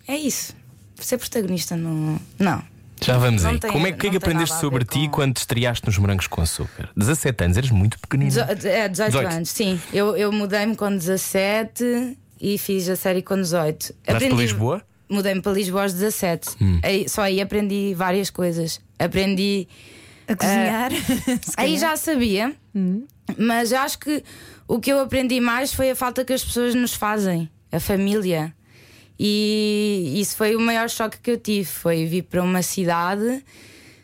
é 0.07 0.17
isso. 0.17 0.55
Ser 1.01 1.19
protagonista 1.19 1.77
não. 1.77 2.21
Não. 2.39 2.63
Já 3.03 3.19
vamos 3.19 3.43
Não 3.43 3.51
aí. 3.51 3.59
tem- 3.61 3.71
Como 3.71 3.87
é 3.87 3.93
que, 3.93 4.07
é 4.07 4.11
que 4.11 4.17
aprendeste 4.17 4.59
sobre 4.61 4.85
ti 4.85 5.07
com- 5.07 5.11
quando 5.11 5.35
te 5.35 5.39
estreaste 5.39 5.85
nos 5.87 5.99
morangos 5.99 6.27
com 6.27 6.41
açúcar? 6.41 6.89
17 6.97 7.45
anos, 7.45 7.57
eres 7.57 7.71
muito 7.71 7.99
pequenino. 7.99 8.31
Dezo- 8.31 8.41
é, 8.69 8.89
18, 8.89 9.11
18. 9.13 9.33
anos, 9.35 9.49
sim. 9.51 9.81
Eu, 9.93 10.17
eu 10.17 10.33
mudei-me 10.33 10.75
com 10.77 10.89
17 10.97 12.17
e 12.41 12.57
fiz 12.57 12.89
a 12.89 12.97
série 12.97 13.21
com 13.21 13.35
18. 13.37 13.95
Vais 14.07 14.25
para 14.25 14.37
Lisboa? 14.37 14.83
Hum. 15.11 15.17
Mudei-me 15.17 15.43
para 15.43 15.53
Lisboa 15.53 15.83
aos 15.83 15.93
17. 15.93 16.49
Aí- 16.83 17.09
só 17.09 17.23
aí 17.23 17.41
aprendi 17.41 17.93
várias 17.95 18.31
coisas. 18.31 18.81
Aprendi. 18.99 19.69
A 20.27 20.35
cozinhar. 20.37 20.91
se 21.43 21.53
Aí 21.59 21.77
já 21.77 21.97
sabia, 21.97 22.55
mas 23.39 23.73
eu 23.73 23.79
acho 23.79 23.99
que 23.99 24.23
o 24.69 24.79
que 24.81 24.91
eu 24.93 25.01
aprendi 25.01 25.41
mais 25.41 25.73
foi 25.73 25.91
a 25.91 25.97
falta 25.97 26.25
que 26.25 26.33
as 26.33 26.43
pessoas 26.45 26.75
nos 26.75 26.95
fazem, 26.95 27.49
a 27.71 27.79
família. 27.81 28.55
E 29.19 30.15
isso 30.17 30.37
foi 30.37 30.57
o 30.57 30.61
maior 30.61 30.91
choque 30.91 31.19
que 31.23 31.31
eu 31.31 31.39
tive. 31.39 31.65
Foi 31.67 32.05
vir 32.05 32.23
para 32.23 32.43
uma 32.43 32.63
cidade 32.63 33.45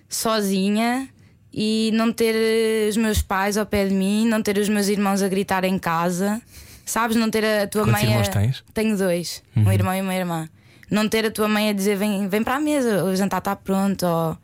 sozinha 0.08 1.08
e 1.52 1.90
não 1.94 2.12
ter 2.12 2.34
eh, 2.34 2.88
os 2.88 2.96
meus 2.96 3.22
pais 3.22 3.56
ao 3.56 3.66
pé 3.66 3.86
de 3.86 3.94
mim, 3.94 4.26
não 4.26 4.42
ter 4.42 4.56
os 4.58 4.68
meus 4.68 4.88
irmãos 4.88 5.22
a 5.22 5.28
gritar 5.28 5.64
em 5.64 5.78
casa. 5.78 6.40
Sabes, 6.86 7.16
não 7.16 7.30
ter 7.30 7.44
a 7.44 7.66
tua 7.66 7.82
Quantos 7.84 7.92
mãe. 8.02 8.02
a- 8.02 8.10
irmãos 8.10 8.28
tens? 8.28 8.64
Tenho 8.74 8.96
dois, 8.96 9.42
Uhum. 9.56 9.64
um 9.66 9.72
irmão 9.72 9.94
e 9.94 10.00
uma 10.00 10.14
irmã. 10.14 10.48
Não 10.90 11.08
ter 11.08 11.24
a 11.26 11.30
tua 11.30 11.46
mãe 11.48 11.68
a 11.70 11.72
dizer 11.72 11.96
vem, 11.96 12.28
vem 12.28 12.42
para 12.42 12.56
a 12.56 12.60
mesa, 12.60 13.04
o 13.04 13.14
jantar 13.14 13.38
está 13.38 13.54
pronto, 13.54 14.04
ou 14.06 14.36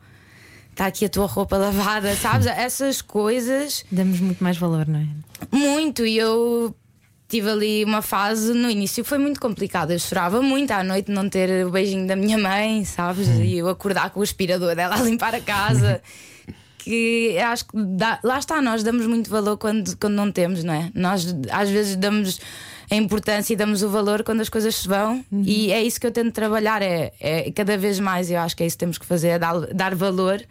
está 0.77 0.85
aqui 0.85 1.05
a 1.05 1.09
tua 1.09 1.25
roupa 1.25 1.57
lavada, 1.57 2.15
sabes? 2.15 2.45
Essas 2.55 3.01
coisas, 3.01 3.83
Damos 3.91 4.19
muito 4.19 4.43
mais 4.43 4.57
valor, 4.57 4.87
não 4.87 4.99
é? 4.99 5.07
muito. 5.51 6.05
E 6.05 6.17
eu 6.17 6.75
tive 7.27 7.49
ali 7.49 7.83
uma 7.83 8.01
fase 8.03 8.53
no 8.53 8.69
início 8.69 9.03
que 9.03 9.09
foi 9.09 9.17
muito 9.17 9.39
complicada. 9.39 9.93
Eu 9.93 9.99
chorava 9.99 10.41
muito 10.41 10.71
à 10.71 10.83
noite 10.83 11.11
não 11.11 11.27
ter 11.27 11.65
o 11.65 11.71
beijinho 11.71 12.07
da 12.07 12.15
minha 12.15 12.37
mãe, 12.37 12.85
sabes? 12.85 13.27
E 13.27 13.57
eu 13.57 13.67
acordar 13.67 14.11
com 14.11 14.19
o 14.19 14.23
aspirador 14.23 14.75
dela 14.75 14.95
a 14.95 15.01
limpar 15.03 15.33
a 15.35 15.41
casa. 15.41 16.01
Que 16.79 17.37
acho 17.39 17.65
que 17.65 17.71
dá- 17.75 18.17
lá 18.23 18.39
está, 18.39 18.61
nós 18.61 18.81
damos 18.81 19.05
muito 19.07 19.29
valor 19.29 19.57
quando, 19.57 19.97
quando 19.97 20.13
não 20.13 20.31
temos, 20.31 20.63
não 20.63 20.73
é? 20.73 20.89
Nós 20.95 21.35
às 21.51 21.69
vezes 21.69 21.97
damos 21.97 22.39
a 22.89 22.95
importância 22.95 23.51
e 23.51 23.57
damos 23.57 23.83
o 23.83 23.89
valor 23.89 24.23
quando 24.23 24.39
as 24.39 24.47
coisas 24.47 24.73
se 24.73 24.87
vão, 24.87 25.21
e 25.33 25.69
é 25.73 25.83
isso 25.83 25.99
que 25.99 26.07
eu 26.07 26.11
tento 26.13 26.31
trabalhar. 26.31 26.81
É, 26.81 27.11
é 27.19 27.51
cada 27.51 27.77
vez 27.77 27.99
mais, 27.99 28.31
eu 28.31 28.39
acho 28.39 28.55
que 28.55 28.63
é 28.63 28.65
isso 28.65 28.77
que 28.77 28.79
temos 28.79 28.97
que 28.97 29.05
fazer: 29.05 29.27
é 29.27 29.37
dar, 29.39 29.59
dar 29.73 29.93
valor 29.95 30.41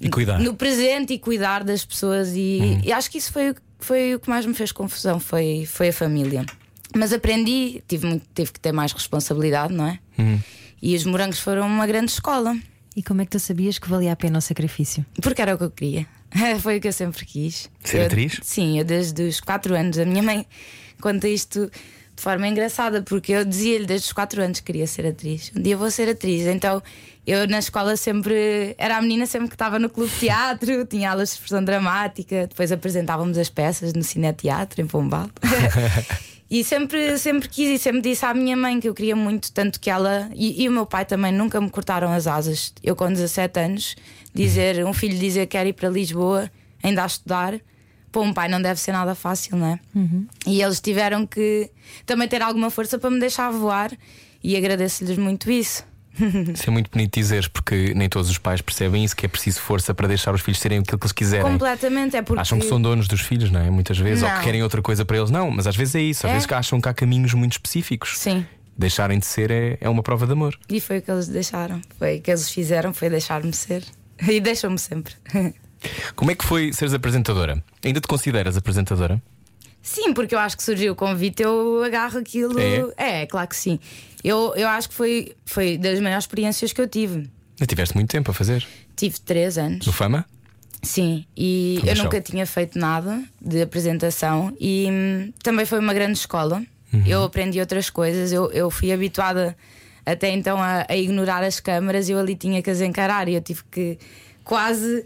E 0.00 0.08
cuidar. 0.08 0.38
no 0.40 0.54
presente 0.54 1.12
e 1.14 1.18
cuidar 1.18 1.64
das 1.64 1.84
pessoas 1.84 2.30
e, 2.34 2.80
e 2.84 2.92
acho 2.92 3.10
que 3.10 3.18
isso 3.18 3.32
foi, 3.32 3.50
o- 3.50 3.56
foi 3.80 4.14
o 4.14 4.20
que 4.20 4.28
mais 4.30 4.46
me 4.46 4.54
fez 4.54 4.70
confusão 4.72 5.18
foi, 5.18 5.66
foi 5.66 5.88
a 5.88 5.92
família. 5.92 6.44
Mas 6.96 7.12
aprendi 7.12 7.82
tive, 7.88 8.06
muito, 8.06 8.24
tive 8.34 8.52
que 8.52 8.60
ter 8.60 8.72
mais 8.72 8.92
responsabilidade 8.92 9.74
não 9.74 9.86
é? 9.86 9.98
E 10.80 10.94
os 10.94 11.04
morangos 11.04 11.38
foram 11.40 11.66
uma 11.66 11.86
grande 11.86 12.10
escola. 12.12 12.56
E 12.96 13.02
como 13.02 13.20
é 13.22 13.24
que 13.24 13.30
tu 13.32 13.38
sabias 13.40 13.78
que 13.78 13.88
valia 13.88 14.12
a 14.12 14.16
pena 14.16 14.38
o 14.38 14.42
sacrifício? 14.42 15.04
porque 15.22 15.42
era 15.42 15.54
o 15.54 15.58
que 15.58 15.64
eu 15.64 15.70
queria. 15.70 16.06
Foi 16.60 16.76
o 16.78 16.80
que 16.80 16.88
eu 16.88 16.92
sempre 16.92 17.24
quis. 17.24 17.70
Ser 17.82 17.98
Eu- 18.00 18.06
atriz? 18.06 18.38
sim 18.42 18.78
eu 18.78 18.84
desde 18.84 19.22
os 19.22 19.40
4 19.40 19.74
anos. 19.74 19.98
A 19.98 20.04
minha 20.04 20.22
mãe 20.22 20.44
conta 21.00 21.26
isto 21.28 21.70
de 22.16 22.22
forma 22.22 22.46
engraçada 22.48 23.00
porque 23.02 23.32
eu 23.32 23.44
dizia-lhe 23.44 23.86
desde 23.86 24.06
os 24.08 24.12
4 24.12 24.42
anos 24.42 24.60
que 24.60 24.66
queria 24.66 24.86
ser 24.86 25.06
atriz. 25.06 25.52
Um 25.56 25.62
dia 25.62 25.76
vou 25.76 25.90
ser 25.90 26.08
atriz 26.08 26.46
então 26.46 26.82
eu 27.28 27.46
na 27.46 27.58
escola 27.58 27.94
sempre 27.94 28.74
era 28.78 28.96
a 28.96 29.02
menina 29.02 29.26
sempre 29.26 29.48
que 29.48 29.54
estava 29.54 29.78
no 29.78 29.90
clube 29.90 30.10
de 30.10 30.18
teatro, 30.18 30.84
tinha 30.88 31.10
aulas 31.10 31.28
de 31.28 31.34
expressão 31.34 31.62
dramática, 31.62 32.46
depois 32.46 32.72
apresentávamos 32.72 33.36
as 33.36 33.50
peças 33.50 33.92
no 33.92 34.02
Cineteatro 34.02 34.80
em 34.80 34.86
Pombal. 34.86 35.28
e 36.50 36.64
sempre, 36.64 37.18
sempre 37.18 37.46
quis 37.46 37.68
e 37.68 37.78
sempre 37.78 38.00
disse 38.00 38.24
à 38.24 38.32
minha 38.32 38.56
mãe 38.56 38.80
que 38.80 38.88
eu 38.88 38.94
queria 38.94 39.14
muito, 39.14 39.52
tanto 39.52 39.78
que 39.78 39.90
ela 39.90 40.30
e, 40.34 40.62
e 40.62 40.68
o 40.70 40.72
meu 40.72 40.86
pai 40.86 41.04
também 41.04 41.30
nunca 41.30 41.60
me 41.60 41.68
cortaram 41.68 42.10
as 42.10 42.26
asas. 42.26 42.72
Eu 42.82 42.96
com 42.96 43.12
17 43.12 43.60
anos, 43.60 43.94
dizer, 44.34 44.82
um 44.86 44.94
filho 44.94 45.18
dizer 45.18 45.40
que 45.40 45.58
quer 45.58 45.66
ir 45.66 45.74
para 45.74 45.90
Lisboa 45.90 46.50
ainda 46.82 47.02
a 47.02 47.06
estudar. 47.06 47.60
Para 48.10 48.22
um 48.22 48.32
pai 48.32 48.48
não 48.48 48.62
deve 48.62 48.80
ser 48.80 48.92
nada 48.92 49.14
fácil, 49.14 49.58
não 49.58 49.66
é? 49.66 49.80
E 50.46 50.62
eles 50.62 50.80
tiveram 50.80 51.26
que 51.26 51.70
também 52.06 52.26
ter 52.26 52.40
alguma 52.40 52.70
força 52.70 52.98
para 52.98 53.10
me 53.10 53.20
deixar 53.20 53.50
voar 53.50 53.92
e 54.42 54.56
agradeço-lhes 54.56 55.18
muito 55.18 55.50
isso. 55.50 55.84
Isso 56.54 56.68
é 56.68 56.70
muito 56.70 56.90
bonito 56.90 57.14
dizeres, 57.18 57.48
porque 57.48 57.92
nem 57.94 58.08
todos 58.08 58.30
os 58.30 58.38
pais 58.38 58.60
percebem 58.60 59.04
isso, 59.04 59.14
que 59.16 59.26
é 59.26 59.28
preciso 59.28 59.60
força 59.60 59.92
para 59.94 60.08
deixar 60.08 60.34
os 60.34 60.40
filhos 60.40 60.58
serem 60.60 60.78
aquilo 60.78 60.98
que 60.98 61.04
eles 61.04 61.12
quiserem. 61.12 61.50
Completamente, 61.50 62.16
é 62.16 62.22
porque. 62.22 62.40
Acham 62.40 62.58
que 62.58 62.66
são 62.66 62.80
donos 62.80 63.06
dos 63.08 63.20
filhos, 63.20 63.50
não 63.50 63.60
é? 63.60 63.70
Muitas 63.70 63.98
vezes, 63.98 64.22
ou 64.22 64.28
Não. 64.28 64.38
que 64.38 64.44
querem 64.44 64.62
outra 64.62 64.80
coisa 64.82 65.04
para 65.04 65.16
eles. 65.16 65.30
Não, 65.30 65.50
mas 65.50 65.66
às 65.66 65.76
vezes 65.76 65.94
é 65.94 66.00
isso. 66.00 66.26
Às 66.26 66.30
É. 66.32 66.34
vezes 66.34 66.50
acham 66.52 66.80
que 66.80 66.88
há 66.88 66.94
caminhos 66.94 67.32
muito 67.34 67.52
específicos. 67.52 68.18
Sim. 68.18 68.46
Deixarem 68.76 69.18
de 69.18 69.26
ser 69.26 69.50
é, 69.50 69.76
é 69.80 69.88
uma 69.88 70.02
prova 70.02 70.26
de 70.26 70.32
amor. 70.32 70.56
E 70.68 70.80
foi 70.80 70.98
o 70.98 71.02
que 71.02 71.10
eles 71.10 71.26
deixaram. 71.28 71.80
Foi 71.98 72.18
o 72.18 72.20
que 72.22 72.30
eles 72.30 72.48
fizeram, 72.50 72.92
foi 72.94 73.08
deixar-me 73.10 73.52
ser. 73.52 73.84
E 74.28 74.40
deixam-me 74.40 74.78
sempre. 74.78 75.14
Como 76.16 76.30
é 76.30 76.34
que 76.34 76.44
foi 76.44 76.72
seres 76.72 76.92
apresentadora? 76.92 77.62
Ainda 77.84 78.00
te 78.00 78.08
consideras 78.08 78.56
apresentadora? 78.56 79.22
Sim, 79.82 80.12
porque 80.12 80.34
eu 80.34 80.38
acho 80.38 80.56
que 80.56 80.62
surgiu 80.62 80.92
o 80.92 80.96
convite, 80.96 81.42
eu 81.42 81.82
agarro 81.84 82.18
aquilo. 82.18 82.58
É? 82.96 83.22
É, 83.22 83.26
claro 83.26 83.48
que 83.48 83.56
sim. 83.56 83.78
Eu, 84.22 84.52
eu 84.56 84.68
acho 84.68 84.88
que 84.88 84.94
foi, 84.94 85.34
foi 85.46 85.78
das 85.78 86.00
maiores 86.00 86.24
experiências 86.24 86.72
que 86.72 86.80
eu 86.80 86.88
tive. 86.88 87.30
Já 87.56 87.66
tiveste 87.66 87.94
muito 87.94 88.10
tempo 88.10 88.30
a 88.30 88.34
fazer. 88.34 88.66
Tive 88.96 89.18
três 89.20 89.56
anos. 89.56 89.86
No 89.86 89.92
Fama? 89.92 90.26
Sim, 90.82 91.24
e 91.36 91.76
Fama 91.80 91.90
eu 91.90 91.96
Show. 91.96 92.04
nunca 92.04 92.20
tinha 92.20 92.46
feito 92.46 92.78
nada 92.78 93.22
de 93.40 93.62
apresentação 93.62 94.54
e 94.60 94.86
hum, 94.90 95.32
também 95.42 95.66
foi 95.66 95.78
uma 95.78 95.92
grande 95.92 96.18
escola. 96.18 96.62
Uhum. 96.92 97.02
Eu 97.06 97.24
aprendi 97.24 97.60
outras 97.60 97.90
coisas, 97.90 98.32
eu, 98.32 98.50
eu 98.52 98.70
fui 98.70 98.92
habituada 98.92 99.56
até 100.06 100.30
então 100.30 100.62
a, 100.62 100.86
a 100.88 100.96
ignorar 100.96 101.42
as 101.42 101.60
câmaras 101.60 102.08
e 102.08 102.12
eu 102.12 102.18
ali 102.18 102.34
tinha 102.34 102.62
que 102.62 102.70
as 102.70 102.80
encarar 102.80 103.28
e 103.28 103.34
eu 103.34 103.40
tive 103.42 103.62
que 103.70 103.98
quase 104.44 105.04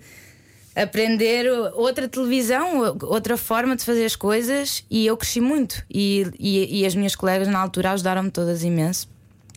aprender 0.74 1.46
outra 1.74 2.08
televisão, 2.08 2.96
outra 3.02 3.36
forma 3.36 3.76
de 3.76 3.84
fazer 3.84 4.04
as 4.04 4.16
coisas 4.16 4.84
e 4.90 5.06
eu 5.06 5.16
cresci 5.16 5.40
muito. 5.40 5.84
E, 5.90 6.26
e, 6.38 6.80
e 6.80 6.86
as 6.86 6.94
minhas 6.94 7.14
colegas 7.14 7.48
na 7.48 7.58
altura 7.58 7.92
ajudaram-me 7.92 8.30
todas 8.30 8.64
imenso. 8.64 9.11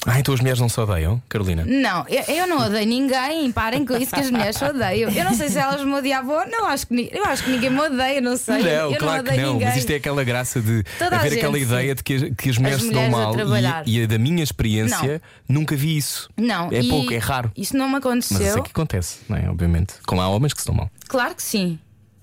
Ah, 0.08 0.20
então 0.20 0.34
as 0.36 0.40
mulheres 0.40 0.60
não 0.60 0.70
se 0.70 0.80
odeiam, 0.80 1.20
Carolina? 1.28 1.64
Não, 1.66 2.06
eu, 2.08 2.22
eu 2.36 2.48
não 2.48 2.60
odeio 2.60 2.86
ninguém. 2.86 3.52
Parem 3.52 3.84
com 3.84 3.98
isso 3.98 4.14
que 4.14 4.20
as 4.20 4.30
mulheres 4.30 4.56
se 4.56 4.64
odeiam. 4.64 5.10
Eu 5.10 5.24
não 5.26 5.34
sei 5.34 5.50
se 5.50 5.58
elas 5.58 5.84
me 5.84 5.94
odiavam 5.94 6.36
ou 6.42 6.48
não. 6.48 6.66
Acho 6.68 6.86
que, 6.86 7.10
eu 7.12 7.26
acho 7.26 7.44
que 7.44 7.50
ninguém 7.50 7.72
me 7.72 7.80
odeia, 7.80 8.22
não 8.22 8.38
sei. 8.38 8.60
Não, 8.62 8.92
eu 8.92 8.98
claro 9.00 9.24
não 9.24 9.32
que 9.32 9.38
não, 9.42 9.54
ninguém. 9.54 9.68
mas 9.68 9.78
isto 9.78 9.90
é 9.92 9.96
aquela 9.96 10.24
graça 10.24 10.62
de 10.62 10.84
Toda 11.00 11.16
haver 11.16 11.34
aquela 11.34 11.58
ideia 11.58 11.96
de 11.96 12.04
que, 12.04 12.14
as- 12.14 12.24
que 12.38 12.50
as 12.52 12.58
mulheres 12.60 12.82
se 12.84 12.92
dão 12.92 13.02
mulheres 13.02 13.16
a 13.16 13.18
mal. 13.24 13.34
trabalhar. 13.34 13.84
E, 13.88 14.00
e 14.00 14.06
da 14.08 14.20
minha 14.20 14.44
experiência, 14.44 15.22
nunca 15.50 15.76
vi 15.76 15.98
isso. 15.98 16.30
Não, 16.38 16.70
É 16.72 16.84
pouco, 16.84 17.12
é 17.12 17.18
raro. 17.18 17.52
Isso 17.58 17.76
não 17.76 17.86
me 17.88 17.94
Mas 17.94 18.00
aconteceu. 18.06 18.46
isso 18.48 18.60
é 18.60 18.62
que 18.62 18.72
acontece, 18.72 19.20
não 19.28 19.38
é? 19.38 19.50
Obviamente. 19.50 19.94
Com 20.06 20.18
lá 20.18 20.28
homens 20.30 20.54
que 20.54 20.62
se 20.62 20.68
dão 20.68 20.76
mal. 20.76 20.92
Claro 21.08 21.34
que 21.34 21.42
sim. 21.42 21.80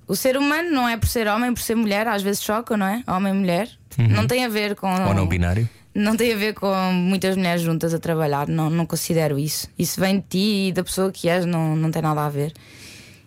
O 0.07 0.15
ser 0.15 0.37
humano 0.37 0.71
não 0.71 0.89
é 0.89 0.97
por 0.97 1.09
ser 1.09 1.27
homem, 1.27 1.53
por 1.53 1.61
ser 1.63 1.75
mulher, 1.75 2.07
às 2.07 2.23
vezes 2.23 2.43
choca, 2.43 2.77
não 2.77 2.87
é? 2.87 3.03
Homem 3.09 3.33
e 3.33 3.37
mulher. 3.37 3.69
Não 3.99 4.27
tem 4.27 4.45
a 4.45 4.49
ver 4.49 4.77
com. 4.77 4.89
Ou 5.09 5.15
não 5.15 5.27
binário. 5.27 5.69
Não 5.95 6.17
tem 6.17 6.33
a 6.33 6.37
ver 6.37 6.55
com 6.55 6.75
muitas 6.93 7.37
mulheres 7.37 7.61
juntas 7.61 7.93
a 7.93 7.99
trabalhar, 7.99 8.49
não, 8.49 8.71
não 8.71 8.87
considero 8.87 9.39
isso. 9.39 9.69
Isso 9.79 10.01
vem 10.01 10.21
de 10.21 10.27
ti 10.27 10.69
e 10.69 10.73
da 10.73 10.83
pessoa 10.83 11.13
que 11.13 11.29
és, 11.29 11.45
não, 11.45 11.77
não 11.77 11.91
tem 11.91 12.01
nada 12.01 12.25
a 12.25 12.29
ver. 12.31 12.53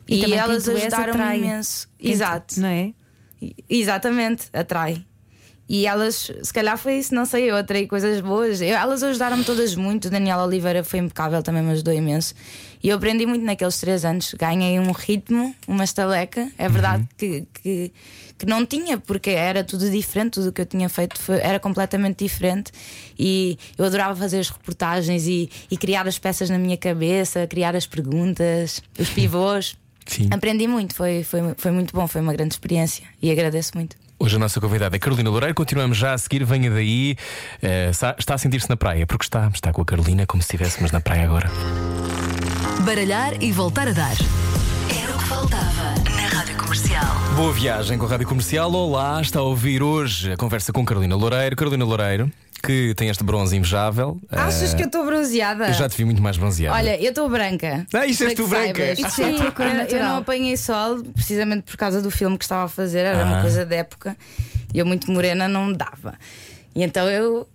E, 0.08 0.20
quem 0.20 0.34
elas 0.34 0.68
atrai. 0.68 1.40
imenso. 1.40 1.88
Exato. 2.00 2.60
Não 2.60 2.68
é? 2.68 2.94
Exatamente, 3.70 4.48
atrai. 4.54 5.06
E 5.68 5.88
elas, 5.88 6.30
se 6.44 6.54
calhar 6.54 6.78
foi 6.78 7.00
isso, 7.00 7.16
não 7.16 7.26
sei, 7.26 7.50
eu 7.50 7.56
atraí 7.56 7.88
coisas 7.88 8.22
boas. 8.22 8.62
Eu- 8.62 8.76
elas 8.78 9.02
ajudaram-me 9.02 9.44
todas 9.44 9.74
muito. 9.76 10.12
Daniela 10.12 10.46
Oliveira 10.46 10.84
foi 10.84 11.00
impecável, 11.00 11.42
também 11.42 11.64
me 11.64 11.72
ajudou 11.72 11.92
imenso. 11.92 12.36
E 12.84 12.90
eu 12.90 12.98
aprendi 12.98 13.26
muito 13.26 13.44
naqueles 13.44 13.80
três 13.80 14.06
anos. 14.06 14.36
Ganhei 14.38 14.80
um 14.80 14.92
ritmo, 14.92 15.56
uma 15.68 15.84
estaleca. 15.84 16.52
É 16.56 16.70
verdade 16.70 17.08
que, 17.18 17.48
que, 17.64 17.92
que 18.38 18.46
não 18.46 18.64
tinha, 18.64 19.00
porque 19.00 19.32
era 19.32 19.64
tudo 19.64 19.90
diferente. 19.90 20.34
Tudo 20.34 20.50
o 20.50 20.52
que 20.54 20.62
eu 20.62 20.66
tinha 20.68 20.88
feito 20.88 21.20
foi- 21.20 21.40
era 21.40 21.60
completamente 21.60 22.24
diferente. 22.24 22.72
E 23.18 23.58
eu 23.76 23.86
adorava 23.86 24.16
fazer 24.16 24.38
as 24.38 24.50
reportagens 24.50 25.26
e, 25.26 25.50
e 25.72 25.76
criar 25.78 26.08
as 26.08 26.20
peças 26.20 26.48
na 26.48 26.60
minha 26.60 26.78
cabeça, 26.78 27.48
criar 27.48 27.76
as 27.76 27.88
perguntas, 27.88 28.84
os 29.00 29.10
pivôs. 29.10 29.76
Sim. 30.06 30.28
Aprendi 30.30 30.68
muito, 30.68 30.94
foi, 30.94 31.24
foi, 31.24 31.40
foi 31.58 31.72
muito 31.72 31.92
bom, 31.92 32.08
foi 32.08 32.22
uma 32.22 32.34
grande 32.34 32.54
experiência 32.54 33.04
e 33.20 33.32
agradeço 33.32 33.72
muito. 33.74 33.96
Hoje 34.18 34.38
a 34.38 34.40
nossa 34.40 34.62
convidada 34.62 34.96
é 34.96 35.00
Carolina 35.00 35.30
Loureiro. 35.30 35.54
Continuamos 35.54 35.98
já 35.98 36.14
a 36.14 36.18
seguir. 36.18 36.46
Venha 36.46 36.72
daí. 36.72 37.18
Eh, 37.62 37.92
está 37.92 38.34
a 38.34 38.38
sentir-se 38.38 38.70
na 38.70 38.78
praia, 38.78 39.06
porque 39.06 39.26
está. 39.26 39.50
Está 39.54 39.74
com 39.74 39.82
a 39.82 39.86
Carolina 39.86 40.26
como 40.26 40.42
se 40.42 40.48
estivéssemos 40.48 40.92
na 40.92 41.02
praia 41.02 41.26
agora. 41.26 41.52
Baralhar 42.86 43.34
e 43.44 43.52
voltar 43.52 43.90
a 43.90 43.92
dar. 43.92 44.16
Era 45.04 45.14
o 45.14 45.18
que 45.18 45.26
faltava 45.26 45.96
na 46.16 46.28
Rádio 46.28 46.56
Comercial. 46.56 47.16
Boa 47.36 47.52
viagem 47.52 47.98
com 47.98 48.06
a 48.06 48.10
Rádio 48.10 48.28
Comercial. 48.28 48.72
Olá, 48.72 49.22
está 49.22 49.40
a 49.40 49.44
ouvir 49.44 49.84
hoje 49.84 50.32
a 50.32 50.38
conversa 50.38 50.72
com 50.72 50.86
Carolina 50.86 51.16
Loureiro. 51.16 51.56
Carolina 51.56 51.84
Loureiro, 51.84 52.32
que 52.66 52.94
tem 52.96 53.10
este 53.10 53.24
bronze 53.24 53.56
invejável. 53.56 54.20
Achas 54.30 54.74
Eh, 54.74 54.78
que 54.78 54.84
eu 54.84 54.88
estou 54.88 55.06
bronzeada? 55.06 55.68
Eu 55.68 55.74
já 55.74 55.88
te 55.90 55.98
vi 55.98 56.06
muito 56.06 56.22
mais 56.22 56.38
bronzeada. 56.38 56.76
Olha, 56.76 57.00
eu 57.02 57.10
estou 57.10 57.30
branca. 57.30 57.86
Ah, 57.94 58.06
isto 58.06 58.24
és 58.24 58.34
tu 58.34 58.48
branca. 58.48 58.92
Isso 58.94 59.22
é 59.22 59.34
tua 59.34 59.52
cor 59.52 59.66
eu- 59.66 60.00
não 60.00 60.18
apanhei 60.18 60.58
sol 60.58 61.04
precisamente 61.14 61.64
por 61.64 61.78
causa 61.78 62.02
do 62.02 62.10
filme 62.12 62.38
que 62.38 62.44
estava 62.46 62.64
a 62.66 62.70
fazer, 62.70 63.00
era 63.00 63.22
Ah. 63.24 63.26
uma 63.26 63.42
coisa 63.42 63.66
de 63.66 63.76
época. 63.76 64.16
E 64.74 64.80
eu, 64.80 64.86
muito 64.86 65.10
morena, 65.12 65.48
não 65.48 65.72
dava. 65.72 66.16
E 66.76 66.84
então 66.84 67.10
eu 67.10 67.48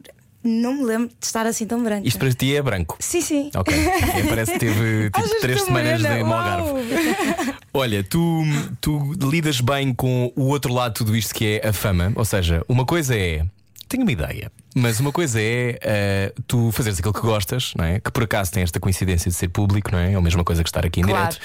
não 0.43 0.73
me 0.79 0.85
lembro 0.85 1.09
de 1.09 1.27
estar 1.27 1.45
assim 1.47 1.67
tão 1.67 1.83
branca. 1.83 2.09
Isto 2.09 2.19
para 2.19 2.33
ti 2.33 2.57
é 2.57 2.63
branco. 2.63 2.97
Sim, 2.99 3.21
sim. 3.21 3.51
Ok. 3.55 3.75
E 3.77 4.27
parece 4.27 4.53
que 4.53 4.59
teve 4.59 5.05
tipo, 5.13 5.19
Achas 5.21 5.41
três 5.41 5.63
semanas 5.63 6.01
morena? 6.01 6.17
de 6.17 6.33
Algarve. 6.33 6.71
Uau! 6.71 7.55
Olha, 7.75 8.03
tu, 8.03 8.43
tu 8.81 9.13
lidas 9.31 9.61
bem 9.61 9.93
com 9.93 10.33
o 10.35 10.45
outro 10.47 10.73
lado 10.73 10.93
de 10.93 10.99
tudo 10.99 11.15
isto 11.17 11.35
que 11.35 11.61
é 11.63 11.69
a 11.69 11.73
fama. 11.75 12.11
Ou 12.17 12.25
seja, 12.25 12.65
uma 12.69 12.87
coisa 12.87 13.15
é. 13.15 13.45
Tenho 13.91 14.05
uma 14.05 14.13
ideia. 14.13 14.53
Mas 14.73 15.01
uma 15.01 15.11
coisa 15.11 15.41
é 15.43 15.77
eh, 15.83 16.33
tu 16.47 16.71
fazeres 16.71 17.01
aquilo 17.01 17.13
que 17.13 17.21
gostas, 17.21 17.73
não 17.77 17.85
é? 17.85 17.99
Que 17.99 18.09
por 18.13 18.23
acaso 18.23 18.53
tem 18.53 18.63
esta 18.63 18.79
coincidência 18.79 19.29
de 19.29 19.37
ser 19.37 19.49
público, 19.49 19.91
não 19.91 19.99
é? 19.99 20.13
É 20.13 20.15
a 20.15 20.21
mesma 20.21 20.45
coisa 20.45 20.63
que 20.63 20.69
estar 20.69 20.87
aqui 20.87 21.01
em 21.01 21.03
Claro. 21.03 21.29
direto. 21.31 21.41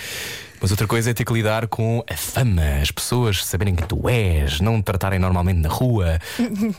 Mas 0.61 0.69
outra 0.69 0.85
coisa 0.85 1.09
é 1.09 1.13
ter 1.13 1.25
que 1.25 1.33
lidar 1.33 1.67
com 1.67 2.03
a 2.07 2.15
fama, 2.15 2.61
as 2.81 2.91
pessoas 2.91 3.43
saberem 3.43 3.73
quem 3.75 3.85
tu 3.87 4.07
és, 4.07 4.59
não 4.61 4.79
te 4.79 4.85
tratarem 4.85 5.17
normalmente 5.17 5.57
na 5.59 5.69
rua. 5.69 6.19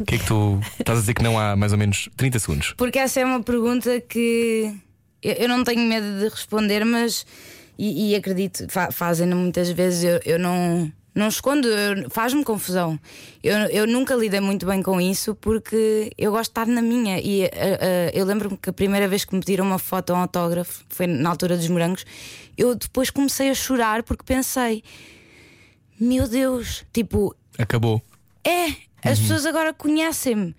O 0.00 0.04
que 0.06 0.14
é 0.14 0.18
que 0.18 0.24
tu 0.26 0.60
estás 0.78 0.98
a 0.98 1.00
dizer 1.00 1.14
que 1.14 1.22
não 1.24 1.36
há 1.38 1.56
mais 1.56 1.72
ou 1.72 1.78
menos 1.78 2.08
30 2.16 2.38
segundos? 2.38 2.74
Porque 2.76 3.00
essa 3.00 3.18
é 3.18 3.24
uma 3.24 3.42
pergunta 3.42 4.00
que 4.00 4.72
eu, 5.20 5.48
não 5.48 5.64
tenho 5.64 5.80
medo 5.82 6.20
de 6.20 6.28
responder, 6.28 6.84
mas 6.84 7.26
e, 7.76 8.12
e 8.12 8.14
acredito, 8.14 8.66
fa, 8.68 8.92
fazem 8.92 9.26
muitas 9.34 9.68
vezes, 9.70 10.04
eu, 10.04 10.20
eu 10.24 10.38
não, 10.38 10.90
não 11.16 11.28
escondo, 11.28 11.66
faz-me 12.10 12.44
confusão. 12.44 13.00
Eu, 13.42 13.56
eu 13.68 13.86
nunca 13.86 14.14
lidei 14.14 14.38
muito 14.38 14.66
bem 14.66 14.82
com 14.82 15.00
isso 15.00 15.34
porque 15.34 16.12
eu 16.18 16.30
gosto 16.30 16.48
de 16.48 16.50
estar 16.50 16.66
na 16.66 16.82
minha. 16.82 17.18
E 17.18 17.46
ah, 17.46 17.48
ah, 17.50 18.10
eu 18.12 18.26
lembro-me 18.26 18.58
que 18.58 18.68
a 18.68 18.72
primeira 18.72 19.08
vez 19.08 19.24
que 19.24 19.34
me 19.34 19.40
pediram 19.40 19.64
uma 19.64 19.78
foto 19.78 20.10
ou 20.10 20.16
um 20.16 20.20
autógrafo 20.20 20.84
foi 20.90 21.06
na 21.06 21.30
altura 21.30 21.56
dos 21.56 21.68
morangos. 21.68 22.04
Eu 22.56 22.74
depois 22.74 23.08
comecei 23.08 23.48
a 23.48 23.54
chorar 23.54 24.02
porque 24.02 24.24
pensei: 24.24 24.84
meu 25.98 26.28
Deus, 26.28 26.84
tipo, 26.92 27.34
Acabou. 27.58 28.02
é, 28.46 28.66
as 29.02 29.18
pessoas 29.18 29.46
agora 29.46 29.72
conhecem-me. 29.72 30.54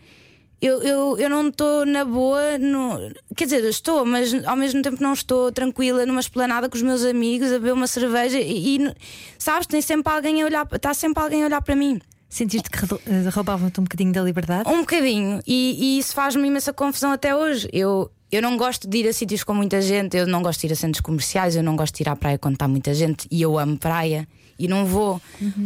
Eu, 0.60 0.82
eu, 0.82 1.18
eu 1.20 1.30
não 1.30 1.50
estou 1.50 1.86
na 1.86 2.04
boa, 2.04 2.58
no... 2.58 3.12
quer 3.36 3.46
dizer, 3.46 3.64
eu 3.64 3.70
estou, 3.70 4.04
mas 4.04 4.34
ao 4.44 4.56
mesmo 4.56 4.82
tempo 4.82 5.02
não 5.02 5.14
estou 5.14 5.52
tranquila 5.52 6.04
numa 6.06 6.20
esplanada 6.20 6.68
com 6.68 6.76
os 6.76 6.82
meus 6.82 7.04
amigos 7.04 7.50
a 7.50 7.60
beber 7.60 7.74
uma 7.74 7.86
cerveja 7.86 8.40
e, 8.40 8.78
e, 8.78 8.96
sabes, 9.38 9.68
tem 9.68 9.82
sempre 9.82 10.12
alguém 10.12 10.42
a 10.42 10.46
olhar, 10.46 10.68
está 10.72 10.96
sempre 10.96 11.22
alguém 11.22 11.44
a 11.44 11.46
olhar 11.46 11.62
para 11.62 11.76
mim. 11.76 12.02
Sentiste 12.28 12.70
que 12.72 12.80
eh, 12.80 13.30
roubavam-te 13.30 13.80
um 13.80 13.84
bocadinho 13.84 14.12
da 14.12 14.22
liberdade? 14.22 14.68
Um 14.68 14.80
bocadinho, 14.80 15.42
e, 15.46 15.78
e 15.80 16.00
isso 16.00 16.14
faz-me 16.16 16.48
imensa 16.48 16.74
confusão 16.74 17.12
até 17.12 17.36
hoje. 17.36 17.70
Eu, 17.72 18.12
eu 18.32 18.42
não 18.42 18.58
gosto 18.58 18.88
de 18.88 18.98
ir 18.98 19.08
a 19.08 19.14
sítios 19.14 19.44
com 19.44 19.54
muita 19.54 19.80
gente, 19.80 20.18
eu 20.18 20.26
não 20.26 20.42
gosto 20.42 20.62
de 20.62 20.68
ir 20.68 20.74
a 20.74 20.76
centros 20.76 21.02
comerciais, 21.02 21.56
eu 21.56 21.64
não 21.64 21.76
gosto 21.76 21.96
de 21.96 22.04
ir 22.04 22.10
à 22.10 22.16
praia 22.16 22.38
quando 22.38 22.56
está 22.56 22.68
muita 22.68 22.96
gente 22.96 23.28
e 23.30 23.44
eu 23.44 23.60
amo 23.60 23.78
praia 23.78 24.28
e 24.60 24.68
não 24.68 24.86
vou, 24.86 25.22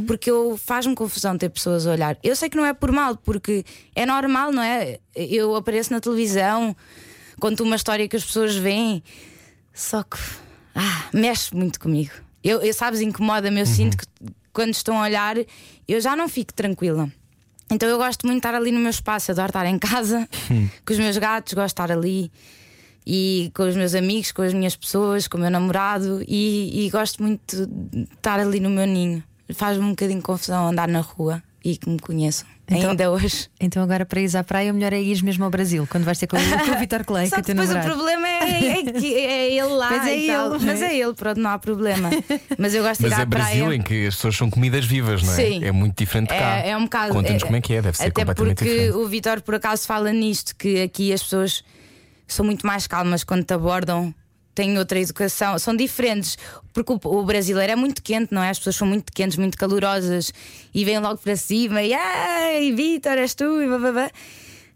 porque 0.05 0.29
eu 0.29 0.57
faz-me 0.57 0.93
confusão 0.95 1.37
ter 1.37 1.49
pessoas 1.49 1.87
a 1.87 1.91
olhar. 1.91 2.17
Eu 2.23 2.35
sei 2.35 2.49
que 2.49 2.57
não 2.57 2.65
é 2.65 2.73
por 2.73 2.91
mal, 2.91 3.15
porque 3.17 3.63
é 3.95 4.05
normal, 4.05 4.51
não 4.51 4.61
é? 4.61 4.99
Eu 5.15 5.55
apareço 5.55 5.93
na 5.93 5.99
televisão, 5.99 6.75
conto 7.39 7.63
uma 7.63 7.75
história 7.75 8.07
que 8.07 8.15
as 8.15 8.23
pessoas 8.23 8.55
veem, 8.55 9.03
só 9.73 10.03
que 10.03 10.17
ah, 10.75 11.09
mexe 11.13 11.55
muito 11.55 11.79
comigo. 11.79 12.11
Eu, 12.43 12.61
eu 12.61 12.73
sabes, 12.73 13.01
incomoda-me, 13.01 13.59
eu 13.59 13.65
sinto 13.65 13.97
que 13.97 14.05
quando 14.51 14.73
estão 14.73 14.99
a 14.99 15.03
olhar, 15.03 15.35
eu 15.87 16.01
já 16.01 16.15
não 16.15 16.27
fico 16.27 16.53
tranquila. 16.53 17.11
Então 17.71 17.87
eu 17.87 17.97
gosto 17.97 18.25
muito 18.25 18.41
de 18.41 18.47
estar 18.47 18.53
ali 18.53 18.71
no 18.71 18.79
meu 18.79 18.89
espaço, 18.89 19.31
adoro 19.31 19.47
estar 19.47 19.65
em 19.65 19.79
casa 19.79 20.27
com 20.85 20.93
os 20.93 20.99
meus 20.99 21.17
gatos, 21.17 21.53
gosto 21.53 21.67
de 21.67 21.71
estar 21.71 21.91
ali 21.91 22.31
e 23.05 23.51
com 23.55 23.63
os 23.67 23.75
meus 23.75 23.95
amigos, 23.95 24.31
com 24.31 24.41
as 24.41 24.53
minhas 24.53 24.75
pessoas, 24.75 25.27
com 25.27 25.37
o 25.37 25.41
meu 25.41 25.49
namorado 25.49 26.23
e, 26.27 26.85
e 26.85 26.89
gosto 26.89 27.21
muito 27.23 27.65
de 27.65 28.03
estar 28.13 28.39
ali 28.39 28.59
no 28.59 28.69
meu 28.69 28.85
ninho. 28.85 29.23
Faz-me 29.53 29.83
um 29.83 29.89
bocadinho 29.89 30.19
de 30.19 30.23
confusão 30.25 30.67
andar 30.69 30.87
na 30.87 31.01
rua 31.01 31.41
e 31.63 31.75
que 31.77 31.89
me 31.89 31.99
conheçam. 31.99 32.47
Então- 32.73 32.91
Ainda 32.91 33.11
hoje. 33.11 33.49
Então 33.59 33.83
agora 33.83 34.05
para 34.05 34.21
ir 34.21 34.37
à 34.37 34.43
praia, 34.45 34.71
o 34.71 34.73
melhor 34.73 34.93
é 34.93 35.01
ir 35.01 35.21
mesmo 35.23 35.43
ao 35.43 35.49
Brasil, 35.49 35.85
quando 35.91 36.05
vais 36.05 36.17
ter 36.17 36.25
com, 36.27 36.37
o- 36.37 36.39
com 36.65 36.71
o 36.71 36.79
Vitor 36.79 37.03
Clay, 37.03 37.25
que 37.25 37.29
Só 37.31 37.35
é 37.37 37.41
que 37.41 37.47
depois 37.47 37.69
o 37.69 37.73
namorado. 37.73 37.93
problema 37.95 38.27
é, 38.29 38.67
é 38.79 38.83
que 38.93 39.13
é 39.19 39.51
ele 39.55 39.67
lá. 39.73 39.89
Pois 39.89 40.07
é 40.07 40.17
e 40.17 40.27
tal. 40.27 40.45
ele, 40.45 40.57
não 40.59 40.65
Mas 40.65 40.81
é? 40.81 40.85
é 40.85 40.97
ele, 40.99 41.13
pronto, 41.13 41.37
não 41.41 41.49
há 41.49 41.59
problema. 41.59 42.09
Mas 42.57 42.73
eu 42.73 42.81
gosto 42.83 43.01
de 43.01 43.07
ir 43.07 43.09
Mas 43.09 43.19
à 43.19 43.21
é 43.23 43.25
Brasil 43.25 43.65
praia. 43.65 43.75
em 43.77 43.81
que 43.81 44.07
as 44.07 44.15
pessoas 44.15 44.37
são 44.37 44.49
comidas 44.49 44.85
vivas, 44.85 45.21
não 45.21 45.33
é? 45.33 45.35
Sim. 45.35 45.65
É 45.65 45.71
muito 45.73 45.97
diferente 45.97 46.29
de 46.29 46.39
cá. 46.39 46.59
É, 46.59 46.69
é 46.69 46.77
um 46.77 46.83
bocado. 46.83 47.11
Conta-nos 47.13 47.43
é- 47.43 47.45
como 47.45 47.57
é 47.57 47.61
que 47.61 47.73
é, 47.73 47.81
deve 47.81 47.97
ser 47.97 48.03
Até 48.03 48.11
completamente 48.23 48.57
porque 48.59 48.69
diferente. 48.71 48.95
o 48.95 49.07
Vitor, 49.07 49.41
por 49.41 49.55
acaso, 49.55 49.85
fala 49.85 50.13
nisto: 50.13 50.55
que 50.55 50.81
aqui 50.83 51.11
as 51.11 51.21
pessoas 51.21 51.63
são 52.33 52.45
muito 52.45 52.65
mais 52.65 52.87
calmas 52.87 53.23
quando 53.23 53.43
te 53.43 53.53
abordam. 53.53 54.13
Têm 54.53 54.77
outra 54.77 54.99
educação, 54.99 55.57
são 55.57 55.73
diferentes, 55.73 56.37
porque 56.73 56.91
o, 56.91 57.23
brasileiro 57.23 57.71
é 57.71 57.75
muito 57.75 58.03
quente, 58.03 58.33
não 58.33 58.43
é? 58.43 58.49
As 58.49 58.57
pessoas 58.57 58.75
são 58.75 58.85
muito 58.85 59.09
quentes, 59.13 59.37
muito 59.37 59.57
calorosas 59.57 60.33
e 60.73 60.83
vêm 60.83 60.99
logo 60.99 61.19
para 61.19 61.37
cima 61.37 61.81
e 61.81 61.93
ai, 61.93 62.69
Vitor, 62.73 63.17
és 63.17 63.33
tu, 63.33 63.61
e 63.61 63.67
blá, 63.67 63.77
blá, 63.77 63.91
blá. 63.93 64.11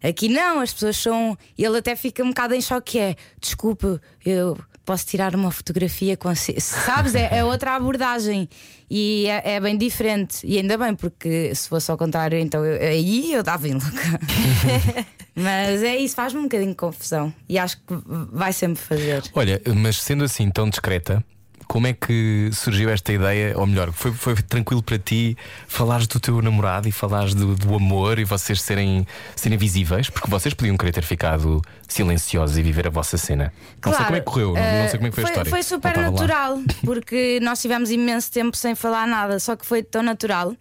Aqui 0.01 0.29
não, 0.29 0.61
as 0.61 0.71
pessoas 0.71 0.97
são. 0.97 1.37
Ele 1.57 1.77
até 1.77 1.95
fica 1.95 2.23
um 2.23 2.29
bocado 2.29 2.53
em 2.53 2.61
choque: 2.61 2.99
é 2.99 3.15
desculpa, 3.41 4.01
eu 4.25 4.57
posso 4.85 5.05
tirar 5.05 5.35
uma 5.35 5.51
fotografia 5.51 6.15
com. 6.15 6.33
Sabes? 6.35 7.15
É, 7.15 7.39
é 7.39 7.43
outra 7.43 7.75
abordagem 7.75 8.47
e 8.89 9.25
é, 9.27 9.55
é 9.55 9.59
bem 9.59 9.77
diferente. 9.77 10.45
E 10.45 10.57
ainda 10.57 10.77
bem, 10.77 10.95
porque 10.95 11.53
se 11.55 11.67
fosse 11.67 11.89
ao 11.91 11.97
contrário, 11.97 12.37
então 12.37 12.63
eu- 12.63 12.81
aí 12.87 13.33
eu 13.33 13.43
dava 13.43 13.67
em 13.67 13.73
louca. 13.73 14.19
Mas 15.35 15.83
é 15.83 15.97
isso, 15.97 16.15
faz-me 16.15 16.39
um 16.39 16.43
bocadinho 16.43 16.69
de 16.71 16.77
confusão 16.77 17.33
e 17.49 17.57
acho 17.59 17.77
que 17.77 17.83
vai 18.31 18.53
sempre 18.53 18.81
fazer. 18.81 19.21
Olha, 19.33 19.61
mas 19.75 19.97
sendo 19.97 20.23
assim 20.23 20.49
tão 20.49 20.69
discreta, 20.69 21.21
como 21.67 21.87
é 21.87 21.93
que 21.93 22.49
surgiu 22.53 22.89
esta 22.89 23.11
ideia? 23.13 23.57
Ou 23.57 23.65
melhor, 23.65 23.91
foi, 23.91 24.11
foi 24.11 24.35
tranquilo 24.35 24.81
para 24.83 24.97
ti 24.99 25.37
falares 25.67 26.07
do 26.07 26.19
teu 26.19 26.41
namorado 26.41 26.87
e 26.87 26.91
falares 26.91 27.33
do, 27.33 27.55
do 27.55 27.75
amor 27.75 28.19
e 28.19 28.23
vocês 28.23 28.61
serem, 28.61 29.05
serem 29.35 29.57
visíveis? 29.57 30.09
Porque 30.09 30.29
vocês 30.29 30.53
podiam 30.53 30.77
querer 30.77 30.91
ter 30.91 31.03
ficado 31.03 31.61
silenciosos 31.87 32.57
e 32.57 32.61
viver 32.61 32.87
a 32.87 32.89
vossa 32.89 33.17
cena. 33.17 33.51
não 33.85 33.93
sei 33.93 34.03
como 34.05 34.15
é 34.17 34.19
que 34.19 34.25
correu, 34.25 34.53
não- 34.53 34.61
não 34.81 34.89
sei 34.89 34.97
como 34.99 35.07
é 35.07 35.09
que 35.09 35.15
foi, 35.15 35.23
a 35.23 35.27
história. 35.27 35.49
Foi 35.49 35.63
super 35.63 35.89
estava 35.89 36.07
lá. 36.07 36.11
natural, 36.11 36.61
porque 36.83 37.39
nós 37.41 37.61
tivemos 37.61 37.89
imenso 37.91 38.31
tempo 38.31 38.55
sem 38.57 38.75
falar 38.75 39.07
nada, 39.07 39.39
só 39.39 39.55
que 39.55 39.65
foi 39.65 39.81
tão 39.83 40.01
natural. 40.03 40.55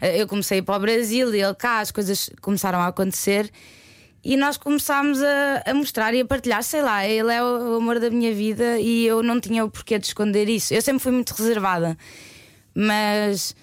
Eh, 0.00 0.20
Eu 0.22 0.26
comecei 0.26 0.62
para 0.62 0.76
o 0.76 0.80
Brasil 0.80 1.34
e 1.34 1.40
ele 1.42 1.54
cá, 1.54 1.80
as 1.80 1.90
coisas 1.90 2.30
começaram 2.40 2.80
a 2.80 2.86
acontecer 2.86 3.50
e 4.22 4.36
nós 4.36 4.56
começámos 4.56 5.22
a, 5.22 5.62
a 5.66 5.74
mostrar 5.74 6.14
e 6.14 6.20
a 6.20 6.24
partilhar. 6.24 6.62
Sei 6.62 6.82
lá, 6.82 7.06
ele 7.06 7.32
é 7.32 7.42
o, 7.42 7.76
amor 7.76 7.98
da 7.98 8.10
minha 8.10 8.34
vida 8.34 8.78
e 8.78 9.06
eu 9.06 9.22
não 9.22 9.40
tinha 9.40 9.64
o 9.64 9.70
porquê 9.70 9.98
de 9.98 10.06
esconder 10.06 10.48
isso. 10.48 10.74
Eu 10.74 10.82
sempre 10.82 11.02
fui 11.02 11.12
muito 11.12 11.30
reservada, 11.30 11.96
mas 12.74 13.54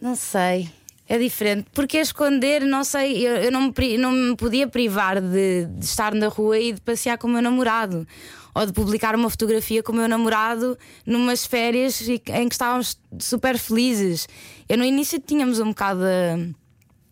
não 0.00 0.14
sei. 0.14 0.70
É 1.08 1.18
diferente. 1.18 1.66
Porque 1.72 1.98
esconder, 1.98 2.62
não 2.62 2.84
sei, 2.84 3.26
eu, 3.26 3.36
eu 3.36 3.52
não, 3.52 3.72
me, 3.76 3.98
não 3.98 4.12
me 4.12 4.36
podia 4.36 4.66
privar 4.66 5.20
de, 5.20 5.66
de 5.66 5.84
estar 5.84 6.14
na 6.14 6.28
rua 6.28 6.58
e 6.58 6.72
de 6.72 6.80
passear 6.80 7.18
com 7.18 7.26
o 7.26 7.30
meu 7.30 7.42
namorado. 7.42 8.06
Ou 8.54 8.66
de 8.66 8.72
publicar 8.72 9.14
uma 9.14 9.28
fotografia 9.30 9.82
com 9.82 9.92
o 9.92 9.94
meu 9.96 10.08
namorado 10.08 10.78
numas 11.06 11.44
férias 11.44 12.00
em 12.08 12.18
que 12.18 12.54
estávamos 12.54 12.98
super 13.18 13.58
felizes. 13.58 14.28
Eu 14.68 14.78
no 14.78 14.84
início 14.84 15.18
tínhamos 15.18 15.58
um 15.58 15.68
bocado. 15.68 16.02
a- 16.04 16.61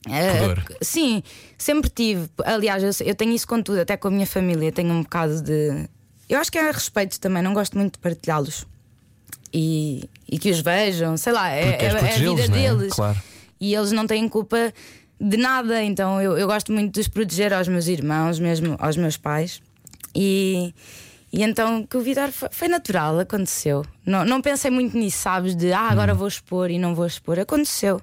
Pudor. 0.05 0.65
sim, 0.81 1.23
sempre 1.59 1.91
tive. 1.91 2.29
Aliás, 2.45 2.83
eu, 2.83 3.07
eu 3.07 3.15
tenho 3.15 3.33
isso 3.35 3.47
com 3.47 3.63
tudo, 3.63 3.81
até 3.81 3.97
com 3.97 4.09
a 4.09 4.11
minha 4.11 4.27
família. 4.27 4.73
Tenho 4.73 4.93
um 4.93 5.03
bocado 5.03 5.43
de. 5.43 5.89
Eu 6.29 6.39
acho 6.39 6.51
que 6.51 6.59
é 6.59 6.71
respeito 6.71 7.19
também, 7.21 7.43
não 7.43 7.53
gosto 7.53 7.77
muito 7.77 7.95
de 7.95 7.99
partilhá-los. 7.99 8.67
E, 9.53 10.09
e 10.29 10.39
que 10.39 10.51
os 10.51 10.61
vejam, 10.61 11.17
sei 11.17 11.33
lá, 11.33 11.51
é, 11.51 11.61
é, 11.61 11.85
é 11.85 11.89
a 11.91 11.93
vida 11.95 11.99
protegê-los, 11.99 12.49
não 12.49 12.57
é? 12.57 12.59
deles 12.61 12.93
Claro. 12.95 13.19
e 13.61 13.75
eles 13.75 13.91
não 13.91 14.07
têm 14.07 14.29
culpa 14.29 14.73
de 15.21 15.37
nada, 15.37 15.83
então 15.83 16.23
eu, 16.23 16.39
eu 16.39 16.47
gosto 16.47 16.73
muito 16.73 16.95
de 16.95 17.01
os 17.01 17.09
proteger 17.09 17.53
aos 17.53 17.67
meus 17.67 17.89
irmãos, 17.89 18.39
mesmo 18.39 18.77
aos 18.79 18.97
meus 18.97 19.17
pais. 19.17 19.61
E, 20.15 20.73
e 21.33 21.43
então 21.43 21.85
que 21.85 21.97
o 21.97 22.03
foi, 22.33 22.49
foi 22.53 22.69
natural, 22.69 23.19
aconteceu. 23.19 23.85
Não, 24.07 24.25
não 24.25 24.41
pensei 24.41 24.71
muito 24.71 24.97
nisso, 24.97 25.19
sabes? 25.19 25.57
De 25.57 25.73
ah, 25.73 25.89
Hum. 25.89 25.91
agora 25.91 26.15
vou 26.15 26.29
expor 26.29 26.71
e 26.71 26.79
não 26.79 26.95
vou 26.95 27.07
expor. 27.07 27.39
Aconteceu 27.41 28.01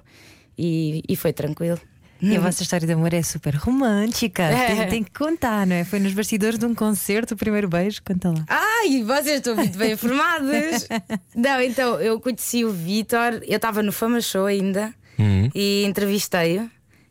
e, 0.56 1.02
e 1.08 1.16
foi 1.16 1.32
tranquilo. 1.32 1.80
E 2.20 2.36
a 2.36 2.40
vossa 2.40 2.62
história 2.62 2.86
de 2.86 2.92
amor 2.92 3.12
é 3.14 3.22
super 3.22 3.54
romântica. 3.54 4.42
É. 4.42 4.66
Tem, 4.74 4.88
tem 4.88 5.04
que 5.04 5.10
contar, 5.12 5.66
não 5.66 5.76
é? 5.76 5.84
Foi 5.84 5.98
nos 6.00 6.12
bastidores 6.12 6.58
de 6.58 6.66
um 6.66 6.74
concerto, 6.74 7.34
o 7.34 7.36
primeiro 7.36 7.68
beijo. 7.68 8.00
Conta 8.04 8.30
lá. 8.30 8.44
Ai, 8.48 9.02
vocês 9.04 9.36
estão 9.36 9.54
muito 9.54 9.78
bem 9.78 9.92
informados. 9.92 10.88
Não, 11.34 11.60
então 11.62 12.00
eu 12.00 12.18
conheci 12.20 12.64
o 12.64 12.72
Vitor, 12.72 13.40
eu 13.46 13.56
estava 13.56 13.82
no 13.82 13.92
Fama 13.92 14.20
Show 14.20 14.46
ainda 14.46 14.92
Hum. 15.18 15.48
e 15.54 15.84
entrevistei-o. 15.84 16.70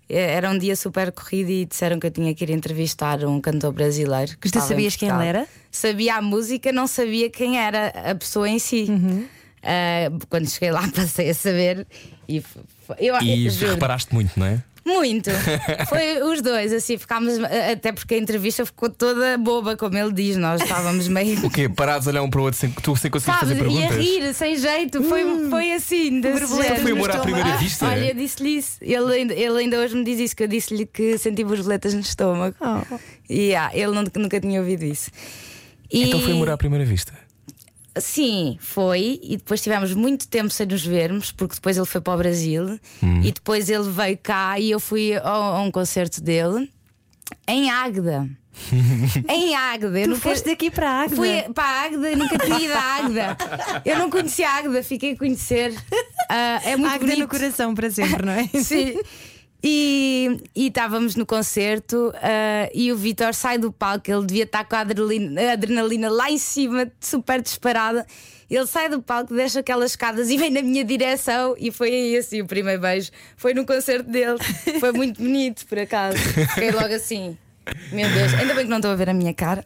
Eh, 0.10 0.36
Era 0.36 0.50
um 0.50 0.58
dia 0.58 0.76
super 0.76 1.12
corrido 1.12 1.50
e 1.52 1.66
disseram 1.66 2.00
que 2.00 2.08
eu 2.08 2.12
tinha 2.12 2.34
que 2.34 2.44
ir 2.46 2.50
entrevistar 2.52 3.24
um 3.26 3.40
cantor 3.42 3.74
brasileiro. 3.74 4.38
Que 4.40 4.50
tu 4.50 4.60
sabias 4.62 4.96
quem 4.96 5.10
ele 5.10 5.26
era? 5.26 5.48
Sabia 5.70 6.16
a 6.16 6.22
música, 6.22 6.72
não 6.72 6.88
sabia 6.88 7.30
quem 7.30 7.58
era 7.60 7.90
a 7.90 8.16
pessoa 8.16 8.48
em 8.50 8.60
si. 8.60 8.86
Uhum. 8.90 9.26
Eh, 9.62 10.10
quando 10.30 10.50
cheguei 10.50 10.72
lá, 10.72 10.88
passei 10.96 11.30
a 11.30 11.34
saber 11.34 11.86
e 12.30 12.42
eu, 13.00 13.22
E 13.22 13.50
juro, 13.50 13.74
reparaste 13.74 14.14
muito, 14.14 14.40
não 14.40 14.48
é? 14.48 14.64
Muito. 14.88 15.30
Foi 15.90 16.22
os 16.24 16.42
dois, 16.42 16.74
assim, 16.74 16.98
ficámos, 16.98 17.34
até 17.72 17.92
porque 17.92 18.16
a 18.16 18.18
entrevista 18.18 18.66
ficou 18.66 18.90
toda 18.90 19.38
boba, 19.38 19.76
como 19.78 19.98
ele 19.98 20.12
diz, 20.14 20.38
nós 20.38 20.62
estávamos 20.62 21.08
meio. 21.10 21.46
O 21.46 21.50
quê? 21.52 21.70
Parados 21.70 22.08
a 22.08 22.12
olhar 22.12 22.24
um 22.24 22.30
para 22.30 22.40
o 22.40 22.44
outro 22.44 22.60
sem 22.60 22.72
tu 22.72 22.96
sem 22.96 23.12
conseguir 23.12 23.38
Sabes, 23.38 23.50
fazer 23.50 23.56
e 23.56 23.62
a 23.62 23.88
perguntas? 23.88 23.98
rir, 23.98 24.34
sem 24.34 24.58
jeito, 24.58 25.04
foi, 25.04 25.50
foi 25.50 25.74
assim. 25.74 26.22
borboletas. 26.22 26.82
Foi 26.82 26.92
amor 26.92 27.12
à 27.12 27.20
primeira 27.20 27.58
vista? 27.58 27.86
Olha, 27.88 28.10
eu 28.10 28.16
disse-lhe 28.16 28.58
isso. 28.58 28.78
Ele 28.82 29.14
ainda, 29.14 29.34
ele 29.34 29.58
ainda 29.60 29.78
hoje 29.80 29.96
me 29.96 30.04
diz 30.04 30.20
isso, 30.20 30.36
que 30.36 30.44
eu 30.44 30.48
disse-lhe 30.48 30.86
que 30.86 31.18
senti 31.18 31.44
borboletas 31.44 31.94
no 31.94 32.00
estômago. 32.00 32.56
Oh. 32.62 32.98
E 33.30 33.54
ah, 33.56 33.70
ele 33.74 33.92
nunca 33.92 34.40
tinha 34.40 34.60
ouvido 34.60 34.84
isso. 34.84 35.12
E- 35.92 36.04
Então 36.04 36.20
foi 36.22 36.32
amor 36.32 36.50
à 36.50 36.58
primeira 36.58 36.86
vista. 36.86 37.14
Sim, 38.02 38.58
foi. 38.60 39.20
E 39.24 39.38
depois 39.38 39.62
tivemos 39.62 39.94
muito 39.94 40.28
tempo 40.28 40.50
sem 40.50 40.66
nos 40.68 40.86
vermos, 40.86 41.32
porque 41.32 41.56
depois 41.56 41.78
ele 41.78 41.86
foi 41.86 42.02
para 42.02 42.14
o 42.14 42.18
Brasil 42.18 42.80
e 43.24 43.32
depois 43.32 43.70
ele 43.70 43.90
veio 43.90 44.18
cá 44.18 44.60
e 44.60 44.72
eu 44.72 44.80
fui 44.80 45.16
a, 45.16 45.22
a 45.28 45.62
um 45.62 45.72
concerto 45.72 46.22
dele 46.22 46.72
em 47.48 47.70
Águeda. 47.70 48.28
em 49.30 49.56
Águeda. 49.56 50.02
Tu 50.02 50.10
nunca- 50.10 50.22
foste 50.22 50.46
daqui 50.46 50.72
para 50.72 50.90
a 50.90 51.02
Águeda. 51.04 51.16
Fui 51.16 51.44
para 51.54 51.64
a 51.64 51.82
Águeda, 51.84 52.10
eu 52.12 52.18
nunca 52.18 52.38
tinha 52.40 52.60
ido 52.60 52.74
à 52.74 52.82
Águeda. 52.96 53.38
Eu 53.86 54.00
não 54.00 54.10
conhecia 54.10 54.50
a 54.50 54.54
Águeda, 54.58 54.82
fiquei 54.84 55.12
a 55.14 55.16
conhecer. 55.18 55.76
Ah, 56.30 56.60
é 56.66 56.76
muito 56.76 56.92
Águeda 56.94 57.12
no 57.12 57.16
bonito. 57.18 57.30
coração 57.30 57.76
para 57.76 57.90
sempre, 57.92 58.26
não 58.26 58.34
é? 58.34 58.48
Sim. 58.64 59.00
E, 59.70 60.40
estávamos 60.56 61.18
no 61.18 61.26
concerto 61.26 62.14
ah, 62.16 62.70
e 62.74 62.90
o 62.90 62.96
Vitor 62.96 63.34
sai 63.34 63.58
do 63.58 63.70
palco, 63.70 64.10
ele 64.10 64.26
devia 64.26 64.44
estar 64.44 64.64
com 64.64 64.78
a 64.78 64.80
adrenalina, 64.80 65.42
a 65.42 65.52
adrenalina 65.52 66.10
lá 66.10 66.32
em 66.32 66.38
cima, 66.38 66.90
super 67.02 67.42
disparada. 67.42 68.08
Ele 68.50 68.66
sai 68.66 68.88
do 68.88 69.02
palco, 69.02 69.36
deixa 69.36 69.60
aquelas 69.60 69.92
escadas 69.92 70.30
e 70.30 70.38
vem 70.38 70.50
na 70.50 70.62
minha 70.62 70.86
direção. 70.86 71.54
E 71.60 71.70
foi 71.70 71.90
aí 71.90 72.16
assim 72.16 72.42
o 72.42 72.48
primeiro 72.48 72.82
beijo. 72.82 73.12
Foi 73.36 73.54
no 73.54 73.66
concerto 73.66 74.10
dele. 74.10 74.38
Foi 74.80 74.94
muito 74.94 75.22
bonito, 75.22 75.66
por 75.66 75.80
acaso. 75.80 76.18
Fiquei 76.18 76.72
logo 76.72 76.94
assim. 76.94 77.38
Meu 77.92 78.10
Deus, 78.10 78.34
ainda 78.36 78.54
bem 78.54 78.64
que 78.64 78.70
não 78.70 78.78
estou 78.78 78.92
a 78.92 78.96
ver 78.96 79.10
a 79.10 79.14
minha 79.14 79.34
cara. 79.34 79.66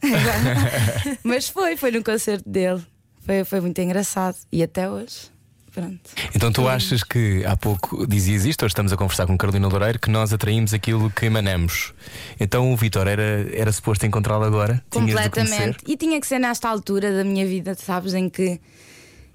Mas 1.23 1.47
foi, 1.47 1.77
foi 1.77 1.91
no 1.91 2.03
concerto 2.03 2.49
dele. 2.49 2.81
Foi, 3.19 3.43
foi 3.43 3.61
muito 3.61 3.79
engraçado. 3.79 4.35
E 4.51 4.63
até 4.63 4.89
hoje. 4.89 5.29
Pronto. 5.71 6.09
Então 6.35 6.51
tu 6.51 6.67
achas 6.67 7.01
que 7.01 7.45
há 7.45 7.55
pouco 7.55 8.05
dizias 8.05 8.45
isto, 8.45 8.63
hoje 8.63 8.71
estamos 8.71 8.91
a 8.91 8.97
conversar 8.97 9.25
com 9.25 9.37
Carolina 9.37 9.67
Loureiro, 9.69 9.99
que 9.99 10.09
nós 10.09 10.33
atraímos 10.33 10.73
aquilo 10.73 11.09
que 11.09 11.25
emanamos. 11.25 11.93
Então 12.39 12.73
o 12.73 12.75
Vitor 12.75 13.07
era, 13.07 13.47
era 13.53 13.71
suposto 13.71 14.05
encontrá-lo 14.05 14.43
agora? 14.43 14.83
Completamente. 14.89 15.77
E 15.87 15.95
tinha 15.95 16.19
que 16.19 16.27
ser 16.27 16.39
nesta 16.39 16.67
altura 16.67 17.15
da 17.15 17.23
minha 17.23 17.45
vida, 17.45 17.73
sabes, 17.75 18.13
em 18.13 18.29
que, 18.29 18.59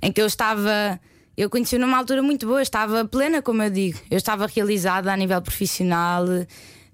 em 0.03 0.13
que 0.13 0.21
eu 0.21 0.27
estava. 0.27 1.01
Eu 1.37 1.49
conheci 1.49 1.79
numa 1.79 1.99
altura 1.99 2.23
muito 2.23 2.47
boa, 2.47 2.59
eu 2.59 2.63
estava 2.63 3.05
plena, 3.07 3.41
como 3.41 3.63
eu 3.63 3.71
digo. 3.71 3.99
Eu 4.11 4.19
estava 4.19 4.47
realizada 4.47 5.13
a 5.13 5.17
nível 5.17 5.41
profissional, 5.41 6.27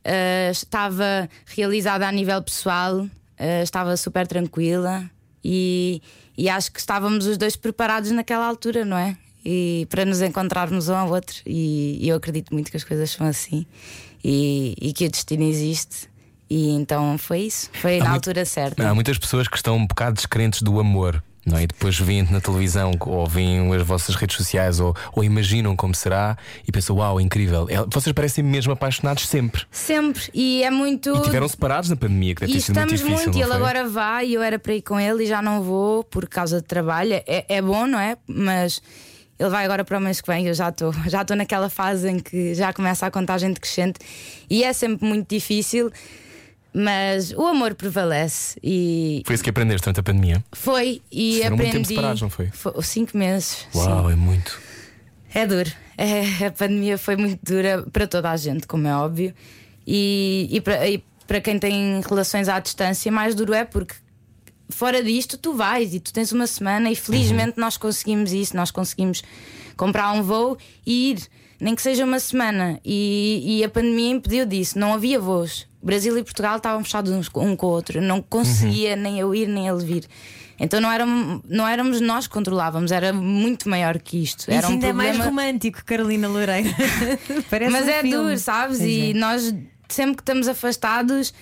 eh, 0.04 0.50
estava 0.50 1.28
realizada 1.46 2.06
a 2.06 2.12
nível 2.12 2.42
pessoal, 2.42 3.06
eh, 3.38 3.62
estava 3.62 3.96
super 3.96 4.26
tranquila 4.26 5.08
e, 5.44 6.02
e 6.36 6.48
acho 6.48 6.72
que 6.72 6.80
estávamos 6.80 7.26
os 7.26 7.36
dois 7.36 7.56
preparados 7.56 8.10
naquela 8.10 8.46
altura, 8.46 8.84
não 8.84 8.96
é? 8.96 9.16
E 9.44 9.86
para 9.90 10.04
nos 10.04 10.20
encontrarmos 10.22 10.88
um 10.88 10.94
ao 10.94 11.08
outro. 11.10 11.36
E, 11.46 11.98
eu 12.08 12.16
acredito 12.16 12.52
muito 12.52 12.70
que 12.70 12.76
as 12.76 12.84
coisas 12.84 13.10
são 13.10 13.26
assim 13.26 13.66
e, 14.22 14.74
e 14.80 14.92
que 14.92 15.06
o 15.06 15.10
destino 15.10 15.42
existe. 15.44 16.10
E 16.48 16.70
então 16.70 17.16
foi 17.16 17.40
isso, 17.40 17.70
foi 17.72 17.98
na 17.98 18.04
muito- 18.10 18.14
altura 18.28 18.44
certa. 18.44 18.88
Há 18.88 18.94
muitas 18.94 19.16
pessoas 19.18 19.48
que 19.48 19.56
estão 19.56 19.76
um 19.76 19.86
bocado 19.86 20.14
descrentes 20.16 20.60
do 20.62 20.78
amor. 20.78 21.22
Não 21.44 21.58
é? 21.58 21.64
E 21.64 21.66
depois 21.66 21.98
veem-te 21.98 22.32
na 22.32 22.40
televisão 22.40 22.92
ou 23.00 23.26
veem 23.26 23.74
as 23.74 23.82
vossas 23.82 24.14
redes 24.14 24.36
sociais 24.36 24.78
ou, 24.78 24.94
ou 25.12 25.24
imaginam 25.24 25.74
como 25.74 25.92
será 25.92 26.36
e 26.68 26.70
pensam, 26.70 26.94
uau, 26.94 27.20
incrível. 27.20 27.66
É- 27.68 27.84
Vocês 27.92 28.12
parecem 28.12 28.44
mesmo 28.44 28.72
apaixonados 28.72 29.26
sempre. 29.26 29.64
Sempre, 29.68 30.22
e 30.32 30.62
é 30.62 30.70
muito. 30.70 31.12
E 31.16 31.20
tiveram 31.22 31.48
separados 31.48 31.90
na 31.90 31.96
pandemia, 31.96 32.36
que 32.36 32.42
deve 32.42 32.52
E 32.52 32.54
ter 32.54 32.60
sido 32.60 32.76
muito 32.76 32.94
estamos 32.94 33.10
difícil. 33.10 33.32
muito, 33.32 33.38
e 33.40 33.42
ele 33.42 33.52
agora 33.54 33.88
vai 33.88 34.28
e 34.28 34.34
eu 34.34 34.42
era 34.42 34.56
para 34.56 34.72
ir 34.74 34.82
com 34.82 35.00
ele 35.00 35.24
e 35.24 35.26
já 35.26 35.42
não 35.42 35.62
vou 35.64 36.04
por 36.04 36.28
causa 36.28 36.60
de 36.60 36.64
trabalho. 36.68 37.14
É, 37.26 37.44
é 37.48 37.60
bom, 37.60 37.88
não 37.88 37.98
é? 37.98 38.16
Mas 38.28 38.80
Ele 39.38 39.48
vai 39.48 39.64
agora 39.64 39.84
para 39.84 39.98
o 39.98 40.00
mês 40.00 40.20
que 40.20 40.30
vem, 40.30 40.46
eu 40.46 40.54
já 40.54 40.68
estou 40.68 40.92
já 41.08 41.22
estou 41.22 41.36
naquela 41.36 41.68
fase 41.68 42.08
em 42.08 42.18
que 42.18 42.54
já 42.54 42.72
começa 42.72 43.06
a 43.06 43.10
contagem 43.10 43.52
decrescente 43.52 43.98
e 44.48 44.62
é 44.62 44.72
sempre 44.72 45.06
muito 45.06 45.28
difícil, 45.28 45.90
mas 46.72 47.32
o 47.32 47.46
amor 47.46 47.74
prevalece 47.74 48.58
e 48.62 49.22
Foi 49.26 49.34
isso 49.34 49.44
que 49.44 49.50
aprendeste 49.50 49.82
durante 49.84 50.00
a 50.00 50.02
pandemia? 50.02 50.44
foi 50.52 51.02
e 51.10 51.38
Foram 51.42 51.56
muito 51.56 51.68
aprendi. 51.68 51.72
tempo 51.72 51.88
separados, 51.88 52.22
não 52.22 52.30
foi? 52.30 52.46
Foi 52.52 52.82
cinco 52.82 53.16
meses. 53.16 53.66
sim. 53.72 53.78
Uau, 53.78 54.10
é 54.10 54.16
muito. 54.16 54.60
É 55.34 55.46
duro. 55.46 55.70
É, 55.96 56.46
a 56.46 56.50
pandemia 56.50 56.96
foi 56.98 57.16
muito 57.16 57.38
dura 57.42 57.82
para 57.92 58.06
toda 58.06 58.30
a 58.30 58.36
gente, 58.36 58.66
como 58.66 58.86
é 58.86 58.94
óbvio. 58.96 59.34
E, 59.86 60.46
e, 60.50 60.60
para, 60.60 60.88
e 60.88 61.02
para 61.26 61.40
quem 61.40 61.58
tem 61.58 62.00
relações 62.08 62.48
à 62.48 62.58
distância, 62.60 63.10
mais 63.10 63.34
duro 63.34 63.52
é 63.54 63.64
porque 63.64 63.94
fora 64.72 65.02
disto 65.02 65.36
tu 65.38 65.52
vais 65.54 65.94
e 65.94 66.00
tu 66.00 66.12
tens 66.12 66.32
uma 66.32 66.46
semana 66.46 66.90
e 66.90 66.96
felizmente 66.96 67.54
nós 67.58 67.76
conseguimos 67.76 68.32
isso, 68.32 68.56
nós 68.56 68.70
conseguimos 68.70 69.22
comprar 69.76 70.12
um 70.12 70.22
voo 70.22 70.56
e 70.86 71.10
ir, 71.12 71.28
nem 71.60 71.74
que 71.74 71.82
seja 71.82 72.04
uma 72.04 72.18
semana. 72.20 72.80
E, 72.84 73.58
e 73.58 73.64
a 73.64 73.68
pandemia 73.68 74.10
impediu 74.10 74.44
disso, 74.46 74.78
não 74.78 74.94
havia 74.94 75.18
voos. 75.20 75.66
Brasil 75.82 76.16
e 76.16 76.22
Portugal 76.22 76.56
estavam 76.58 76.82
fechados 76.84 77.10
uns 77.12 77.28
um 77.34 77.56
com 77.56 77.66
o 77.66 77.70
outro, 77.70 77.98
eu 77.98 78.02
não 78.02 78.22
conseguia 78.22 78.94
nem 78.96 79.18
eu 79.18 79.34
ir 79.34 79.48
nem 79.48 79.66
ele 79.68 79.84
vir. 79.84 80.06
Então 80.60 80.80
não 80.80 80.92
éramos, 80.92 81.42
não 81.48 81.66
éramos 81.66 82.00
nós 82.00 82.28
que 82.28 82.32
controlávamos, 82.34 82.92
era 82.92 83.12
muito 83.12 83.68
maior 83.68 83.98
que 83.98 84.22
isto. 84.22 84.42
Isso 84.42 84.50
Era 84.50 84.68
um 84.68 84.72
ainda 84.72 84.86
é 84.86 84.92
mais 84.92 85.16
problema- 85.16 85.42
romântico, 85.42 85.84
Carolina 85.84 86.28
Loureiro. 86.28 86.68
Mas 87.70 87.84
um 87.86 87.90
é 87.90 88.00
filme. 88.02 88.10
duro, 88.16 88.38
sabes? 88.38 88.78
Pois 88.78 88.88
e 88.88 89.10
é. 89.10 89.14
nós, 89.14 89.52
sempre 89.88 90.16
que 90.16 90.22
estamos 90.22 90.46
afastados, 90.46 91.34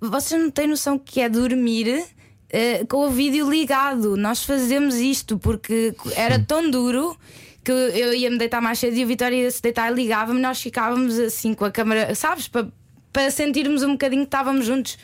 vocês 0.00 0.40
não 0.40 0.50
têm 0.50 0.68
noção 0.68 0.96
que 0.96 1.20
é 1.20 1.28
dormir 1.28 2.04
eh, 2.52 2.84
com 2.86 3.06
o 3.06 3.10
vídeo 3.10 3.48
ligado. 3.50 4.16
Nós 4.16 4.44
fazemos 4.44 4.96
isto 4.96 5.38
porque 5.38 5.94
era 6.14 6.38
tão 6.38 6.70
duro 6.70 7.16
que 7.64 7.72
eu 7.72 8.12
ia 8.12 8.30
me 8.30 8.36
deitar 8.36 8.60
mais 8.60 8.78
cedo 8.78 8.96
e 8.96 9.04
o 9.04 9.06
Vitória 9.06 9.36
ia 9.36 9.50
se 9.50 9.62
deitar 9.62 9.90
e 9.90 9.94
ligava-me. 9.94 10.40
Nós 10.40 10.60
ficávamos 10.60 11.18
assim 11.18 11.54
com 11.54 11.64
a 11.64 11.70
câmera, 11.70 12.14
sabes? 12.14 12.48
Para, 12.48 12.68
para 13.12 13.30
sentirmos 13.30 13.82
um 13.82 13.92
bocadinho 13.92 14.22
que 14.22 14.28
estávamos 14.28 14.66
juntos, 14.66 14.98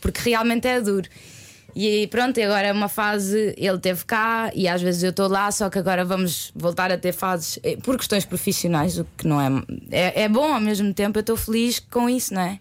porque 0.00 0.20
realmente 0.22 0.68
é 0.68 0.80
duro. 0.80 1.08
E 1.74 2.06
pronto, 2.08 2.40
agora 2.40 2.66
é 2.66 2.72
uma 2.72 2.88
fase. 2.88 3.54
Ele 3.56 3.78
teve 3.78 4.04
cá 4.04 4.50
e 4.54 4.68
às 4.68 4.82
vezes 4.82 5.02
eu 5.02 5.10
estou 5.10 5.28
lá, 5.28 5.50
só 5.50 5.70
que 5.70 5.78
agora 5.78 6.04
vamos 6.04 6.52
voltar 6.54 6.92
a 6.92 6.98
ter 6.98 7.12
fases 7.12 7.58
eh, 7.62 7.76
por 7.76 7.96
questões 7.96 8.24
profissionais, 8.24 8.98
o 8.98 9.06
que 9.16 9.26
não 9.26 9.40
é. 9.40 9.48
É, 9.90 10.22
é 10.22 10.28
bom 10.28 10.52
ao 10.52 10.60
mesmo 10.60 10.92
tempo, 10.92 11.18
eu 11.18 11.20
estou 11.20 11.36
feliz 11.36 11.78
com 11.78 12.10
isso, 12.10 12.34
não 12.34 12.42
é? 12.42 12.58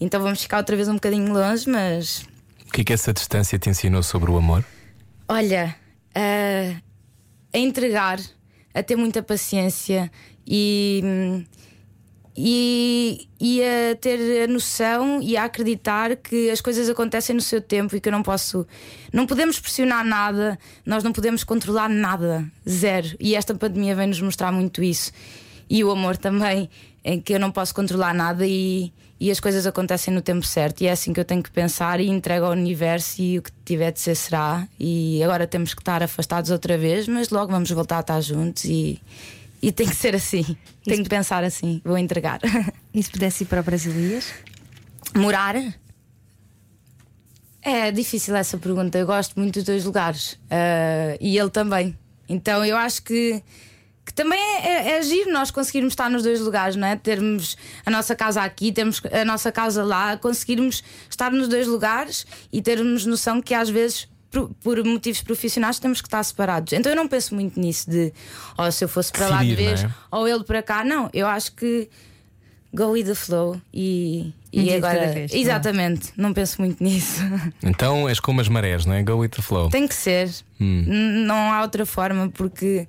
Então 0.00 0.22
vamos 0.22 0.40
ficar 0.40 0.58
outra 0.58 0.76
vez 0.76 0.88
um 0.88 0.94
bocadinho 0.94 1.32
longe, 1.32 1.68
mas 1.68 2.24
O 2.68 2.72
que 2.72 2.82
é 2.82 2.84
que 2.84 2.92
essa 2.92 3.12
distância 3.12 3.58
te 3.58 3.70
ensinou 3.70 4.02
sobre 4.02 4.30
o 4.30 4.36
amor? 4.36 4.64
olha, 5.28 5.74
a, 6.14 7.58
entregar, 7.58 8.20
a 8.72 8.82
ter 8.82 8.96
muita 8.96 9.22
paciência 9.22 10.10
e, 10.46 11.44
e, 12.36 13.28
e 13.40 13.62
a 13.62 13.96
ter 13.96 14.44
a 14.44 14.46
noção 14.46 15.20
e 15.20 15.36
a 15.36 15.44
acreditar 15.44 16.16
que 16.16 16.50
as 16.50 16.60
coisas 16.60 16.88
acontecem 16.88 17.34
no 17.34 17.42
seu 17.42 17.60
tempo 17.60 17.96
e 17.96 18.00
que 18.00 18.08
eu 18.08 18.12
não 18.12 18.22
posso. 18.22 18.66
Não 19.12 19.26
podemos 19.26 19.58
pressionar 19.58 20.04
nada, 20.04 20.58
nós 20.84 21.02
não 21.02 21.12
podemos 21.12 21.42
controlar 21.44 21.88
nada, 21.88 22.46
zero. 22.68 23.16
E 23.18 23.34
esta 23.34 23.54
pandemia 23.54 23.94
vem 23.94 24.06
nos 24.06 24.20
mostrar 24.20 24.52
muito 24.52 24.82
isso. 24.82 25.12
E 25.68 25.82
o 25.82 25.90
amor 25.90 26.16
também, 26.16 26.70
em 27.04 27.20
que 27.20 27.32
eu 27.32 27.40
não 27.40 27.50
posso 27.50 27.74
controlar 27.74 28.14
nada 28.14 28.46
e, 28.46 28.92
e 29.18 29.30
as 29.30 29.40
coisas 29.40 29.66
acontecem 29.66 30.12
no 30.12 30.20
tempo 30.20 30.44
certo. 30.46 30.82
E 30.82 30.86
é 30.86 30.92
assim 30.92 31.12
que 31.12 31.18
eu 31.18 31.24
tenho 31.24 31.42
que 31.42 31.50
pensar 31.50 32.00
e 32.00 32.08
entrego 32.08 32.44
ao 32.44 32.52
universo 32.52 33.20
e 33.22 33.38
o 33.38 33.42
que 33.42 33.50
tiver 33.64 33.90
de 33.90 34.00
ser 34.00 34.14
será. 34.14 34.68
E 34.78 35.22
agora 35.22 35.46
temos 35.46 35.72
que 35.72 35.80
estar 35.80 36.02
afastados 36.02 36.50
outra 36.50 36.76
vez, 36.76 37.08
mas 37.08 37.30
logo 37.30 37.50
vamos 37.50 37.70
voltar 37.70 37.96
a 37.98 38.00
estar 38.00 38.20
juntos 38.20 38.64
e, 38.64 39.00
e 39.62 39.72
tem 39.72 39.88
que 39.88 39.96
ser 39.96 40.14
assim. 40.14 40.44
Tenho 40.84 41.02
que 41.02 41.08
pensar 41.08 41.42
assim, 41.42 41.80
vou 41.84 41.98
entregar. 41.98 42.40
E 42.94 43.02
se 43.02 43.10
pudesse 43.10 43.44
ir 43.44 43.46
para 43.46 43.60
o 43.60 43.62
Brasil, 43.62 43.92
ias? 43.92 44.32
Morar? 45.14 45.54
É 47.60 47.92
difícil 47.92 48.34
essa 48.34 48.56
pergunta. 48.56 48.96
Eu 48.96 49.04
gosto 49.06 49.38
muito 49.38 49.56
dos 49.56 49.64
dois 49.64 49.84
lugares 49.84 50.38
Ah, 50.50 51.14
e 51.20 51.36
ele 51.36 51.50
também. 51.50 51.94
Então 52.26 52.64
eu 52.64 52.74
acho 52.74 53.02
que 53.02 53.42
também 54.16 54.40
é, 54.40 54.66
é, 54.66 54.98
é 54.98 55.02
giro 55.02 55.30
nós 55.30 55.50
conseguirmos 55.50 55.92
estar 55.92 56.08
nos 56.08 56.22
dois 56.22 56.40
lugares, 56.40 56.74
não 56.74 56.88
é? 56.88 56.96
Termos 56.96 57.56
a 57.84 57.90
nossa 57.90 58.16
casa 58.16 58.40
aqui, 58.40 58.72
termos 58.72 59.00
a 59.12 59.24
nossa 59.26 59.52
casa 59.52 59.84
lá, 59.84 60.16
conseguirmos 60.16 60.82
estar 61.08 61.30
nos 61.30 61.48
dois 61.48 61.66
lugares 61.66 62.26
e 62.50 62.62
termos 62.62 63.04
noção 63.06 63.40
que 63.40 63.54
às 63.54 63.68
vezes. 63.68 64.08
Por, 64.28 64.50
por 64.60 64.84
motivos 64.84 65.22
profissionais 65.22 65.78
temos 65.78 66.02
que 66.02 66.08
estar 66.08 66.22
separados. 66.22 66.72
Então 66.72 66.90
eu 66.90 66.96
não 66.96 67.06
penso 67.06 67.34
muito 67.34 67.58
nisso 67.58 67.88
de 67.88 68.12
oh, 68.58 68.70
se 68.70 68.84
eu 68.84 68.88
fosse 68.88 69.10
para 69.10 69.28
lá 69.28 69.42
de 69.42 69.54
vez 69.54 69.84
não 69.84 69.88
é? 69.88 69.94
ou 70.10 70.28
ele 70.28 70.42
para 70.42 70.62
cá. 70.62 70.84
Não, 70.84 71.08
eu 71.14 71.28
acho 71.28 71.52
que 71.52 71.88
go 72.74 72.90
with 72.90 73.04
the 73.04 73.14
flow 73.14 73.58
e, 73.72 74.34
e 74.52 74.74
agora. 74.74 75.12
vez, 75.12 75.30
não 75.30 75.38
é? 75.38 75.40
exatamente, 75.40 76.12
não 76.16 76.34
penso 76.34 76.60
muito 76.60 76.82
nisso. 76.82 77.22
Então 77.62 78.08
és 78.08 78.18
como 78.18 78.40
as 78.40 78.48
marés, 78.48 78.84
não 78.84 78.94
é? 78.94 79.02
Go 79.02 79.18
with 79.18 79.30
the 79.30 79.40
flow. 79.40 79.70
Tem 79.70 79.86
que 79.86 79.94
ser. 79.94 80.28
Hum. 80.60 80.84
Não 81.24 81.52
há 81.52 81.62
outra 81.62 81.86
forma, 81.86 82.28
porque 82.28 82.86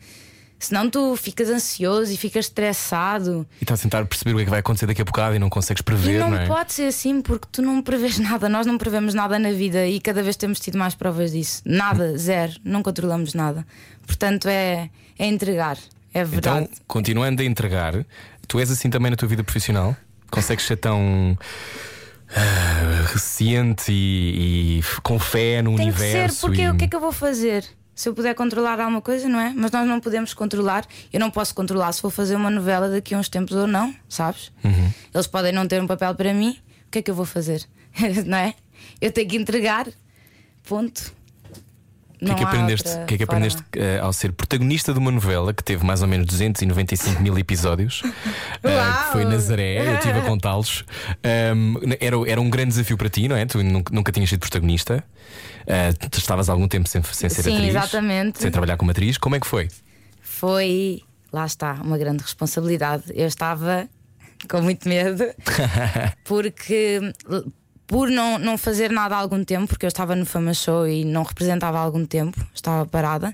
senão 0.60 0.90
tu 0.90 1.16
ficas 1.16 1.50
ansioso 1.50 2.12
e 2.12 2.18
ficas 2.18 2.46
estressado. 2.46 3.48
E 3.60 3.64
estás 3.64 3.80
a 3.80 3.84
tentar 3.84 4.06
perceber 4.06 4.32
o 4.32 4.36
que 4.36 4.42
é 4.42 4.46
que 4.46 4.50
vai 4.50 4.60
acontecer 4.60 4.88
daqui 4.88 5.02
a 5.02 5.06
bocado 5.06 5.36
e 5.36 5.40
não 5.40 5.50
consegues 5.50 5.82
E 5.82 5.84
prever, 5.84 6.20
não, 6.20 6.32
não, 6.32 6.38
é? 6.38 6.48
pode 6.48 6.74
ser 6.74 6.88
assim 6.88 7.22
porque 7.22 7.48
tu 7.52 7.62
não 7.62 7.82
prevês 7.82 8.18
nada. 8.20 8.50
Nós 8.50 8.66
não 8.66 8.78
prevemos 8.78 9.14
nada 9.14 9.38
na 9.38 9.52
vida 9.52 9.86
e 9.86 10.00
cada 10.00 10.24
vez 10.24 10.36
temos 10.36 10.60
tido 10.60 10.78
mais 10.78 10.96
provas 10.96 11.32
disso. 11.32 11.62
Nada, 11.66 12.18
zero. 12.18 12.54
Não 12.64 12.82
controlamos 12.82 13.34
nada. 13.34 13.66
Portanto, 14.06 14.48
é, 14.48 14.90
é 15.18 15.26
entregar. 15.26 15.78
É 16.14 16.24
verdade. 16.24 16.68
Então, 16.72 16.84
continuando 16.88 17.42
a 17.42 17.46
entregar, 17.46 17.94
tu 18.48 18.60
és 18.60 18.72
assim 18.72 18.90
também 18.90 19.12
na 19.12 19.18
tua 19.18 19.28
vida 19.28 19.44
profissional? 19.44 19.96
Consegues 20.32 20.66
ser 20.66 20.78
tão 20.78 21.38
ah, 22.36 23.06
reciente 23.14 23.92
e, 23.92 24.80
e 24.80 24.84
com 25.02 25.20
fé 25.20 25.62
no 25.62 25.76
Tem 25.76 25.92
que 25.92 26.02
universo? 26.02 26.36
ser, 26.36 26.42
porque 26.42 26.62
e... 26.62 26.70
o 26.70 26.76
que 26.76 26.86
é 26.86 26.88
que 26.88 26.96
eu 26.96 27.00
vou 27.00 27.12
fazer? 27.12 27.64
Se 27.98 28.08
eu 28.08 28.14
puder 28.14 28.36
controlar 28.36 28.80
alguma 28.80 29.02
coisa, 29.02 29.28
não 29.28 29.40
é? 29.40 29.52
Mas 29.56 29.72
nós 29.72 29.88
não 29.88 30.00
podemos 30.00 30.32
controlar. 30.32 30.86
Eu 31.12 31.20
não 31.20 31.32
posso 31.32 31.56
controlar 31.56 31.92
se 31.92 32.00
vou 32.00 32.12
fazer 32.12 32.36
uma 32.36 32.52
novela 32.52 32.88
daqui 32.88 33.16
a 33.16 33.18
uns 33.18 33.28
tempos 33.28 33.56
ou 33.56 33.66
não, 33.66 33.92
sabes? 34.08 34.52
Uhum. 34.64 34.94
Eles 35.12 35.26
podem 35.26 35.52
não 35.52 35.68
ter 35.68 35.82
um 35.82 35.88
papel 35.88 36.14
para 36.14 36.32
mim. 36.32 36.60
O 36.86 36.92
que 36.92 37.00
é 37.00 37.02
que 37.02 37.10
eu 37.10 37.16
vou 37.16 37.26
fazer? 37.26 37.68
não 38.24 38.38
é? 38.38 38.54
Eu 39.02 39.12
tenho 39.12 39.28
que 39.28 39.36
entregar. 39.36 39.88
Ponto. 40.64 41.12
O 42.20 42.26
que 42.26 42.32
é 42.32 42.36
que 42.36 42.44
aprendeste, 42.44 42.90
que 43.06 43.14
é 43.14 43.18
que 43.18 43.24
aprendeste 43.24 43.64
eh, 43.76 44.00
ao 44.00 44.12
ser 44.12 44.32
protagonista 44.32 44.92
de 44.92 44.98
uma 45.00 45.12
novela 45.12 45.54
que 45.54 45.64
teve 45.64 45.86
mais 45.86 46.02
ou 46.02 46.08
menos 46.08 46.26
295 46.26 47.22
mil 47.22 47.38
episódios? 47.38 48.02
que 48.62 49.12
foi 49.12 49.24
Nazaré, 49.24 49.88
eu 49.88 49.96
estive 49.96 50.20
a 50.20 50.22
contá-los. 50.26 50.84
Ahm, 51.24 51.76
era, 52.00 52.16
era 52.28 52.42
um 52.42 52.50
grande 52.50 52.70
desafio 52.70 52.98
para 52.98 53.10
ti, 53.10 53.28
não 53.28 53.36
é? 53.36 53.46
Tu 53.46 53.62
nunca, 53.64 53.94
nunca 53.94 54.12
tinhas 54.12 54.30
sido 54.30 54.40
protagonista. 54.40 55.04
Tu 56.10 56.18
estavas 56.18 56.50
há 56.50 56.54
algum 56.54 56.68
tempo 56.68 56.90
sem, 56.90 57.04
sem 57.04 57.30
ser 57.30 57.44
Sim, 57.44 57.56
atriz. 57.56 57.70
exatamente. 57.70 58.40
Sem 58.40 58.50
trabalhar 58.50 58.78
como 58.78 58.90
atriz. 58.90 59.18
Como 59.18 59.36
é 59.36 59.40
que 59.40 59.46
foi? 59.48 59.68
Foi, 60.22 61.02
lá 61.32 61.46
está, 61.46 61.74
uma 61.84 61.98
grande 61.98 62.24
responsabilidade. 62.24 63.04
Eu 63.14 63.28
estava 63.28 63.88
com 64.50 64.62
muito 64.62 64.88
medo, 64.88 65.24
porque 66.24 67.00
por 67.88 68.10
não, 68.10 68.38
não 68.38 68.58
fazer 68.58 68.92
nada 68.92 69.16
há 69.16 69.20
algum 69.20 69.44
tempo, 69.44 69.68
porque 69.68 69.86
eu 69.86 69.88
estava 69.88 70.14
no 70.14 70.26
Fama 70.26 70.54
Show 70.54 70.86
e 70.86 71.06
não 71.06 71.24
representava 71.24 71.80
há 71.80 71.82
algum 71.82 72.06
tempo, 72.06 72.46
estava 72.54 72.86
parada, 72.86 73.34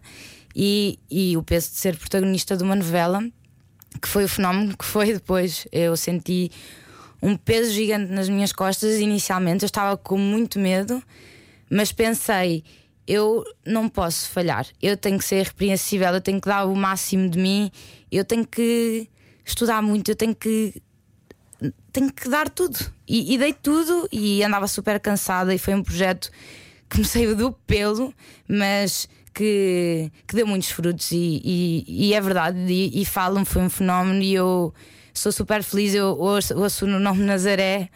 e, 0.55 0.99
e 1.09 1.35
o 1.35 1.41
peso 1.41 1.71
de 1.71 1.77
ser 1.77 1.97
protagonista 1.97 2.55
de 2.55 2.63
uma 2.63 2.75
novela, 2.75 3.27
que 3.99 4.07
foi 4.07 4.25
o 4.25 4.29
fenómeno 4.29 4.77
que 4.77 4.85
foi 4.85 5.13
depois. 5.13 5.67
Eu 5.71 5.97
senti 5.97 6.51
um 7.21 7.35
peso 7.35 7.71
gigante 7.71 8.11
nas 8.11 8.29
minhas 8.29 8.53
costas 8.53 8.99
inicialmente, 8.99 9.63
eu 9.63 9.67
estava 9.67 9.97
com 9.97 10.17
muito 10.17 10.59
medo, 10.59 11.01
mas 11.69 11.91
pensei. 11.91 12.63
Eu 13.05 13.43
não 13.65 13.89
posso 13.89 14.29
falhar, 14.29 14.65
eu 14.81 14.95
tenho 14.95 15.17
que 15.17 15.25
ser 15.25 15.39
irrepreensível, 15.41 16.13
eu 16.13 16.21
tenho 16.21 16.39
que 16.39 16.47
dar 16.47 16.63
o 16.65 16.73
máximo 16.73 17.27
de 17.27 17.37
mim, 17.37 17.69
eu 18.09 18.23
tenho 18.23 18.47
que 18.47 19.09
estudar 19.43 19.81
muito, 19.81 20.09
eu 20.09 20.15
tenho 20.15 20.33
que 20.33 20.81
tenho 21.93 22.11
que 22.11 22.27
dar 22.27 22.49
tudo. 22.49 22.77
E, 23.07 23.33
e 23.33 23.37
dei 23.37 23.53
tudo 23.53 24.09
e 24.11 24.43
andava 24.43 24.67
super 24.67 24.99
cansada 24.99 25.53
e 25.53 25.57
foi 25.57 25.73
um 25.75 25.83
projeto 25.83 26.29
que 26.89 26.97
me 26.99 27.05
saiu 27.05 27.35
do 27.35 27.51
pelo, 27.53 28.13
mas 28.47 29.07
que, 29.33 30.11
que 30.27 30.35
deu 30.35 30.45
muitos 30.45 30.69
frutos 30.69 31.11
e, 31.11 31.41
e- 31.43 32.07
e 32.09 32.13
é 32.13 32.19
verdade. 32.19 32.59
E, 32.71 33.01
e 33.01 33.05
falam, 33.05 33.45
foi 33.45 33.61
um 33.61 33.69
fenómeno 33.69 34.21
e 34.21 34.33
eu 34.33 34.73
sou 35.13 35.31
super 35.31 35.63
feliz. 35.63 35.93
Eu 35.93 36.07
ouço, 36.17 36.57
ouço 36.57 36.85
no 36.87 36.99
nome 36.99 37.23
Nazaré. 37.23 37.89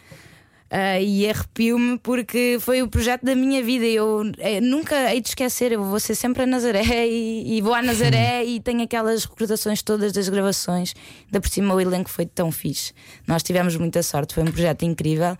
Ah, 0.69 0.99
e 0.99 1.29
arrepio-me 1.29 1.97
porque 1.99 2.57
foi 2.59 2.81
o 2.81 2.89
projeto 2.89 3.23
da 3.23 3.33
minha 3.35 3.63
vida. 3.63 3.85
Eu 3.85 4.29
eh, 4.37 4.59
nunca 4.59 5.13
hei 5.13 5.21
de 5.21 5.29
esquecer. 5.29 5.71
Eu 5.71 5.83
vou 5.83 5.99
ser 5.99 6.15
sempre 6.15 6.43
a 6.43 6.45
Nazaré 6.45 6.83
e, 7.07 7.57
e 7.57 7.61
vou 7.61 7.73
à 7.73 7.81
Nazaré 7.81 8.43
e 8.45 8.59
tenho 8.59 8.83
aquelas 8.83 9.23
recordações 9.23 9.81
todas 9.81 10.11
das 10.11 10.27
gravações. 10.27 10.93
Ainda 11.25 11.39
por 11.39 11.49
cima, 11.49 11.73
o 11.73 11.79
elenco 11.79 12.09
foi 12.09 12.25
tão 12.25 12.51
fixe. 12.51 12.93
Nós 13.25 13.43
tivemos 13.43 13.77
muita 13.77 14.03
sorte. 14.03 14.33
Foi 14.33 14.43
um 14.43 14.51
projeto 14.51 14.83
incrível 14.83 15.37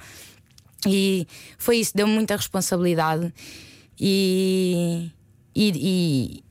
e 0.85 1.27
foi 1.57 1.77
isso. 1.77 1.91
Deu-me 1.93 2.13
muita 2.13 2.35
responsabilidade 2.35 3.33
e, 3.99 5.11
e, 5.53 6.43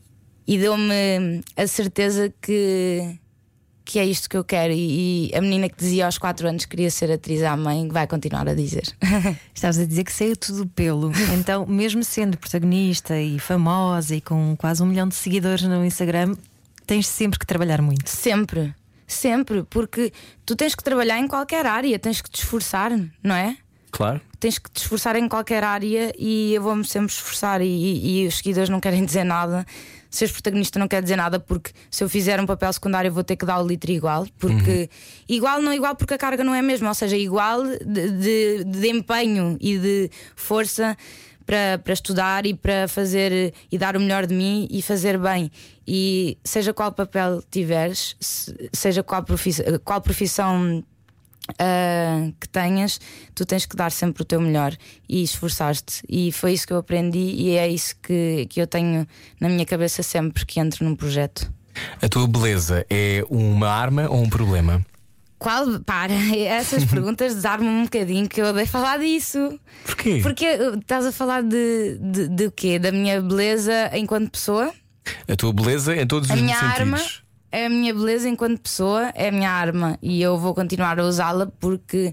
e, 0.47 0.55
e 0.55 0.59
deu-me 0.59 1.43
a 1.57 1.67
certeza 1.67 2.33
que, 2.43 3.19
que 3.87 4.01
é 4.01 4.05
isto 4.05 4.29
que 4.29 4.37
eu 4.37 4.45
quero. 4.45 4.73
E, 4.73 5.31
e 5.31 5.35
a 5.35 5.41
menina 5.41 5.69
que 5.69 5.77
dizia 5.77 6.05
aos 6.05 6.19
4 6.19 6.49
anos 6.49 6.65
que 6.65 6.71
queria 6.71 6.91
ser 6.91 7.11
atriz 7.11 7.43
à 7.43 7.57
mãe 7.57 7.89
vai 7.89 8.07
continuar 8.07 8.49
a 8.49 8.55
dizer. 8.55 8.83
Estavas 9.55 9.79
a 9.79 9.87
dizer 9.87 10.05
que 10.05 10.13
saiu 10.13 10.37
tudo 10.37 10.67
pelo. 10.67 11.13
Então, 11.39 11.65
mesmo 11.65 12.03
sendo 12.03 12.37
protagonista 12.37 13.19
e 13.19 13.39
famosa 13.39 14.17
e 14.17 14.21
com 14.21 14.57
quase 14.57 14.83
um 14.83 14.87
milhão 14.87 15.09
de 15.09 15.15
seguidores 15.15 15.63
no 15.63 15.85
Instagram, 15.85 16.35
tens 16.85 17.07
sempre 17.07 17.39
que 17.39 17.47
trabalhar 17.47 17.81
muito. 17.81 18.11
Sempre, 18.11 18.75
sempre, 19.07 19.63
porque 19.71 20.13
tu 20.45 20.57
tens 20.57 20.75
que 20.75 20.83
trabalhar 20.83 21.19
em 21.19 21.29
qualquer 21.29 21.65
área, 21.65 21.97
tens 21.99 22.21
que 22.21 22.29
te 22.29 22.43
esforçar, 22.43 22.91
não 23.23 23.37
é? 23.37 23.57
Claro. 23.97 24.21
Tens 24.39 24.59
que 24.59 24.71
te 24.71 24.77
esforçar 24.83 25.17
em 25.17 25.27
qualquer 25.29 25.65
área 25.65 26.13
e 26.19 26.53
eu 26.55 26.61
vou-me 26.63 26.85
sempre 26.85 27.11
esforçar. 27.13 27.63
E, 27.63 27.65
e- 27.67 28.25
e 28.25 28.27
os 28.27 28.37
seguidores 28.37 28.69
não 28.69 28.79
querem 28.81 29.03
dizer 29.07 29.25
nada. 29.25 29.65
Seres 30.11 30.33
protagonista 30.33 30.79
não 30.79 30.87
quer 30.87 31.03
dizer 31.03 31.17
nada, 31.17 31.41
porque 31.41 31.73
se 31.91 32.05
eu 32.05 32.09
fizer 32.09 32.39
um 32.41 32.47
papel 32.47 32.73
secundário, 32.73 33.09
eu 33.09 33.13
vou 33.13 33.25
ter 33.25 33.37
que 33.37 33.45
dar 33.47 33.61
o 33.61 33.67
litro 33.67 33.91
igual. 33.91 34.27
Porque 34.39 34.89
igual 35.29 35.61
não 35.61 35.73
igual, 35.73 35.95
porque 35.97 36.15
a 36.15 36.19
carga 36.19 36.45
não 36.45 36.55
é 36.55 36.61
a 36.61 36.63
mesma, 36.63 36.89
ou 36.89 36.95
seja, 36.95 37.17
igual 37.17 37.63
de, 37.65 38.11
de- 38.11 38.65
de 38.65 38.89
empenho 38.91 39.57
e 39.61 39.79
de 39.79 40.11
força 40.35 40.97
para, 41.45 41.79
para 41.83 41.93
estudar 41.93 42.45
e 42.47 42.55
para 42.55 42.89
fazer 42.89 43.53
e 43.71 43.79
dar 43.79 43.97
o 43.97 44.01
melhor 44.01 44.27
de 44.27 44.35
mim 44.35 44.67
e 44.71 44.81
fazer 44.83 45.19
bem. 45.19 45.51
E 45.87 46.37
seja 46.45 46.73
qual 46.75 46.93
papel 46.93 47.43
tiveres, 47.51 48.15
se- 48.21 48.55
seja 48.73 49.03
qual 49.03 49.23
profissão, 49.23 49.65
qual 49.85 50.01
profissão 50.01 50.83
ah, 51.59 52.29
que 52.41 52.49
tenhas, 52.49 53.01
tu 53.35 53.45
tens 53.45 53.67
que 53.67 53.77
dar 53.77 53.91
sempre 53.91 54.23
o 54.23 54.25
teu 54.25 54.41
melhor 54.41 54.75
e 55.09 55.23
esforçar-te. 55.23 56.03
E 56.09 56.33
foi 56.33 56.53
isso 56.53 56.67
que 56.67 56.73
eu 56.73 56.79
aprendi 56.79 57.19
e 57.19 57.51
é 57.57 57.69
isso 57.69 57.95
que, 58.03 58.47
que 58.51 58.61
eu 58.61 58.67
tenho 58.67 59.07
na 59.41 59.49
minha 59.49 59.65
cabeça 59.65 60.03
sempre 60.03 60.45
que 60.45 60.61
entro 60.61 60.85
num 60.85 60.97
projeto. 60.97 61.51
A 62.01 62.09
tua 62.09 62.27
beleza 62.27 62.87
é 62.89 63.23
uma 63.29 63.69
arma 63.69 64.09
ou 64.09 64.23
um 64.23 64.29
problema? 64.29 64.85
Qual? 65.39 65.81
Para, 65.81 66.13
essas 66.37 66.85
perguntas 66.87 67.35
desarmam 67.35 67.71
um 67.71 67.85
bocadinho 67.85 68.29
que 68.29 68.41
eu 68.41 68.47
odeio 68.47 68.67
falar 68.67 68.99
disso. 68.99 69.59
Porquê? 69.85 70.21
Porque 70.23 70.47
uh, 70.47 70.79
estás 70.79 71.05
a 71.07 71.13
falar 71.13 71.43
de, 71.43 71.99
de, 72.01 72.29
de 72.29 72.51
quê? 72.51 72.79
Da 72.79 72.91
minha 72.91 73.21
beleza 73.21 73.91
enquanto 73.95 74.31
pessoa? 74.31 74.73
A 75.29 75.37
tua 75.37 75.53
beleza 75.53 75.95
em 75.95 76.07
todos 76.07 76.31
A 76.31 76.35
os 76.35 76.41
minha 76.41 76.59
sentidos. 76.59 76.81
arma 76.81 77.01
a 77.65 77.69
minha 77.71 77.95
beleza 77.95 78.29
enquanto 78.29 78.61
pessoa, 78.61 79.11
é 79.15 79.29
a 79.29 79.33
minha 79.33 79.51
arma 79.51 79.99
e 80.03 80.21
eu 80.21 80.37
vou 80.37 80.55
continuar 80.55 81.01
a 81.01 81.05
usá-la 81.05 81.47
porque 81.59 82.13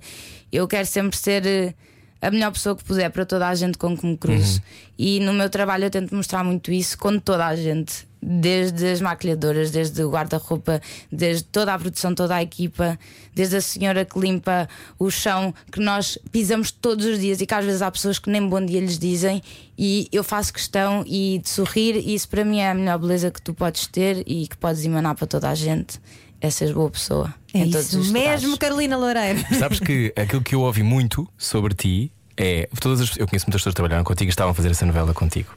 eu 0.49 0.65
quero 0.69 0.85
sempre 0.85 1.17
ser 1.17 1.45
eh, 1.45 1.73
a 2.21 2.31
melhor 2.31 2.53
pessoa 2.53 2.75
que 2.75 2.83
puder 2.85 3.09
para 3.09 3.25
toda 3.25 3.49
a 3.49 3.53
gente 3.53 3.77
com 3.77 3.97
que 3.97 4.05
me 4.05 4.15
cruzo. 4.15 4.61
E 4.97 5.19
no 5.19 5.33
meu 5.33 5.49
trabalho 5.49 5.83
eu 5.83 5.89
tento 5.89 6.15
mostrar 6.15 6.43
muito 6.45 6.71
isso 6.71 6.97
com 6.97 7.19
toda 7.19 7.45
a 7.45 7.55
gente. 7.55 8.07
Desde 8.25 8.87
as 8.87 9.01
maquilhadoras, 9.01 9.69
desde 9.69 10.01
o 10.01 10.09
guarda-roupa, 10.09 10.81
desde 11.11 11.43
toda 11.43 11.73
a 11.73 11.79
produção, 11.79 12.15
toda 12.15 12.35
a 12.35 12.41
equipa, 12.41 12.97
desde 13.35 13.57
a 13.57 13.61
senhora 13.61 14.05
que 14.05 14.17
limpa 14.17 14.69
o 14.97 15.11
chão 15.11 15.53
que 15.71 15.79
nós 15.79 16.17
pisamos 16.31 16.71
todos 16.71 17.05
os 17.05 17.19
dias 17.19 17.41
e 17.41 17.45
que 17.45 17.53
às 17.53 17.65
vezes 17.65 17.81
há 17.81 17.91
pessoas 17.91 18.19
que 18.19 18.29
nem 18.29 18.47
bom 18.47 18.63
dia 18.65 18.79
lhes 18.79 18.97
dizem 18.97 19.41
e 19.77 20.07
eu 20.11 20.23
faço 20.23 20.53
questão 20.53 21.03
e 21.05 21.39
de 21.43 21.49
sorrir 21.49 21.95
e 21.97 22.13
isso 22.13 22.29
para 22.29 22.45
mim 22.45 22.59
é 22.59 22.69
a 22.69 22.73
melhor 22.73 22.97
beleza 22.99 23.29
que 23.31 23.41
tu 23.41 23.53
podes 23.53 23.87
ter 23.87 24.23
e 24.25 24.47
que 24.47 24.55
podes 24.55 24.85
emanar 24.85 25.15
para 25.15 25.27
toda 25.27 25.49
a 25.49 25.55
gente 25.55 25.99
é 26.39 26.49
seres 26.49 26.73
boa 26.73 26.89
pessoa 26.89 27.33
É 27.53 27.59
em 27.59 27.71
todos 27.71 27.87
isso 27.87 27.99
os 27.99 28.11
mesmo, 28.11 28.51
lugares. 28.51 28.57
Carolina 28.57 28.97
Loureiro. 28.97 29.39
Sabes 29.57 29.79
que 29.79 30.13
aquilo 30.15 30.41
que 30.41 30.55
eu 30.55 30.61
ouvi 30.61 30.83
muito 30.83 31.27
sobre 31.37 31.73
ti 31.73 32.11
é. 32.35 32.67
Todas 32.79 32.99
as, 32.99 33.15
eu 33.17 33.27
conheço 33.27 33.45
muitas 33.45 33.61
pessoas 33.61 33.73
que 33.73 33.75
trabalharam 33.75 34.03
contigo 34.03 34.27
e 34.27 34.29
estavam 34.29 34.51
a 34.51 34.53
fazer 34.53 34.71
essa 34.71 34.85
novela 34.85 35.13
contigo. 35.13 35.51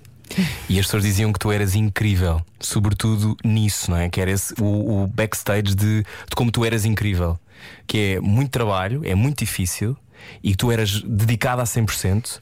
E 0.69 0.79
as 0.79 0.87
pessoas 0.87 1.05
diziam 1.05 1.33
que 1.33 1.39
tu 1.39 1.51
eras 1.53 1.75
incrível, 1.75 2.43
sobretudo 2.61 3.37
nisso, 3.45 3.91
não 3.91 3.99
é? 3.99 4.09
Que 4.09 4.21
era 4.21 4.31
esse, 4.31 4.55
o, 4.61 5.03
o 5.03 5.07
backstage 5.07 5.75
de, 5.75 6.03
de 6.03 6.37
como 6.37 6.51
tu 6.51 6.65
eras 6.65 6.85
incrível. 6.85 7.39
Que 7.87 8.17
é 8.17 8.21
muito 8.21 8.51
trabalho, 8.51 9.03
é 9.05 9.15
muito 9.15 9.39
difícil 9.39 9.97
e 10.43 10.51
que 10.51 10.57
tu 10.57 10.71
eras 10.71 11.03
dedicada 11.03 11.63
a 11.63 11.65
100% 11.65 12.41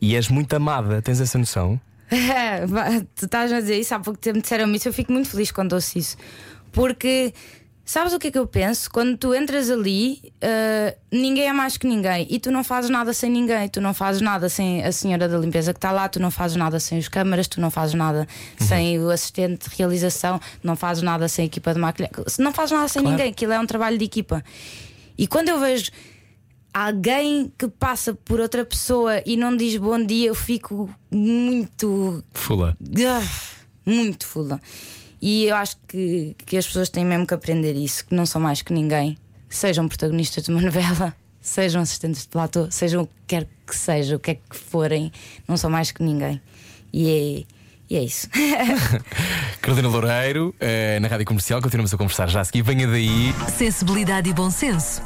e 0.00 0.16
és 0.16 0.28
muito 0.28 0.54
amada. 0.54 1.00
Tens 1.00 1.20
essa 1.20 1.38
noção? 1.38 1.80
É, 2.12 2.66
tu 3.16 3.24
estás 3.24 3.50
a 3.50 3.60
dizer 3.60 3.80
isso, 3.80 3.94
há 3.94 3.98
pouco 3.98 4.18
tempo 4.18 4.38
disseram 4.38 4.70
isso, 4.74 4.86
eu 4.86 4.92
fico 4.92 5.10
muito 5.10 5.30
feliz 5.30 5.50
quando 5.50 5.72
ouço 5.72 5.98
isso. 5.98 6.16
Porque 6.70 7.32
sabes 7.84 8.12
o 8.12 8.18
que 8.18 8.28
é 8.28 8.30
que 8.30 8.38
eu 8.38 8.46
penso? 8.46 8.90
Quando 8.90 9.16
tu 9.16 9.34
entras 9.34 9.70
ali, 9.70 10.32
ah, 10.42 10.94
ninguém 11.10 11.48
é 11.48 11.52
mais 11.52 11.76
que 11.76 11.86
ninguém 11.86 12.26
e 12.30 12.38
tu 12.38 12.50
não 12.50 12.62
fazes 12.64 12.88
nada 12.90 13.12
sem 13.12 13.30
ninguém, 13.30 13.68
tu 13.68 13.80
não 13.80 13.92
fazes 13.92 14.20
nada 14.22 14.48
sem 14.48 14.84
a 14.84 14.92
senhora 14.92 15.28
da 15.28 15.36
limpeza 15.38 15.72
que 15.72 15.78
está 15.78 15.90
lá, 15.92 16.08
tu 16.08 16.20
não 16.20 16.30
fazes 16.30 16.56
nada 16.56 16.78
sem 16.80 16.98
os 16.98 17.08
câmaras, 17.08 17.48
tu 17.48 17.60
não 17.60 17.70
fazes 17.70 17.94
nada 17.94 18.26
sem 18.58 18.98
o 18.98 19.10
assistente 19.10 19.68
de 19.68 19.76
realização, 19.76 20.40
não 20.62 20.76
fazes 20.76 21.02
nada 21.02 21.28
sem 21.28 21.44
a 21.44 21.46
equipa 21.46 21.74
de 21.74 21.80
maquilhagem, 21.80 22.14
não 22.38 22.52
fazes 22.52 22.72
nada 22.72 22.88
sem 22.88 23.02
Claro. 23.02 23.16
ninguém, 23.16 23.32
aquilo 23.32 23.52
é 23.52 23.60
um 23.60 23.66
trabalho 23.66 23.98
de 23.98 24.04
equipa. 24.04 24.42
E 25.18 25.26
quando 25.26 25.48
eu 25.50 25.58
vejo 25.60 25.90
alguém 26.72 27.52
que 27.58 27.68
passa 27.68 28.14
por 28.14 28.40
outra 28.40 28.64
pessoa 28.64 29.22
e 29.26 29.36
não 29.36 29.54
diz 29.56 29.76
bom 29.76 30.02
dia, 30.04 30.28
eu 30.28 30.34
fico 30.34 30.88
muito 31.10 32.24
Fula. 32.32 32.76
ah, 33.06 33.22
muito 33.84 34.26
fula. 34.26 34.60
E 35.22 35.44
eu 35.44 35.54
acho 35.54 35.76
que, 35.86 36.34
que 36.44 36.56
as 36.56 36.66
pessoas 36.66 36.90
têm 36.90 37.04
mesmo 37.04 37.24
que 37.24 37.32
aprender 37.32 37.74
isso: 37.74 38.04
que 38.04 38.14
não 38.14 38.26
são 38.26 38.40
mais 38.40 38.60
que 38.60 38.72
ninguém, 38.72 39.16
sejam 39.48 39.86
protagonistas 39.86 40.42
de 40.42 40.50
uma 40.50 40.60
novela, 40.60 41.14
sejam 41.40 41.80
assistentes 41.80 42.22
de 42.22 42.28
platô, 42.28 42.68
sejam 42.70 43.02
o 43.02 43.06
que 43.06 43.12
quer 43.28 43.46
que 43.64 43.76
seja, 43.76 44.16
o 44.16 44.18
que 44.18 44.32
é 44.32 44.34
que 44.34 44.56
forem, 44.56 45.12
não 45.46 45.56
são 45.56 45.70
mais 45.70 45.92
que 45.92 46.02
ninguém. 46.02 46.42
E 46.92 47.46
é, 47.48 47.52
e 47.88 47.96
é 47.96 48.02
isso. 48.02 48.28
Carolina 49.62 49.88
Loureiro, 49.88 50.54
eh, 50.58 50.98
na 50.98 51.08
rádio 51.08 51.24
comercial, 51.24 51.62
continuamos 51.62 51.94
a 51.94 51.96
conversar 51.96 52.28
já 52.28 52.40
a 52.40 52.44
seguir. 52.44 52.62
Venha 52.62 52.86
daí. 52.86 53.32
Sensibilidade 53.56 54.28
e 54.28 54.34
bom 54.34 54.50
senso. 54.50 55.00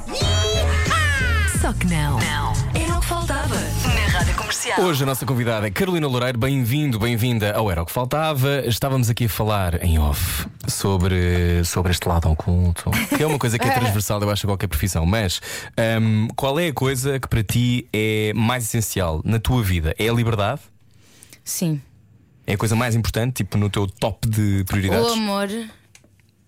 Só 1.66 1.72
que 1.72 1.87
não. 1.88 2.20
Não. 2.20 2.52
Era 2.81 2.96
o 2.96 3.00
que 3.00 3.07
faltava. 3.07 3.57
Na 3.57 4.18
Rádio 4.18 4.37
Comercial. 4.37 4.81
Hoje 4.83 5.02
a 5.02 5.07
nossa 5.07 5.26
convidada 5.26 5.66
é 5.66 5.70
Carolina 5.72 6.07
Loureiro, 6.07 6.38
bem-vindo, 6.38 6.96
bem-vinda 6.96 7.52
ao 7.55 7.68
Era 7.68 7.83
o 7.83 7.85
que 7.85 7.90
Faltava. 7.90 8.64
Estávamos 8.64 9.11
aqui 9.11 9.24
a 9.24 9.29
falar 9.29 9.83
em 9.83 9.98
off 9.98 10.46
sobre, 10.68 11.64
sobre 11.64 11.90
este 11.90 12.09
lado 12.09 12.31
oculto, 12.31 12.88
que 13.16 13.20
é 13.20 13.26
uma 13.26 13.37
coisa 13.37 13.59
que 13.59 13.66
é 13.66 13.70
transversal, 13.74 14.22
eu 14.22 14.31
acho, 14.31 14.46
a 14.46 14.50
qualquer 14.50 14.68
profissão. 14.68 15.05
Mas 15.05 15.40
hum, 16.00 16.29
qual 16.37 16.57
é 16.61 16.68
a 16.68 16.72
coisa 16.72 17.18
que 17.18 17.26
para 17.26 17.42
ti 17.42 17.88
é 17.92 18.33
mais 18.33 18.62
essencial 18.62 19.20
na 19.24 19.40
tua 19.40 19.61
vida? 19.61 19.92
É 19.98 20.09
a 20.09 20.12
liberdade? 20.12 20.61
Sim. 21.42 21.83
É 22.46 22.52
a 22.52 22.57
coisa 22.57 22.76
mais 22.76 22.94
importante, 22.94 23.42
tipo 23.42 23.59
no 23.59 23.68
teu 23.68 23.88
top 23.88 24.29
de 24.29 24.62
prioridades? 24.68 25.09
O 25.09 25.14
amor 25.14 25.48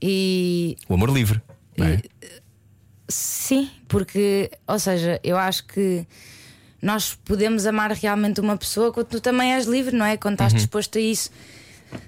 e 0.00 0.76
O 0.88 0.94
amor 0.94 1.10
livre. 1.10 1.42
não 1.76 1.88
é? 1.88 2.02
Sim, 3.08 3.70
porque, 3.88 4.50
ou 4.66 4.78
seja, 4.78 5.18
eu 5.24 5.36
acho 5.38 5.64
que 5.66 6.06
nós 6.82 7.14
podemos 7.24 7.66
amar 7.66 7.90
realmente 7.92 8.40
uma 8.40 8.56
pessoa 8.56 8.92
quando 8.92 9.06
tu 9.06 9.20
também 9.20 9.54
és 9.54 9.64
livre, 9.66 9.96
não 9.96 10.04
é? 10.04 10.16
Quando 10.16 10.34
estás 10.34 10.52
disposto 10.54 10.98
a 10.98 11.00
isso. 11.00 11.30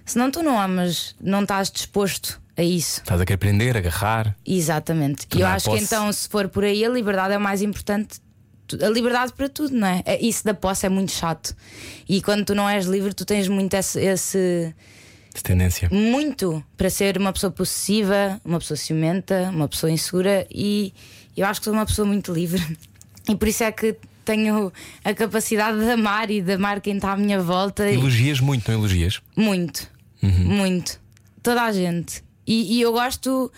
Senão 0.04 0.30
tu 0.30 0.42
não 0.42 0.60
amas, 0.60 1.14
não 1.20 1.42
estás 1.42 1.70
disposto 1.70 2.40
a 2.56 2.62
isso. 2.62 3.00
Estás 3.00 3.20
a 3.20 3.24
querer 3.24 3.36
aprender, 3.36 3.76
agarrar. 3.76 4.36
Exatamente. 4.46 5.26
E 5.34 5.40
eu 5.40 5.46
acho 5.46 5.64
que 5.64 5.70
posse. 5.70 5.84
então, 5.84 6.12
se 6.12 6.28
for 6.28 6.48
por 6.48 6.64
aí, 6.64 6.84
a 6.84 6.88
liberdade 6.90 7.32
é 7.34 7.38
o 7.38 7.40
mais 7.40 7.62
importante. 7.62 8.20
A 8.80 8.88
liberdade 8.88 9.32
para 9.32 9.48
tudo, 9.48 9.74
não 9.74 9.88
é? 9.88 10.02
É- 10.04 10.20
Isso 10.24 10.44
da 10.44 10.54
posse 10.54 10.84
é 10.86 10.88
muito 10.88 11.10
chato. 11.12 11.56
E 12.08 12.20
quando 12.22 12.44
tu 12.44 12.54
não 12.54 12.68
és 12.68 12.84
livre, 12.84 13.12
tu 13.14 13.24
tens 13.24 13.48
muito 13.48 13.72
esse- 13.74 13.98
esse 14.00 14.74
De 15.34 15.42
tendência. 15.42 15.88
muito 15.92 16.64
para 16.76 16.90
ser 16.90 17.16
uma 17.16 17.32
pessoa 17.32 17.50
possessiva, 17.52 18.40
uma 18.44 18.58
pessoa 18.58 18.76
ciumenta, 18.76 19.50
uma 19.52 19.68
pessoa 19.68 19.90
insegura 19.90 20.46
e 20.50 20.92
eu 21.36 21.46
acho 21.46 21.60
que 21.60 21.64
sou 21.64 21.72
uma 21.72 21.86
pessoa 21.86 22.06
muito 22.06 22.32
livre. 22.32 22.60
E 23.28 23.36
por 23.36 23.46
isso 23.46 23.62
é 23.62 23.70
que 23.70 23.96
tenho 24.24 24.72
a 25.04 25.14
capacidade 25.14 25.78
de 25.78 25.90
amar 25.90 26.30
e 26.30 26.40
de 26.40 26.52
amar 26.52 26.80
quem 26.80 26.96
está 26.96 27.12
à 27.12 27.16
minha 27.16 27.40
volta. 27.40 27.88
Elogias 27.88 28.40
muito, 28.40 28.70
não 28.70 28.78
elogias? 28.78 29.20
Muito, 29.36 29.88
muito. 30.22 31.00
Toda 31.42 31.62
a 31.62 31.72
gente. 31.72 32.24
E, 32.46 32.78
e 32.78 32.80
eu 32.80 32.92
gosto 32.92 33.52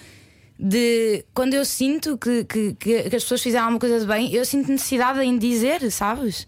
de. 0.59 1.25
Quando 1.35 1.55
eu 1.55 1.65
sinto 1.65 2.19
que, 2.19 2.45
que, 2.45 2.75
que 2.75 2.97
as 2.97 3.23
pessoas 3.23 3.43
fizeram 3.43 3.65
alguma 3.65 3.81
coisa 3.81 4.01
de 4.01 4.07
bem, 4.07 4.33
eu 4.33 4.45
sinto 4.45 4.71
necessidade 4.71 5.21
em 5.21 5.39
dizer, 5.39 5.91
sabes? 5.91 6.47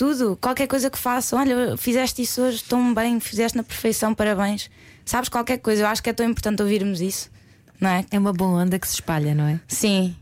Tudo, 0.00 0.34
qualquer 0.40 0.66
coisa 0.66 0.88
que 0.88 0.96
façam. 0.96 1.38
Olha, 1.38 1.76
fizeste 1.76 2.22
isso 2.22 2.40
hoje 2.40 2.64
tão 2.64 2.94
bem, 2.94 3.20
fizeste 3.20 3.54
na 3.54 3.62
perfeição, 3.62 4.14
parabéns. 4.14 4.70
Sabes, 5.04 5.28
qualquer 5.28 5.58
coisa. 5.58 5.82
Eu 5.82 5.88
acho 5.88 6.02
que 6.02 6.08
é 6.08 6.12
tão 6.14 6.24
importante 6.24 6.62
ouvirmos 6.62 7.02
isso, 7.02 7.30
não 7.78 7.90
é? 7.90 8.06
É 8.10 8.18
uma 8.18 8.32
boa 8.32 8.62
onda 8.62 8.78
que 8.78 8.88
se 8.88 8.94
espalha, 8.94 9.34
não 9.34 9.46
é? 9.46 9.60
Sim. 9.68 10.16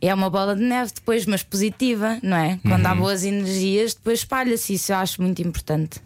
É 0.00 0.14
uma 0.14 0.30
bola 0.30 0.56
de 0.56 0.62
neve 0.62 0.92
depois, 0.94 1.26
mas 1.26 1.42
positiva, 1.42 2.18
não 2.22 2.38
é? 2.38 2.58
Quando 2.66 2.86
há 2.86 2.94
boas 2.94 3.22
energias, 3.22 3.92
depois 3.92 4.20
espalha-se. 4.20 4.72
Isso 4.72 4.92
eu 4.92 4.96
acho 4.96 5.20
muito 5.20 5.42
importante. 5.42 6.00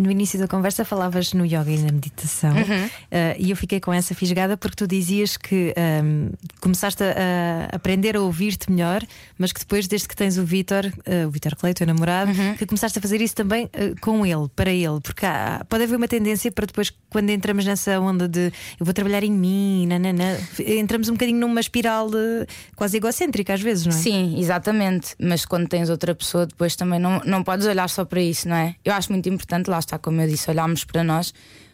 No 0.00 0.10
início 0.10 0.38
da 0.38 0.48
conversa 0.48 0.82
falavas 0.84 1.34
no 1.34 1.44
yoga 1.44 1.70
e 1.70 1.76
na 1.78 1.92
meditação 1.92 2.50
Uhum. 2.56 2.88
eh, 3.10 3.36
e 3.38 3.50
eu 3.50 3.56
fiquei 3.56 3.80
com 3.80 3.92
essa 3.92 4.14
fisgada 4.14 4.56
porque 4.56 4.74
tu 4.76 4.86
dizias 4.86 5.36
que 5.36 5.74
ehm, 5.76 6.30
começaste 6.60 7.02
a, 7.04 7.68
a 7.70 7.76
aprender 7.76 8.16
a 8.16 8.20
ouvir-te 8.22 8.70
melhor, 8.72 9.02
mas 9.38 9.52
que 9.52 9.60
depois, 9.60 9.86
desde 9.86 10.08
que 10.08 10.16
tens 10.16 10.38
o 10.38 10.44
Vítor, 10.44 10.90
eh, 11.04 11.26
o 11.26 11.30
Vítor 11.30 11.54
Clay, 11.54 11.74
teu 11.74 11.86
namorado, 11.86 12.30
Uhum. 12.30 12.54
que 12.56 12.64
começaste 12.64 12.98
a 12.98 13.02
fazer 13.02 13.20
isso 13.20 13.34
também 13.34 13.68
eh, 13.74 13.92
com 14.00 14.24
ele, 14.24 14.48
para 14.56 14.70
ele, 14.70 15.00
porque 15.02 15.26
há- 15.26 15.64
pode 15.68 15.84
haver 15.84 15.96
uma 15.96 16.08
tendência 16.08 16.50
para 16.50 16.64
depois, 16.66 16.90
quando 17.10 17.28
entramos 17.28 17.66
nessa 17.66 18.00
onda 18.00 18.26
de 18.26 18.52
eu 18.78 18.86
vou 18.86 18.94
trabalhar 18.94 19.22
em 19.22 19.30
mim, 19.32 19.86
nanana, 19.86 20.38
entramos 20.66 21.10
um 21.10 21.12
bocadinho 21.12 21.38
numa 21.40 21.60
espiral 21.60 22.08
de- 22.10 22.46
quase 22.74 22.96
egocêntrica 22.96 23.52
às 23.52 23.60
vezes, 23.60 23.84
não 23.84 23.92
é? 23.92 23.96
Sim, 23.96 24.38
exatamente. 24.40 25.14
Mas 25.20 25.44
quando 25.44 25.68
tens 25.68 25.90
outra 25.90 26.14
pessoa, 26.14 26.46
depois 26.46 26.74
também 26.74 26.98
não, 26.98 27.20
não 27.26 27.42
podes 27.42 27.66
olhar 27.66 27.88
só 27.90 28.04
para 28.06 28.22
isso, 28.22 28.48
não 28.48 28.56
é? 28.56 28.74
Eu 28.84 28.94
acho 28.94 29.12
muito 29.12 29.28
importante, 29.28 29.68
lá 29.68 29.78
está, 29.78 29.89
como 29.98 30.20
eu 30.20 30.28
disse, 30.28 30.50
olharmos 30.50 30.84
para 30.84 31.02
nós, 31.04 31.32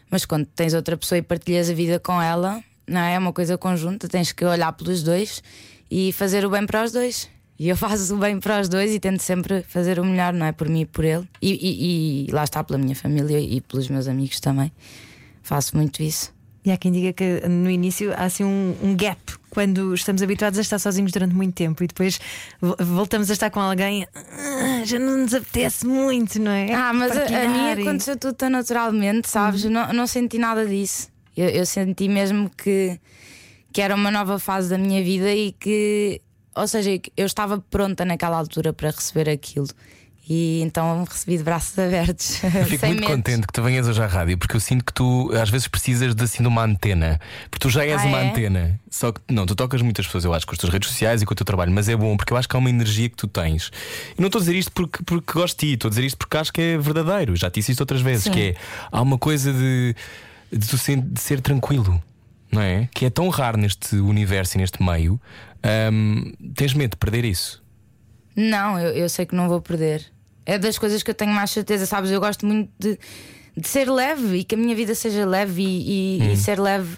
mas 0.09 0.25
quando 0.25 0.45
tens 0.45 0.73
outra 0.73 0.95
pessoa 0.97 1.19
e 1.19 1.21
partilhas 1.21 1.69
a 1.69 1.73
vida 1.73 1.99
com 1.99 2.21
ela, 2.21 2.63
não 2.87 3.01
é? 3.01 3.15
É 3.15 3.19
uma 3.19 3.33
coisa 3.33 3.57
conjunta, 3.57 4.07
tens 4.07 4.31
que 4.31 4.45
olhar 4.45 4.71
pelos 4.73 5.03
dois 5.03 5.43
e 5.91 6.11
fazer 6.13 6.45
o 6.45 6.49
bem 6.49 6.65
para 6.65 6.83
os 6.83 6.91
dois. 6.91 7.29
E 7.59 7.67
eu 7.69 7.75
faço 7.77 8.15
o 8.15 8.17
bem 8.17 8.39
para 8.39 8.61
os 8.61 8.69
dois 8.69 8.93
e 8.93 8.99
tento 8.99 9.19
sempre 9.21 9.63
fazer 9.63 9.99
o 9.99 10.05
melhor, 10.05 10.31
não 10.33 10.45
é? 10.45 10.51
Por 10.51 10.69
mim 10.69 10.81
e 10.81 10.85
por 10.85 11.03
ele. 11.03 11.27
E, 11.41 11.51
e- 11.53 12.27
e 12.29 12.31
lá 12.31 12.43
está, 12.43 12.63
pela 12.63 12.77
minha 12.79 12.95
família 12.95 13.39
e 13.39 13.59
pelos 13.61 13.89
meus 13.89 14.07
amigos 14.07 14.39
também. 14.39 14.71
Faço 15.43 15.75
muito 15.75 16.01
isso. 16.03 16.33
E 16.63 16.71
há 16.71 16.77
quem 16.77 16.91
diga 16.91 17.13
que 17.13 17.47
no 17.47 17.69
início 17.69 18.11
há 18.13 18.25
assim 18.25 18.43
um, 18.43 18.75
um 18.83 18.95
gap 18.95 19.19
quando 19.57 19.91
estamos 19.95 20.21
habituados 20.21 20.59
a 20.59 20.61
estar 20.61 20.77
sozinhos 20.77 21.11
durante 21.11 21.33
muito 21.33 21.55
tempo 21.55 21.83
e 21.83 21.87
depois 21.87 22.19
vo- 22.61 22.75
voltamos 22.79 23.27
a 23.31 23.33
estar 23.33 23.49
com 23.49 23.59
alguém, 23.59 24.05
ah, 24.13 24.83
já 24.85 24.99
não 24.99 25.17
nos 25.17 25.33
apetece 25.33 25.83
muito, 25.87 26.39
não 26.39 26.51
é? 26.51 26.71
Ah, 26.71 26.93
mas 26.93 27.09
a, 27.09 27.15
a 27.15 27.17
Partilhar 27.21 27.49
mim 27.49 27.67
e- 27.69 27.81
aconteceu 27.81 28.15
tudo 28.17 28.35
tão 28.35 28.51
naturalmente, 28.51 29.27
sabes? 29.27 29.65
Eu 29.65 29.71
Não, 29.71 29.91
não 29.93 30.05
senti 30.05 30.37
nada 30.37 30.63
disso. 30.63 31.09
Eu, 31.35 31.49
eu 31.49 31.65
senti 31.65 32.07
mesmo 32.07 32.51
que, 32.55 32.99
que 33.73 33.81
era 33.81 33.95
uma 33.95 34.11
nova 34.11 34.37
fase 34.37 34.69
da 34.69 34.77
minha 34.77 35.03
vida 35.03 35.33
e 35.33 35.53
que, 35.53 36.21
ou 36.55 36.67
seja, 36.67 36.91
eu 37.17 37.25
estava 37.25 37.57
pronta 37.59 38.05
naquela 38.05 38.37
altura 38.37 38.71
para 38.73 38.91
receber 38.91 39.27
aquilo. 39.27 39.69
E 40.29 40.61
então 40.61 41.05
recebi 41.05 41.37
de 41.37 41.43
braços 41.43 41.79
abertos. 41.79 42.43
Eu 42.43 42.65
fico 42.65 42.79
sem 42.79 42.89
muito 42.89 43.01
medo. 43.01 43.15
contente 43.15 43.47
que 43.47 43.53
tu 43.53 43.63
venhas 43.63 43.87
hoje 43.87 44.01
à 44.03 44.07
rádio 44.07 44.37
porque 44.37 44.57
eu 44.57 44.59
sinto 44.59 44.83
que 44.83 44.91
tu 44.91 45.31
às 45.41 45.49
vezes 45.49 45.69
precisas 45.69 46.13
de 46.13 46.21
assim 46.23 46.43
de 46.43 46.49
uma 46.49 46.63
antena. 46.65 47.17
Porque 47.49 47.59
tu 47.65 47.69
já 47.69 47.85
és 47.85 48.01
Ah, 48.01 48.05
uma 48.05 48.19
é? 48.19 48.29
antena. 48.29 48.77
Só 48.91 49.13
que 49.13 49.21
não, 49.29 49.45
tu 49.45 49.55
tocas 49.55 49.81
muitas 49.81 50.05
pessoas, 50.05 50.25
eu 50.25 50.33
acho, 50.33 50.45
com 50.45 50.51
as 50.51 50.57
tuas 50.57 50.71
redes 50.73 50.89
sociais 50.89 51.21
e 51.21 51.25
com 51.25 51.31
o 51.31 51.35
teu 51.35 51.45
trabalho, 51.45 51.71
mas 51.71 51.87
é 51.87 51.95
bom 51.95 52.17
porque 52.17 52.33
eu 52.33 52.37
acho 52.37 52.49
que 52.49 52.55
há 52.57 52.59
uma 52.59 52.69
energia 52.69 53.07
que 53.07 53.15
tu 53.15 53.25
tens. 53.27 53.71
E 54.17 54.21
não 54.21 54.27
estou 54.27 54.39
a 54.39 54.41
dizer 54.41 54.55
isto 54.57 54.71
porque, 54.73 55.01
porque 55.03 55.31
gosto 55.31 55.57
de 55.61 55.67
ti, 55.67 55.73
estou 55.75 55.87
a 55.87 55.91
dizer 55.91 56.03
isto 56.03 56.17
porque 56.17 56.35
acho 56.35 56.51
que 56.51 56.59
é 56.61 56.77
verdadeiro. 56.77 57.33
Já 57.37 57.49
te 57.49 57.55
disse 57.61 57.71
isto 57.71 57.79
outras 57.81 58.01
vezes, 58.01 58.25
Sim. 58.25 58.31
que 58.31 58.41
é 58.49 58.55
há 58.91 59.01
uma 59.01 59.17
coisa 59.17 59.53
de, 59.53 59.95
de, 60.51 60.67
tu 60.67 60.77
sen- 60.77 60.99
de 61.09 61.21
ser 61.21 61.39
tranquilo. 61.39 62.03
Não 62.51 62.61
é? 62.61 62.89
Que 62.93 63.05
é 63.05 63.09
tão 63.09 63.29
raro 63.29 63.57
neste 63.57 63.95
universo 63.95 64.57
e 64.57 64.61
neste 64.61 64.83
meio. 64.83 65.19
Hum, 65.91 66.33
tens 66.53 66.73
medo 66.73 66.91
de 66.91 66.97
perder 66.97 67.23
isso? 67.23 67.63
Não, 68.35 68.77
eu, 68.79 68.91
eu 68.91 69.09
sei 69.09 69.25
que 69.25 69.35
não 69.35 69.47
vou 69.49 69.61
perder. 69.61 70.05
É 70.49 70.57
das 70.57 70.77
coisas 70.79 71.03
que 71.03 71.11
eu 71.11 71.15
tenho 71.15 71.31
mais 71.33 71.51
certeza, 71.51 71.85
sabes? 71.85 72.09
Eu 72.09 72.19
gosto 72.21 72.45
muito 72.45 72.71
de, 72.79 72.97
de 73.57 73.67
ser 73.67 73.89
leve 73.91 74.37
e 74.37 74.43
que 74.45 74.55
a 74.55 74.57
minha 74.57 74.73
vida 74.75 74.95
seja 74.95 75.25
leve 75.25 75.61
e, 75.61 76.19
e- 76.21 76.31
e 76.33 76.37
ser 76.37 76.57
leve 76.59 76.95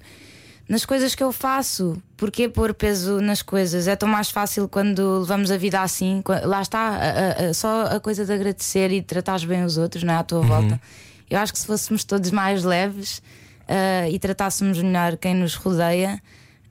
nas 0.70 0.86
coisas 0.86 1.16
que 1.16 1.24
eu 1.24 1.32
faço. 1.32 2.00
Porquê 2.16 2.48
pôr 2.48 2.76
peso 2.76 3.20
nas 3.20 3.42
coisas? 3.42 3.88
É 3.88 3.96
tão 3.96 4.08
mais 4.08 4.30
fácil 4.30 4.70
quando 4.70 5.22
levamos 5.22 5.50
a 5.50 5.58
vida 5.58 5.82
assim. 5.82 6.22
Lá 6.44 6.62
está, 6.62 6.80
a- 6.80 7.46
a- 7.46 7.50
a- 7.50 7.54
só 7.56 7.88
a 7.88 8.00
coisa 8.00 8.24
de 8.24 8.32
agradecer 8.32 8.92
e 8.92 9.00
de 9.02 9.06
tratares 9.08 9.44
bem 9.44 9.64
os 9.64 9.78
outros, 9.80 10.04
não 10.04 10.14
é? 10.14 10.18
À 10.18 10.24
tua 10.24 10.42
volta. 10.42 10.80
Eu 11.28 11.40
acho 11.40 11.52
que 11.52 11.58
se 11.60 11.66
fôssemos 11.66 12.04
todos 12.04 12.30
mais 12.30 12.64
leves 12.64 13.20
ah, 13.68 14.08
e 14.10 14.20
tratássemos 14.20 14.80
melhor 14.82 15.18
quem 15.18 15.34
nos 15.34 15.56
rodeia. 15.56 16.22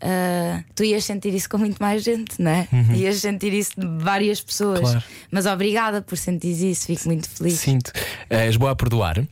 Ah, 0.00 0.62
tu 0.74 0.84
ias 0.84 1.04
sentir 1.04 1.34
isso 1.34 1.48
com 1.48 1.58
muito 1.58 1.78
mais 1.78 2.02
gente, 2.02 2.40
não 2.40 2.50
é? 2.50 2.68
Ias 2.94 3.16
sentir 3.16 3.52
isso 3.52 3.72
de 3.78 3.86
várias 4.02 4.40
pessoas. 4.40 4.80
Claro. 4.80 5.02
Mas 5.30 5.46
obrigada 5.46 6.02
por 6.02 6.16
sentir 6.16 6.52
isso, 6.70 6.86
fico 6.86 7.06
muito 7.06 7.28
feliz. 7.28 7.60
Sinto. 7.60 7.92
És 8.30 8.56
boa 8.56 8.72
a 8.72 8.76
perdoar? 8.76 9.26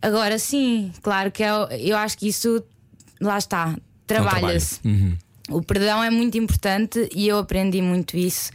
Agora 0.00 0.38
sim, 0.38 0.92
claro 1.02 1.30
que 1.30 1.42
eu, 1.42 1.66
eu 1.70 1.96
acho 1.96 2.16
que 2.18 2.28
isso 2.28 2.62
lá 3.20 3.38
está, 3.38 3.76
trabalha-se. 4.06 4.80
Uhum. 4.84 5.16
O 5.50 5.62
perdão 5.62 6.04
é 6.04 6.10
muito 6.10 6.36
importante 6.38 7.08
e 7.14 7.26
eu 7.26 7.38
aprendi 7.38 7.80
muito 7.80 8.16
isso. 8.16 8.50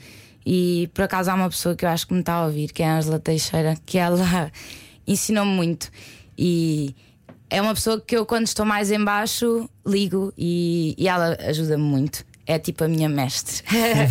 E 0.45 0.89
por 0.93 1.03
acaso 1.03 1.31
há 1.31 1.33
uma 1.33 1.49
pessoa 1.49 1.75
que 1.75 1.83
eu 1.83 1.89
acho 1.89 2.07
que 2.07 2.13
me 2.13 2.19
está 2.19 2.33
a 2.33 2.45
ouvir, 2.45 2.71
que 2.71 2.83
é 2.83 2.87
a 2.87 2.97
Angela 2.97 3.19
Teixeira, 3.19 3.75
que 3.85 3.97
ela 3.97 4.51
ensinou-me 5.07 5.51
muito. 5.51 5.91
E 6.37 6.95
é 7.53 7.61
uma 7.61 7.73
pessoa 7.75 8.01
que 8.01 8.17
eu, 8.17 8.25
quando 8.25 8.47
estou 8.47 8.65
mais 8.65 8.89
em 8.89 9.03
baixo, 9.03 9.69
ligo 9.85 10.33
e, 10.35 10.95
e 10.97 11.07
ela 11.07 11.37
ajuda-me 11.47 11.83
muito. 11.83 12.25
É 12.47 12.57
tipo 12.57 12.83
a 12.83 12.87
minha 12.87 13.07
mestre. 13.07 13.63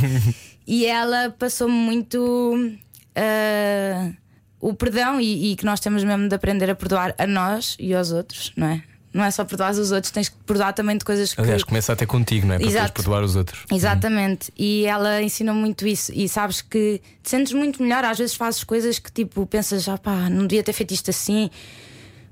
e 0.66 0.86
ela 0.86 1.34
passou-me 1.36 1.74
muito 1.74 2.72
ah, 3.16 4.12
o 4.60 4.72
perdão 4.74 5.20
e, 5.20 5.52
e 5.52 5.56
que 5.56 5.64
nós 5.64 5.80
temos 5.80 6.04
mesmo 6.04 6.28
de 6.28 6.34
aprender 6.34 6.70
a 6.70 6.74
perdoar 6.74 7.14
a 7.18 7.26
nós 7.26 7.76
e 7.80 7.92
aos 7.92 8.12
outros, 8.12 8.52
não 8.56 8.68
é? 8.68 8.82
Não 9.12 9.24
é 9.24 9.30
só 9.30 9.44
perdoar 9.44 9.72
os 9.72 9.90
outros, 9.90 10.10
tens 10.10 10.28
que 10.28 10.36
perdoar 10.46 10.72
também 10.72 10.96
de 10.96 11.04
coisas 11.04 11.34
que. 11.34 11.40
Aliás, 11.40 11.64
começa 11.64 11.92
até 11.92 12.06
contigo, 12.06 12.46
não 12.46 12.54
é? 12.54 12.58
Para 12.58 12.66
Exato. 12.68 12.92
perdoar 12.94 13.22
os 13.22 13.36
outros. 13.36 13.64
Exatamente, 13.70 14.50
e 14.56 14.86
ela 14.86 15.20
ensinou 15.20 15.54
muito 15.54 15.86
isso. 15.86 16.12
E 16.14 16.26
sabes 16.28 16.62
que 16.62 17.02
te 17.22 17.28
sentes 17.28 17.52
muito 17.52 17.82
melhor. 17.82 18.04
Às 18.04 18.18
vezes 18.18 18.34
fazes 18.34 18.64
coisas 18.64 18.98
que 18.98 19.12
tipo 19.12 19.44
pensas, 19.46 19.86
ah 19.88 19.98
pá, 19.98 20.30
não 20.30 20.46
devia 20.46 20.62
ter 20.62 20.72
feito 20.72 20.94
isto 20.94 21.10
assim, 21.10 21.50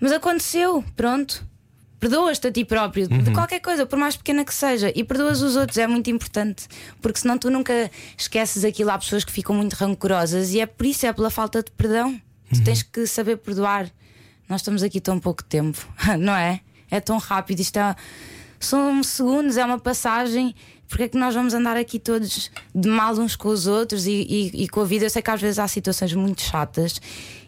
mas 0.00 0.12
aconteceu, 0.12 0.84
pronto. 0.96 1.44
Perdoas-te 1.98 2.46
a 2.46 2.50
ti 2.52 2.64
próprio 2.64 3.06
de 3.06 3.30
qualquer 3.32 3.60
coisa, 3.60 3.84
por 3.84 3.98
mais 3.98 4.16
pequena 4.16 4.42
que 4.42 4.54
seja, 4.54 4.90
e 4.96 5.04
perdoas 5.04 5.42
os 5.42 5.54
outros, 5.54 5.76
é 5.76 5.86
muito 5.86 6.08
importante, 6.10 6.66
porque 7.02 7.20
senão 7.20 7.36
tu 7.36 7.50
nunca 7.50 7.90
esqueces 8.16 8.64
aquilo. 8.64 8.90
Há 8.90 8.96
pessoas 8.98 9.22
que 9.22 9.30
ficam 9.30 9.54
muito 9.54 9.74
rancorosas, 9.74 10.54
e 10.54 10.60
é 10.60 10.66
por 10.66 10.86
isso, 10.86 11.04
é 11.04 11.12
pela 11.12 11.28
falta 11.28 11.62
de 11.62 11.70
perdão. 11.72 12.18
Tu 12.54 12.64
tens 12.64 12.82
que 12.82 13.06
saber 13.06 13.36
perdoar. 13.36 13.90
Nós 14.48 14.62
estamos 14.62 14.82
aqui 14.82 14.98
tão 14.98 15.18
pouco 15.20 15.44
tempo, 15.44 15.86
não 16.18 16.34
é? 16.34 16.60
É 16.90 17.00
tão 17.00 17.18
rápido, 17.18 17.60
isto 17.60 17.76
é, 17.78 17.94
são 18.58 19.02
segundos, 19.02 19.58
é 19.58 19.64
uma 19.64 19.78
passagem. 19.78 20.54
Porque 20.88 21.04
é 21.04 21.08
que 21.08 21.16
nós 21.18 21.32
vamos 21.34 21.54
andar 21.54 21.76
aqui 21.76 22.00
todos 22.00 22.50
de 22.74 22.88
mal 22.88 23.14
uns 23.14 23.36
com 23.36 23.48
os 23.50 23.68
outros 23.68 24.06
e, 24.08 24.10
e- 24.28 24.64
e 24.64 24.68
com 24.68 24.80
a 24.80 24.84
vida? 24.84 25.04
Eu 25.04 25.10
sei 25.10 25.22
que 25.22 25.30
às 25.30 25.40
vezes 25.40 25.58
há 25.60 25.68
situações 25.68 26.12
muito 26.14 26.42
chatas 26.42 27.00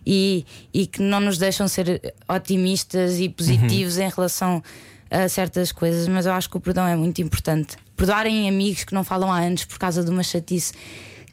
e, 0.06 0.44
e 0.72 0.86
que 0.86 1.00
não 1.00 1.20
nos 1.20 1.38
deixam 1.38 1.68
ser 1.68 2.14
otimistas 2.28 3.18
e 3.18 3.28
positivos 3.28 3.98
em 3.98 4.08
relação 4.08 4.62
a 5.10 5.28
certas 5.28 5.70
coisas, 5.72 6.08
mas 6.08 6.26
eu 6.26 6.32
acho 6.32 6.48
que 6.48 6.56
o 6.56 6.60
perdão 6.60 6.86
é 6.86 6.96
muito 6.96 7.20
importante. 7.20 7.76
Perdoarem 7.96 8.48
amigos 8.48 8.84
que 8.84 8.94
não 8.94 9.04
falam 9.04 9.30
há 9.30 9.40
anos 9.40 9.64
por 9.64 9.78
causa 9.78 10.02
de 10.02 10.10
uma 10.10 10.22
chatice 10.22 10.72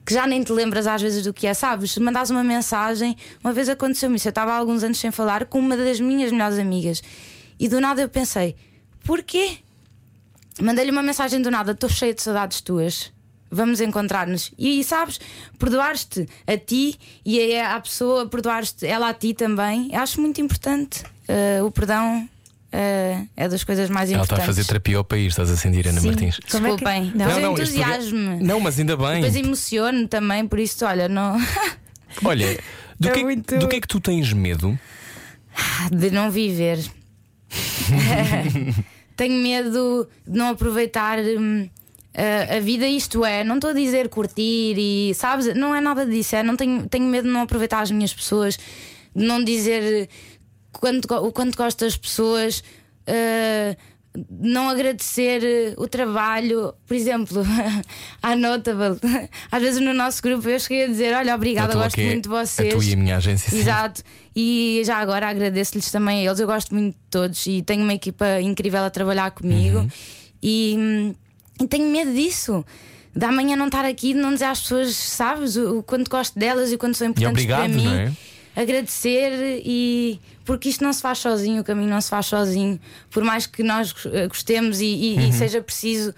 que 0.06 0.14
já 0.14 0.26
nem 0.26 0.44
te 0.44 0.52
lembras 0.52 0.88
às 0.88 1.02
vezes 1.02 1.24
do 1.24 1.32
que 1.32 1.46
é, 1.46 1.54
sabes? 1.54 1.92
Se 1.92 2.00
mandas 2.00 2.32
uma 2.32 2.44
mensagem, 2.44 3.16
uma 3.44 3.54
vez 3.54 3.70
aconteceu-me 3.70 4.16
isso, 4.16 4.28
eu 4.28 4.32
estava 4.32 4.54
há 4.54 4.58
alguns 4.58 4.84
anos 4.84 4.98
sem 4.98 5.12
falar 5.12 5.46
com 5.46 5.60
uma 5.60 5.78
das 5.78 6.00
minhas 6.00 6.32
melhores 6.32 6.58
amigas 6.58 7.02
e 7.60 7.68
do 7.68 7.80
nada 7.80 8.02
eu 8.02 8.10
pensei: 8.10 8.56
porquê? 9.04 9.58
Mandei-lhe 10.60 10.92
uma 10.92 11.04
mensagem 11.04 11.42
do 11.42 11.52
nada, 11.52 11.72
estou 11.72 11.90
cheia 11.90 12.14
de 12.14 12.22
saudades 12.22 12.60
tuas. 12.60 13.12
Vamos 13.52 13.82
encontrar-nos. 13.82 14.52
E 14.58 14.84
sabes, 14.84 15.20
perdoar-te 15.58 16.28
a 16.46 16.58
ti 16.58 16.98
e 17.26 17.56
a, 17.58 17.76
a 17.76 17.80
pessoa, 17.82 18.28
perdoar-te 18.28 18.86
ela 18.86 19.10
a 19.10 19.14
ti 19.14 19.34
também. 19.34 19.90
Eu 19.92 20.00
acho 20.02 20.22
muito 20.22 20.40
importante. 20.40 21.04
Uh, 21.28 21.66
o 21.66 21.72
perdão 21.72 22.30
uh, 22.74 23.28
é 23.36 23.50
das 23.50 23.64
coisas 23.64 23.90
mais 23.90 24.12
Ela 24.12 24.24
está 24.24 24.36
importantes. 24.36 24.44
a 24.44 24.46
fazer 24.62 24.68
terapia 24.68 24.98
ao 24.98 25.04
país, 25.04 25.28
estás 25.34 25.50
a 25.50 25.58
sentir, 25.58 25.88
Ana 25.88 26.00
Sim. 26.00 26.08
Martins. 26.08 26.40
Como 26.52 26.68
é 26.68 26.70
que- 26.72 26.76
Desculpem, 26.76 27.04
Não. 27.16 27.26
mas 27.26 27.36
Não, 27.36 27.42
eu 27.42 28.40
não, 28.46 28.60
mas 28.60 28.80
ainda 28.80 28.96
bem. 28.98 29.16
Depois 29.22 29.36
emociono 29.36 30.08
também, 30.08 30.48
por 30.48 30.60
isso, 30.60 30.86
olha, 30.86 31.08
não. 31.10 31.38
Olha, 32.26 32.60
do, 33.00 33.08
É 33.08 33.12
que, 33.12 33.24
muito- 33.24 33.58
do 33.58 33.68
que 33.68 33.76
é 33.76 33.82
que 33.82 33.88
tu 33.88 34.00
tens 34.00 34.32
medo? 34.34 34.78
de 35.92 36.10
não 36.12 36.30
viver. 36.32 36.80
Tenho 39.16 39.42
medo 39.44 40.08
de 40.26 40.38
não 40.38 40.50
aproveitar 40.50 41.20
hum, 41.20 41.68
a, 42.14 42.58
a 42.58 42.60
vida, 42.60 42.88
isto 42.88 43.24
é, 43.24 43.44
não 43.44 43.56
estou 43.56 43.72
a 43.72 43.74
dizer 43.74 44.10
curtir 44.10 44.76
e 44.78 45.14
sabes, 45.14 45.54
não 45.56 45.76
é 45.76 45.82
nada 45.82 46.06
disso, 46.06 46.36
é, 46.36 46.44
não 46.44 46.56
tenho, 46.56 46.88
tenho 46.88 47.06
medo 47.06 47.28
de 47.28 47.34
não 47.34 47.42
aproveitar 47.42 47.82
as 47.82 47.92
minhas 47.92 48.14
pessoas, 48.14 48.58
de 49.16 49.26
não 49.26 49.44
dizer 49.44 50.10
quanto, 50.72 51.14
o 51.14 51.32
quanto 51.32 51.58
gosto 51.58 51.86
das 51.86 51.98
pessoas. 51.98 52.64
ah, 53.08 53.76
não 54.30 54.70
agradecer 54.70 55.44
eh, 55.44 55.74
o 55.78 55.88
trabalho, 55.88 56.74
por 56.86 56.96
exemplo, 56.96 57.44
à 58.22 58.36
Notable. 58.36 59.00
Às 59.52 59.62
vezes 59.62 59.82
no 59.82 59.94
nosso 59.94 60.22
grupo 60.22 60.48
eu 60.50 60.60
cheguei 60.60 60.86
a 60.86 60.88
dizer: 60.88 61.16
Olha, 61.16 61.36
obrigada, 61.36 61.74
gosto 61.74 62.00
é 62.00 62.06
muito 62.06 62.24
de 62.24 62.30
vocês. 62.30 62.70
A 62.70 62.78
tua 62.78 62.86
e 62.86 62.94
a 62.94 62.96
minha 62.98 63.18
agência. 63.18 63.50
sim. 63.52 63.60
Exato. 63.60 64.04
E 64.36 64.82
já 64.86 64.98
agora 64.98 65.28
agradeço-lhes 65.28 65.92
também 65.92 66.22
a 66.22 66.30
eles. 66.30 66.40
Eu 66.40 66.48
gosto 66.48 66.74
muito 66.74 66.94
de 66.94 67.02
todos 67.10 67.46
e 67.46 67.62
tenho 67.62 67.84
uma 67.84 67.94
equipa 67.94 68.42
incrível 68.42 68.84
a 68.84 68.90
trabalhar 68.90 69.32
comigo. 69.32 69.80
Uhum. 69.80 69.90
E, 70.42 70.76
hum, 70.78 71.16
e 71.62 71.68
tenho 71.68 71.90
medo 71.90 72.14
disso. 72.14 72.66
Da 73.16 73.30
amanhã 73.30 73.56
não 73.56 73.66
estar 73.66 73.86
aqui, 73.86 74.14
de 74.14 74.20
não 74.20 74.32
dizer 74.34 74.46
às 74.46 74.62
pessoas, 74.62 74.96
sabes, 74.96 75.56
o, 75.56 75.80
o 75.80 75.84
quanto 75.84 76.10
gosto 76.10 76.38
delas 76.38 76.72
e 76.72 76.76
o 76.76 76.78
quanto 76.78 76.96
são 76.96 77.08
importantes 77.08 77.32
obrigado, 77.44 77.60
para 77.62 77.68
mim. 77.70 77.88
é? 77.88 78.12
agradecer 78.56 79.62
e 79.66 80.20
porque 80.46 80.70
isto 80.70 80.84
não 80.84 80.92
se 80.94 81.02
faz 81.02 81.18
sozinho, 81.20 81.62
o 81.62 81.64
caminho 81.64 81.90
não 81.90 82.02
se 82.02 82.10
faz 82.10 82.26
sozinho. 82.26 82.80
Por 83.10 83.24
mais 83.24 83.46
que 83.46 83.64
nós 83.64 83.94
eh, 84.12 84.28
gostemos 84.28 84.80
e, 84.82 84.86
e- 84.86 85.30
e 85.30 85.34
seja 85.34 85.62
preciso 85.62 86.14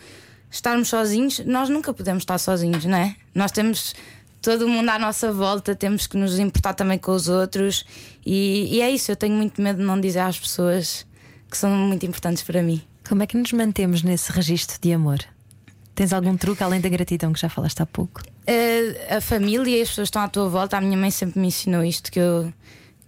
estarmos 0.49 0.89
sozinhos, 0.89 1.39
nós 1.45 1.69
nunca 1.69 1.93
podemos 1.93 2.23
estar 2.23 2.37
sozinhos, 2.37 2.83
não 2.85 2.97
é? 2.97 3.15
Nós 3.33 3.51
temos 3.51 3.93
todo 4.41 4.65
o 4.65 4.69
mundo 4.69 4.89
à 4.89 4.97
nossa 4.97 5.31
volta, 5.31 5.75
temos 5.75 6.07
que 6.07 6.17
nos 6.17 6.39
importar 6.39 6.73
também 6.73 6.97
com 6.97 7.11
os 7.11 7.27
outros 7.29 7.85
e, 8.25 8.75
e 8.75 8.81
é 8.81 8.89
isso. 8.89 9.11
Eu 9.11 9.15
tenho 9.15 9.35
muito 9.35 9.61
medo 9.61 9.77
de 9.79 9.83
não 9.85 9.99
dizer 9.99 10.19
às 10.19 10.39
pessoas 10.39 11.05
que 11.49 11.57
são 11.57 11.69
muito 11.69 12.05
importantes 12.05 12.41
para 12.43 12.61
mim. 12.63 12.81
Como 13.11 13.23
é 13.23 13.27
que 13.27 13.35
nos 13.35 13.51
mantemos 13.51 14.03
nesse 14.03 14.31
registro 14.31 14.79
de 14.79 14.93
amor? 14.93 15.19
Tens 15.93 16.13
algum 16.13 16.37
truque 16.37 16.63
além 16.63 16.79
da 16.79 16.87
gratidão 16.87 17.33
que 17.33 17.41
já 17.41 17.49
falaste 17.49 17.81
há 17.81 17.85
pouco? 17.85 18.21
Eh, 18.47 19.17
a 19.17 19.19
família 19.19 19.79
e 19.79 19.81
as 19.81 19.89
pessoas 19.89 20.07
estão 20.07 20.21
à 20.21 20.29
tua 20.29 20.47
volta, 20.47 20.77
a 20.77 20.81
minha 20.81 20.97
mãe 20.97 21.11
sempre 21.11 21.37
me 21.37 21.47
ensinou 21.47 21.83
isto: 21.83 22.09
que 22.09 22.17
eu, 22.17 22.53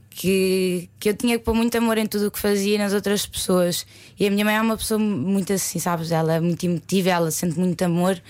que, 0.10 0.90
que 1.00 1.08
eu 1.08 1.16
tinha 1.16 1.40
que 1.40 1.46
pôr 1.46 1.56
muito 1.56 1.78
amor 1.78 1.98
em 1.98 2.06
tudo 2.06 2.28
o 2.28 2.32
que 2.32 2.38
fazia 2.38 2.76
e 2.76 2.78
nas 2.78 2.92
outras 2.92 3.26
pessoas. 3.26 3.86
E 4.20 4.28
a 4.28 4.30
minha 4.30 4.44
mãe 4.44 4.56
é 4.56 4.62
uma 4.62 4.76
pessoa 4.76 5.00
muito 5.00 5.54
assim, 5.54 5.80
sabes? 5.80 6.12
Ela 6.12 6.34
é 6.34 6.42
muito 6.42 6.62
emotiva, 6.66 7.10
ela 7.10 7.32
sente 7.32 7.58
muito 7.58 7.82
amor 7.82 8.22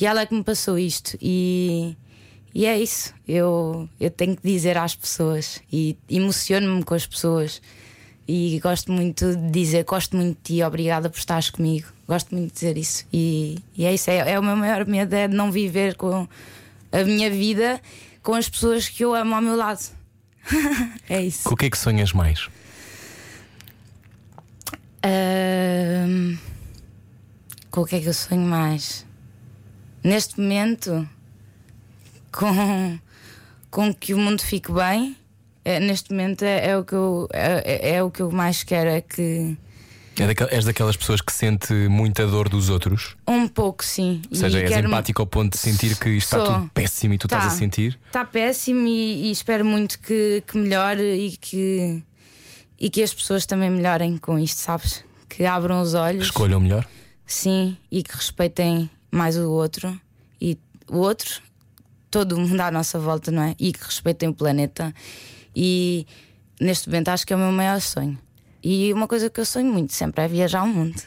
e 0.00 0.06
ela 0.06 0.20
é 0.20 0.26
que 0.26 0.34
me 0.36 0.44
passou 0.44 0.78
isto. 0.78 1.18
E, 1.20 1.96
e 2.54 2.66
é 2.66 2.80
isso. 2.80 3.12
Eu, 3.26 3.88
eu 3.98 4.12
tenho 4.12 4.36
que 4.36 4.46
dizer 4.46 4.78
às 4.78 4.94
pessoas 4.94 5.60
e 5.72 5.98
emociono-me 6.08 6.84
com 6.84 6.94
as 6.94 7.04
pessoas. 7.04 7.60
E 8.28 8.58
gosto 8.60 8.90
muito 8.90 9.36
de 9.36 9.50
dizer, 9.50 9.84
gosto 9.84 10.16
muito 10.16 10.36
de 10.36 10.56
ti, 10.56 10.62
obrigada 10.62 11.08
por 11.08 11.18
estares 11.18 11.50
comigo. 11.50 11.88
Gosto 12.08 12.34
muito 12.34 12.48
de 12.48 12.54
dizer 12.54 12.76
isso. 12.76 13.06
E, 13.12 13.58
e 13.76 13.84
é 13.84 13.94
isso, 13.94 14.10
é, 14.10 14.32
é 14.32 14.38
o 14.38 14.42
meu 14.42 14.56
maior 14.56 14.86
medo 14.86 15.14
é 15.14 15.28
de 15.28 15.34
não 15.34 15.52
viver 15.52 15.94
com 15.94 16.26
a 16.92 17.04
minha 17.04 17.30
vida 17.30 17.80
com 18.26 18.34
as 18.34 18.48
pessoas 18.48 18.88
que 18.88 19.04
eu 19.04 19.14
amo 19.14 19.36
ao 19.36 19.40
meu 19.40 19.54
lado. 19.54 19.80
é 21.08 21.22
isso. 21.22 21.44
Com 21.44 21.54
o 21.54 21.56
que 21.56 21.66
é 21.66 21.70
que 21.70 21.78
sonhas 21.78 22.12
mais? 22.12 22.48
Ahm, 25.04 26.36
com 27.70 27.82
o 27.82 27.86
que 27.86 27.94
é 27.94 28.00
que 28.00 28.08
eu 28.08 28.14
sonho 28.14 28.40
mais? 28.40 29.06
Neste 30.02 30.40
momento, 30.40 31.08
com, 32.32 32.98
com 33.70 33.94
que 33.94 34.12
o 34.12 34.18
mundo 34.18 34.42
fique 34.42 34.72
bem. 34.72 35.16
É, 35.68 35.80
neste 35.80 36.10
momento 36.12 36.42
é, 36.44 36.68
é 36.70 36.78
o 36.78 36.84
que 36.84 36.94
eu 36.94 37.28
é, 37.32 37.62
é- 37.64 37.94
é 37.96 38.02
o 38.02 38.10
que 38.10 38.22
eu 38.22 38.30
mais 38.30 38.62
quero 38.62 38.88
é 38.90 39.00
que 39.00 39.56
É 40.18 40.26
daquel- 40.26 40.48
és 40.50 40.64
daquelas 40.64 40.96
pessoas 40.96 41.20
que 41.20 41.32
sente 41.32 41.72
muita 41.88 42.26
dor 42.26 42.48
dos 42.48 42.70
outros? 42.70 43.16
um 43.26 43.46
pouco 43.48 43.84
sim. 43.84 44.22
Ou 44.30 44.36
seja, 44.36 44.60
és 44.60 44.70
empático 44.84 45.20
ao 45.20 45.26
ponto 45.26 45.52
de 45.52 45.58
sentir 45.58 45.96
que 45.98 46.08
isto 46.10 46.26
está 46.34 46.44
Sou. 46.46 46.54
tudo 46.54 46.70
péssimo 46.72 47.14
e 47.14 47.18
tu 47.18 47.26
Tá. 47.28 47.38
estás 47.38 47.54
a 47.54 47.56
sentir? 47.58 47.98
Está 48.06 48.24
péssimo 48.24 48.86
e, 48.86 49.26
e 49.28 49.30
espero 49.30 49.64
muito 49.64 49.98
que, 49.98 50.42
que 50.46 50.56
melhore 50.56 51.02
e 51.02 51.36
que, 51.36 52.02
e 52.78 52.88
que 52.88 53.02
as 53.02 53.12
pessoas 53.12 53.44
também 53.44 53.68
melhorem 53.68 54.16
com 54.18 54.38
isto, 54.38 54.58
sabes? 54.60 55.04
Que 55.28 55.44
abram 55.44 55.82
os 55.82 55.92
olhos. 55.94 56.24
Escolham 56.26 56.60
melhor? 56.60 56.86
Sim, 57.26 57.76
e 57.90 58.02
que 58.04 58.14
respeitem 58.14 58.88
mais 59.10 59.36
o 59.36 59.50
outro 59.50 60.00
e 60.40 60.56
o 60.88 60.98
outro, 60.98 61.42
todo 62.10 62.38
mundo 62.38 62.60
à 62.60 62.70
nossa 62.70 62.98
volta, 62.98 63.30
não 63.32 63.42
é? 63.42 63.54
E 63.58 63.72
que 63.72 63.84
respeitem 63.84 64.28
o 64.28 64.34
planeta. 64.34 64.94
E 65.58 66.06
neste 66.60 66.88
momento 66.90 67.08
acho 67.08 67.26
que 67.26 67.32
é 67.32 67.36
o 67.36 67.38
meu 67.38 67.50
maior 67.50 67.80
sonho. 67.80 68.18
E 68.62 68.92
uma 68.92 69.08
coisa 69.08 69.30
que 69.30 69.40
eu 69.40 69.44
sonho 69.46 69.72
muito 69.72 69.92
sempre 69.94 70.22
é 70.24 70.28
viajar 70.28 70.60
ao 70.60 70.66
mundo. 70.66 71.00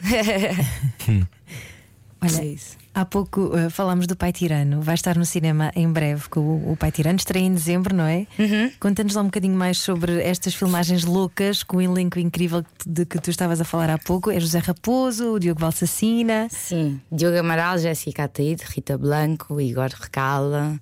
Olha, 2.22 2.42
É 2.42 2.46
isso. 2.46 2.76
há 2.94 3.04
pouco 3.04 3.56
eh, 3.56 3.70
falámos 3.70 4.06
do 4.06 4.14
Pai 4.14 4.30
Tirano. 4.32 4.82
Vai 4.82 4.94
estar 4.94 5.16
no 5.16 5.24
cinema 5.24 5.70
em 5.74 5.90
breve 5.90 6.28
com 6.28 6.40
o, 6.40 6.72
o 6.72 6.76
Pai 6.76 6.90
Tirano. 6.92 7.16
Estreia 7.16 7.44
em 7.44 7.52
dezembro, 7.54 7.94
não 7.96 8.04
é? 8.04 8.26
Uhum. 8.38 8.70
Conta-nos 8.78 9.14
lá 9.14 9.22
um 9.22 9.26
bocadinho 9.26 9.56
mais 9.56 9.78
sobre 9.78 10.22
estas 10.22 10.54
filmagens 10.54 11.04
loucas 11.04 11.62
com 11.62 11.78
o 11.78 11.80
elenco 11.82 12.18
incrível 12.18 12.62
de 12.86 13.06
que 13.06 13.18
tu 13.18 13.30
estavas 13.30 13.58
a 13.60 13.64
falar 13.64 13.88
há 13.90 13.98
pouco. 13.98 14.30
É 14.30 14.38
José 14.38 14.58
Raposo, 14.58 15.32
o 15.32 15.38
Diogo 15.40 15.60
Valsacina. 15.60 16.48
Sim, 16.50 17.00
Diogo 17.10 17.38
Amaral, 17.38 17.78
Jéssica 17.78 18.24
Ataíde, 18.24 18.64
Rita 18.66 18.98
Blanco, 18.98 19.58
Igor 19.60 19.90
Recala. 19.98 20.78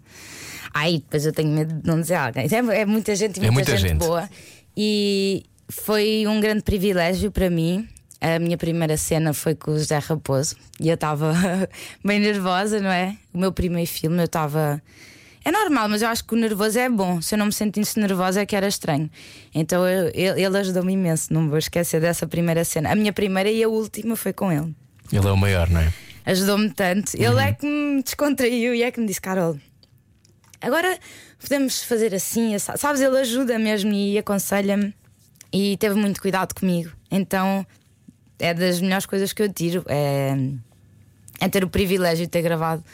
Ai, 0.74 0.94
depois 0.98 1.24
eu 1.26 1.32
tenho 1.32 1.48
medo 1.50 1.74
de 1.74 1.86
não 1.86 2.00
dizer 2.00 2.14
alguém. 2.16 2.46
É, 2.50 2.80
é 2.80 2.84
muita 2.86 3.14
gente 3.16 3.38
e 3.40 3.46
É 3.46 3.50
muita, 3.50 3.70
muita 3.70 3.76
gente, 3.76 3.90
gente. 3.92 3.98
boa. 3.98 4.28
E 4.76 5.44
foi 5.68 6.24
um 6.26 6.40
grande 6.40 6.62
privilégio 6.62 7.30
para 7.30 7.50
mim. 7.50 7.88
A 8.20 8.38
minha 8.38 8.56
primeira 8.58 8.96
cena 8.96 9.32
foi 9.32 9.54
com 9.54 9.70
o 9.72 9.78
José 9.78 9.96
Raposo 9.98 10.56
e 10.80 10.88
eu 10.88 10.94
estava 10.94 11.32
bem 12.04 12.18
nervosa, 12.18 12.80
não 12.80 12.90
é? 12.90 13.16
O 13.32 13.38
meu 13.38 13.52
primeiro 13.52 13.88
filme, 13.88 14.18
eu 14.18 14.24
estava. 14.24 14.82
É 15.44 15.52
normal, 15.52 15.88
mas 15.88 16.02
eu 16.02 16.08
acho 16.08 16.24
que 16.24 16.34
o 16.34 16.36
nervoso 16.36 16.78
é 16.78 16.88
bom. 16.88 17.22
Se 17.22 17.34
eu 17.34 17.38
não 17.38 17.46
me 17.46 17.52
sentisse 17.52 17.98
nervosa 17.98 18.40
é 18.42 18.46
que 18.46 18.56
era 18.56 18.66
estranho. 18.66 19.08
Então 19.54 19.86
eu- 19.88 20.10
ele, 20.14 20.58
ajudou-me 20.58 20.92
imenso, 20.92 21.32
não 21.32 21.48
vou 21.48 21.58
esquecer 21.58 22.00
dessa 22.00 22.26
primeira 22.26 22.64
cena. 22.64 22.90
A 22.90 22.94
minha 22.96 23.12
primeira 23.12 23.50
e 23.50 23.62
a 23.62 23.68
última 23.68 24.16
foi 24.16 24.32
com 24.32 24.50
ele 24.52 24.74
Ele 25.12 25.26
é 25.26 25.30
o 25.30 25.36
maior, 25.36 25.70
não 25.70 25.80
é? 25.80 25.92
ajudou-me 26.26 26.70
tanto. 26.70 27.12
Ele 27.14 27.40
é 27.40 27.52
que 27.52 27.64
me 27.66 28.02
descontraiu 28.02 28.74
e 28.74 28.82
é 28.82 28.90
que 28.90 29.00
me 29.00 29.06
disse: 29.06 29.20
Carol, 29.20 29.56
agora 30.60 30.98
podemos 31.38 31.82
fazer 31.82 32.14
assim, 32.14 32.54
assa-" 32.54 32.76
sabes? 32.76 33.00
Ele 33.00 33.18
ajuda 33.18 33.58
mesmo 33.58 33.92
e 33.92 34.18
aconselha-me 34.18 34.94
e 35.52 35.76
teve 35.76 35.94
muito 35.94 36.20
cuidado 36.20 36.54
comigo. 36.54 36.90
Então 37.10 37.66
é 38.38 38.54
das 38.54 38.80
melhores 38.80 39.06
coisas 39.06 39.32
que 39.32 39.42
eu 39.42 39.52
tiro 39.52 39.84
é, 39.88 40.36
é 41.40 41.48
ter 41.48 41.64
o 41.64 41.68
privilégio 41.68 42.26
de 42.26 42.30
ter 42.30 42.42
gravado 42.42 42.84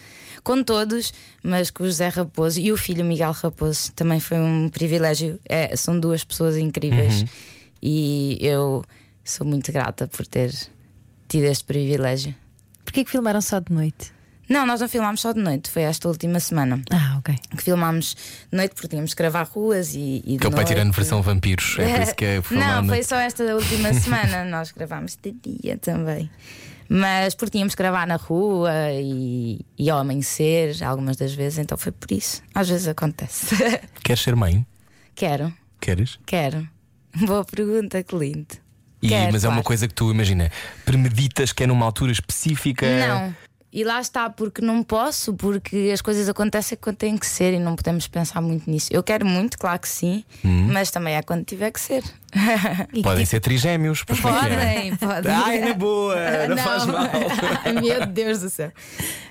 com 0.42 0.62
todos, 0.62 1.12
mas 1.42 1.70
com 1.70 1.84
o 1.84 1.86
José 1.86 2.08
Raposo 2.08 2.60
e 2.60 2.70
o 2.70 2.76
filho 2.76 3.04
Miguel 3.04 3.32
Raposo 3.32 3.90
também 3.92 4.20
foi 4.20 4.38
um 4.38 4.68
privilégio. 4.68 5.40
É, 5.48 5.74
são 5.74 5.98
duas 5.98 6.22
pessoas 6.22 6.56
incríveis 6.56 7.24
e 7.82 8.38
eu 8.40 8.84
sou 9.24 9.46
muito 9.46 9.72
grata 9.72 10.06
por 10.06 10.26
ter 10.26 10.52
tido 11.28 11.44
este 11.44 11.64
privilégio. 11.64 12.34
Porquê 12.84 13.04
que 13.04 13.10
filmaram 13.10 13.40
só 13.40 13.58
de 13.58 13.72
noite? 13.72 14.12
Não, 14.48 14.66
nós 14.66 14.80
não 14.80 14.88
filmámos 14.88 15.20
só 15.20 15.32
de 15.32 15.40
noite, 15.40 15.70
foi 15.70 15.82
esta 15.82 16.06
última 16.08 16.38
semana 16.40 16.82
Ah, 16.90 17.16
ok. 17.18 17.34
que 17.56 17.62
filmámos 17.62 18.14
de 18.50 18.56
noite 18.56 18.74
porque 18.74 18.88
tínhamos 18.88 19.14
que 19.14 19.18
gravar 19.22 19.44
ruas 19.44 19.94
e, 19.94 20.22
e 20.24 20.32
de 20.32 20.38
Que 20.38 20.46
é 20.46 20.48
o 20.48 20.52
pai 20.52 20.64
tirando 20.64 20.92
versão 20.92 21.22
vampiros. 21.22 21.76
É 21.78 21.92
por 21.94 22.02
isso 22.02 22.14
que 22.14 22.24
é 22.24 22.42
Não, 22.50 22.86
foi 22.86 23.02
só 23.02 23.16
esta 23.16 23.42
última 23.54 23.92
semana. 23.94 24.44
Nós 24.44 24.70
gravámos 24.72 25.16
de 25.22 25.32
dia 25.32 25.76
também. 25.78 26.30
Mas 26.88 27.34
porque 27.34 27.52
tínhamos 27.52 27.74
que 27.74 27.82
gravar 27.82 28.06
na 28.06 28.16
rua 28.16 28.70
e, 28.92 29.60
e 29.78 29.88
ao 29.88 29.98
amanhecer, 29.98 30.84
algumas 30.84 31.16
das 31.16 31.32
vezes, 31.32 31.58
então 31.58 31.78
foi 31.78 31.90
por 31.92 32.12
isso. 32.12 32.42
Às 32.54 32.68
vezes 32.68 32.86
acontece. 32.86 33.56
Queres 34.04 34.22
ser 34.22 34.36
mãe? 34.36 34.66
quero, 35.14 35.52
Queres? 35.80 36.18
quero. 36.26 36.68
Boa 37.16 37.44
pergunta, 37.44 38.02
que 38.02 38.14
lindo. 38.16 38.46
E- 39.00 39.08
Quero, 39.08 39.32
mas 39.32 39.44
é 39.44 39.48
uma 39.48 39.54
claro. 39.56 39.66
coisa 39.66 39.86
que 39.88 39.94
tu 39.94 40.10
imagina, 40.10 40.50
premeditas 40.84 41.52
que 41.52 41.62
é 41.62 41.66
numa 41.66 41.86
altura 41.86 42.10
específica. 42.12 42.86
Não. 43.06 43.34
E 43.76 43.82
lá 43.82 44.00
está, 44.00 44.30
porque 44.30 44.62
não 44.62 44.84
posso, 44.84 45.34
porque 45.34 45.90
as 45.92 46.00
coisas 46.00 46.28
acontecem 46.28 46.78
quando 46.80 46.94
têm 46.96 47.18
que 47.18 47.26
ser 47.26 47.52
e 47.54 47.58
não 47.58 47.74
podemos 47.74 48.06
pensar 48.06 48.40
muito 48.40 48.70
nisso. 48.70 48.88
Eu 48.92 49.02
quero 49.02 49.26
muito, 49.26 49.58
claro 49.58 49.80
que 49.80 49.88
sim, 49.88 50.22
Hum. 50.44 50.68
mas 50.72 50.92
também 50.92 51.16
é 51.16 51.22
quando 51.22 51.44
tiver 51.44 51.72
que 51.72 51.80
ser. 51.80 52.04
Podem 53.02 53.26
ser 53.26 53.40
trigêmeos, 53.40 54.04
pois 54.04 54.20
é? 54.20 54.22
Podem, 54.22 54.96
podem. 54.96 55.32
Ai, 55.32 55.58
na 55.58 55.74
boa, 55.74 56.14
não, 56.46 56.56
faz 56.56 56.86
mal. 56.86 57.08
Meu 57.82 58.06
Deus 58.06 58.38
do 58.42 58.48
céu. 58.48 58.70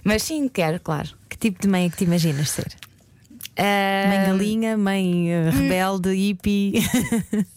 Mas 0.03 0.23
sim, 0.23 0.49
quero, 0.49 0.77
claro. 0.81 1.07
Que 1.29 1.37
tipo 1.37 1.61
de 1.61 1.67
mãe 1.69 1.85
é 1.85 1.89
que 1.89 1.95
te 1.95 2.03
imaginas 2.03 2.49
ser? 2.49 2.67
Ah, 3.57 4.07
Mãe 4.09 4.25
galinha, 4.27 4.77
mãe 4.77 5.31
eh, 5.31 5.49
rebelde, 5.51 6.13
hippie. 6.13 6.73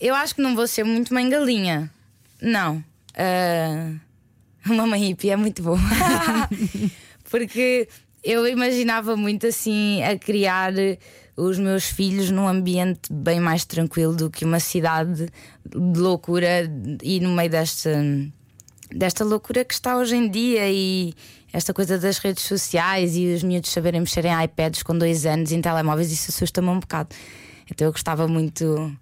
Eu 0.01 0.15
acho 0.15 0.37
que 0.37 0.43
não 0.43 0.55
vou 0.55 0.69
ser 0.69 0.85
muito 0.85 1.13
mãe 1.13 1.29
galinha. 1.29 1.91
Não. 2.41 2.85
Ah, 3.17 3.91
uma 4.71 4.87
mãe 4.87 5.09
hippie 5.09 5.31
é 5.31 5.37
muito 5.37 5.63
bom. 5.63 5.79
Porque 7.31 7.89
eu 8.23 8.47
imaginava 8.47 9.17
muito 9.17 9.47
assim 9.47 10.03
a 10.03 10.19
criar 10.19 10.73
os 11.37 11.59
meus 11.59 11.85
filhos 11.85 12.31
num 12.31 12.49
ambiente 12.49 13.13
bem 13.13 13.39
mais 13.39 13.65
tranquilo 13.65 14.15
do 14.15 14.31
que 14.31 14.45
uma 14.45 14.59
cidade 14.59 15.29
de 15.65 16.01
loucura 16.01 16.71
e 17.03 17.21
no 17.21 17.31
meio 17.33 17.51
desta, 17.51 17.91
desta 18.91 19.25
loucura 19.25 19.65
que 19.65 19.75
está 19.75 19.97
hoje 19.99 20.17
em 20.17 20.31
dia 20.31 20.71
e 20.71 21.15
esta 21.53 21.75
coisa 21.75 21.99
das 21.99 22.19
redes 22.19 22.45
sociais 22.45 23.17
e 23.17 23.33
os 23.35 23.43
miúdos 23.43 23.71
saberem 23.71 24.01
mexer 24.01 24.25
em 24.25 24.45
iPads 24.45 24.83
com 24.83 24.97
dois 24.97 25.27
anos 25.27 25.53
em 25.53 25.61
telemóveis, 25.61 26.11
isso 26.11 26.31
assusta-me 26.31 26.69
um 26.69 26.81
bocado. 26.81 27.15
Então 27.71 27.87
eu 27.87 27.93
gostava 27.93 28.27
muito 28.27 28.97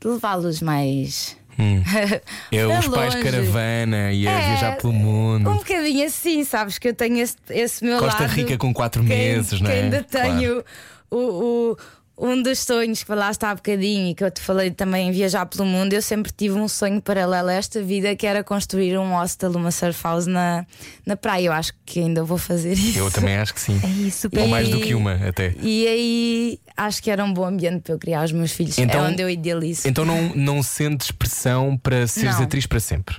de 0.00 0.08
levá-los 0.08 0.62
mais. 0.62 1.39
É 2.52 2.66
Para 2.66 2.78
os 2.80 2.88
pais 2.88 3.14
longe. 3.14 3.24
caravana 3.30 4.12
e 4.12 4.26
a 4.26 4.30
É, 4.32 4.46
viajar 4.48 4.76
pelo 4.76 4.92
mundo. 4.92 5.50
Um 5.50 5.56
bocadinho 5.56 6.06
assim, 6.06 6.44
sabes? 6.44 6.78
Que 6.78 6.88
eu 6.88 6.94
tenho 6.94 7.18
esse, 7.18 7.36
esse 7.50 7.84
meu 7.84 7.98
Costa 7.98 8.22
lado. 8.22 8.32
Rica 8.32 8.56
com 8.58 8.72
quatro 8.72 9.02
que- 9.02 9.08
meses, 9.08 9.58
que 9.58 9.62
não 9.64 9.70
é? 9.70 9.80
ainda 9.82 10.04
Claro. 10.10 10.28
tenho 10.38 10.64
o, 11.10 11.16
o, 11.18 11.76
um 12.20 12.42
dos 12.42 12.58
sonhos 12.58 13.00
que 13.00 13.06
falaste 13.06 13.42
há 13.44 13.54
bocadinho 13.54 14.10
e 14.10 14.14
que 14.14 14.22
eu 14.22 14.30
te 14.30 14.42
falei 14.42 14.70
também 14.70 15.08
em 15.08 15.10
viajar 15.10 15.46
pelo 15.46 15.64
mundo, 15.64 15.94
eu 15.94 16.02
sempre 16.02 16.30
tive 16.30 16.54
um 16.54 16.68
sonho 16.68 17.00
paralelo 17.00 17.48
a 17.48 17.54
esta 17.54 17.82
vida 17.82 18.14
que 18.14 18.26
era 18.26 18.44
construir 18.44 18.98
um 18.98 19.12
hostel, 19.14 19.50
uma 19.52 19.70
surf 19.70 20.04
house 20.04 20.26
na, 20.26 20.66
na 21.06 21.16
praia. 21.16 21.46
Eu 21.46 21.52
acho 21.52 21.72
que 21.86 21.98
ainda 21.98 22.22
vou 22.22 22.36
fazer 22.36 22.74
isso. 22.74 22.98
Eu 22.98 23.10
também 23.10 23.36
acho 23.36 23.54
que 23.54 23.60
sim. 23.60 23.80
É 23.82 23.88
isso, 23.88 24.28
Ou 24.36 24.48
mais 24.48 24.68
do 24.68 24.80
que 24.80 24.94
uma, 24.94 25.14
até. 25.26 25.54
E 25.62 25.86
aí 25.88 26.60
acho 26.76 27.02
que 27.02 27.10
era 27.10 27.24
um 27.24 27.32
bom 27.32 27.46
ambiente 27.46 27.80
para 27.80 27.94
eu 27.94 27.98
criar 27.98 28.22
os 28.24 28.32
meus 28.32 28.52
filhos. 28.52 28.78
Então- 28.78 29.06
é 29.06 29.08
onde 29.08 29.22
eu 29.22 29.30
idealizo. 29.30 29.88
Então 29.88 30.04
não, 30.04 30.34
não 30.34 30.62
sentes 30.62 31.10
pressão 31.10 31.76
para 31.78 32.06
seres 32.06 32.36
Não. 32.36 32.44
atriz 32.44 32.66
para 32.66 32.80
sempre. 32.80 33.16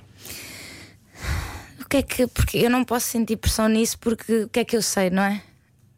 O 1.80 1.90
que 1.90 1.98
é 1.98 2.02
que. 2.04 2.28
Porque 2.28 2.58
eu 2.58 2.70
não 2.70 2.84
posso 2.84 3.08
sentir 3.08 3.36
pressão 3.38 3.68
nisso 3.68 3.98
porque 4.00 4.44
o 4.44 4.50
que 4.50 4.60
é 4.60 4.64
que 4.64 4.78
eu 4.78 4.82
sei, 4.82 5.10
não 5.10 5.24
é? 5.24 5.42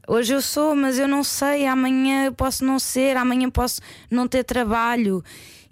Hoje 0.08 0.34
eu 0.34 0.42
sou, 0.42 0.76
mas 0.76 0.98
eu 1.00 1.08
não 1.08 1.24
sei. 1.24 1.66
Amanhã 1.66 2.26
eu 2.26 2.34
posso 2.34 2.64
não 2.66 2.78
ser, 2.80 3.16
amanhã 3.18 3.50
posso 3.50 3.82
não 4.12 4.28
ter 4.28 4.44
trabalho. 4.44 5.24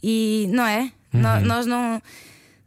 E 0.01 0.47
não 0.51 0.65
é? 0.65 0.91
No- 1.13 1.41
Nós 1.41 1.65
não. 1.65 2.01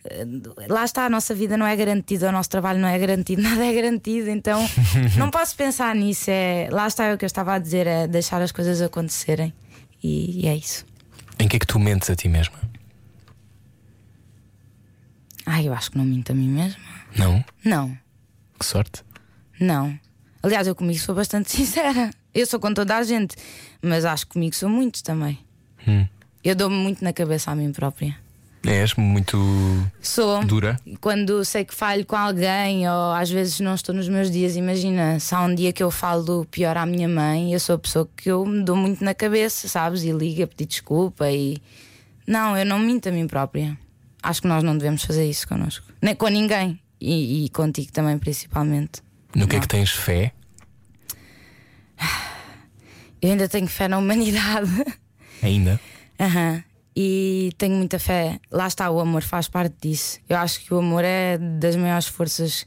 eh, 0.05 0.27
Lá 0.69 0.85
está, 0.85 1.07
a 1.07 1.11
nossa 1.11 1.35
vida 1.35 1.57
não 1.57 1.67
é 1.67 1.75
garantida, 1.75 2.29
o 2.29 2.33
nosso 2.33 2.51
trabalho 2.51 2.79
não 2.79 2.89
é 2.89 2.99
garantido, 2.99 3.41
nada 3.43 3.65
é 3.65 3.73
garantido, 3.73 4.29
então 4.31 4.61
não 5.19 5.31
posso 5.31 5.57
pensar 5.57 5.95
nisso. 5.95 6.31
É, 6.31 6.69
lá 6.71 6.87
está 6.87 7.05
é 7.07 7.15
o 7.15 7.19
que 7.19 7.25
eu 7.25 7.29
estava 7.29 7.55
a 7.55 7.59
dizer, 7.59 7.87
é 7.87 8.07
deixar 8.07 8.43
as 8.43 8.53
coisas 8.53 8.83
acontecerem. 8.83 9.53
E, 10.03 10.45
e 10.45 10.49
é 10.49 10.55
isso. 10.57 10.85
Em 11.39 11.49
que 11.49 11.57
é 11.57 11.59
que 11.59 11.67
tu 11.67 11.79
mentes 11.79 12.11
a 12.11 12.15
ti 12.15 12.29
mesma? 12.29 12.59
Ai, 15.47 15.69
eu 15.69 15.75
acho 15.75 15.91
que 15.91 15.99
não 15.99 16.05
minto 16.05 16.33
a 16.33 16.35
mim 16.35 16.49
mesma. 16.49 16.81
Não? 17.17 17.45
Não. 17.65 17.97
Que 18.59 18.65
sorte. 18.67 19.03
Não. 19.61 19.99
Aliás, 20.45 20.67
eu 20.67 20.75
comigo 20.75 20.99
sou 20.99 21.15
bastante 21.15 21.51
sincera. 21.57 22.11
Eu 22.35 22.47
sou 22.47 22.61
com 22.61 22.75
toda 22.75 22.95
a 22.95 23.03
gente, 23.03 23.35
mas 23.81 24.05
acho 24.05 24.27
que 24.27 24.35
comigo 24.35 24.55
sou 24.55 24.69
muito 24.69 25.03
também. 25.03 25.39
Hum. 25.89 26.07
Eu 26.45 26.55
dou-me 26.55 26.77
muito 26.77 27.03
na 27.03 27.15
cabeça 27.15 27.51
a 27.51 27.55
mim 27.55 27.73
própria. 27.73 28.15
És 28.63 28.95
muito 28.95 29.39
Sou. 30.03 30.45
dura. 30.45 30.79
Quando 31.01 31.43
sei 31.47 31.65
que 31.65 31.75
falho 31.75 32.05
com 32.05 32.17
alguém, 32.17 32.87
ou 32.89 33.13
às 33.13 33.31
vezes 33.31 33.61
não 33.61 33.75
estou 33.75 33.95
nos 33.95 34.07
meus 34.07 34.31
dias, 34.31 34.55
imagina, 34.55 35.19
se 35.19 35.35
há 35.35 35.41
um 35.41 35.55
dia 35.55 35.73
que 35.73 35.83
eu 35.83 35.91
falo 35.91 36.47
pior 36.51 36.77
à 36.77 36.85
minha 36.85 37.09
mãe, 37.09 37.53
eu 37.53 37.61
sou 37.61 37.77
a 37.77 37.79
pessoa 37.79 38.09
que 38.15 38.31
eu 38.31 38.45
me 38.45 38.63
dou 38.63 38.77
muito 38.77 39.03
na 39.03 39.15
cabeça, 39.15 39.67
sabes? 39.67 40.03
E 40.03 40.13
liga 40.13 40.45
a 40.45 40.47
pedir 40.47 40.67
desculpa 40.67 41.31
e. 41.31 41.59
Não, 42.27 42.57
eu 42.57 42.67
não 42.67 42.79
minto 42.79 43.09
a 43.09 43.13
mim 43.13 43.27
própria. 43.27 43.79
Acho 44.23 44.43
que 44.43 44.49
nós 44.49 44.63
não 44.63 44.77
devemos 44.77 45.05
fazer 45.05 45.27
isso 45.27 45.49
connosco. 45.49 45.87
Nem 46.03 46.15
com 46.15 46.29
ninguém. 46.29 46.79
E, 47.01 47.45
e 47.45 47.49
contigo 47.51 47.93
também, 47.93 48.19
principalmente. 48.19 49.03
No 49.35 49.47
que 49.49 49.57
é 49.57 49.59
Não. 49.59 49.63
que 49.63 49.69
tens 49.69 49.91
fé? 49.91 50.33
Eu 53.21 53.31
ainda 53.31 53.49
tenho 53.49 53.67
fé 53.67 53.89
na 53.89 53.99
humanidade. 53.99 54.71
Ainda? 55.43 55.81
Aham. 56.21 56.63
E 56.97 57.53
tenho 57.59 57.75
muita 57.77 57.99
fé. 57.99 58.39
Lá 58.51 58.67
está, 58.67 58.91
o 58.91 59.01
amor 59.01 59.23
faz 59.23 59.49
parte 59.49 59.75
disso. 59.81 60.21
Eu 60.29 60.37
acho 60.37 60.61
que 60.61 60.73
o 60.73 60.79
amor 60.79 61.03
é 61.05 61.39
das 61.39 61.75
maiores 61.75 62.07
forças 62.07 62.67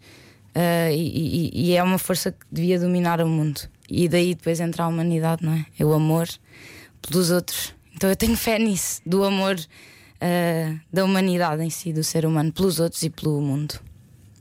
ah, 0.56 0.92
e, 0.92 1.52
e- 1.54 1.68
e 1.70 1.76
é 1.76 1.82
uma 1.84 1.98
força 1.98 2.32
que 2.32 2.46
devia 2.52 2.80
dominar 2.80 3.22
o 3.22 3.28
mundo. 3.28 3.62
E 3.90 4.10
daí 4.10 4.36
depois 4.36 4.60
entra 4.60 4.84
a 4.84 4.88
humanidade, 4.88 5.46
não 5.46 5.54
é? 5.54 5.66
É 5.80 5.86
o 5.86 5.94
amor 5.94 6.28
pelos 7.02 7.32
outros. 7.32 7.74
Então 7.96 8.10
eu 8.10 8.16
tenho 8.16 8.36
fé 8.36 8.60
nisso, 8.60 9.02
do 9.06 9.24
amor 9.24 9.56
ah, 10.20 10.76
da 10.92 11.06
humanidade 11.06 11.64
em 11.64 11.70
si, 11.70 11.94
do 11.94 12.04
ser 12.04 12.26
humano, 12.26 12.52
pelos 12.52 12.80
outros 12.80 13.02
e 13.04 13.10
pelo 13.10 13.40
mundo. 13.42 13.80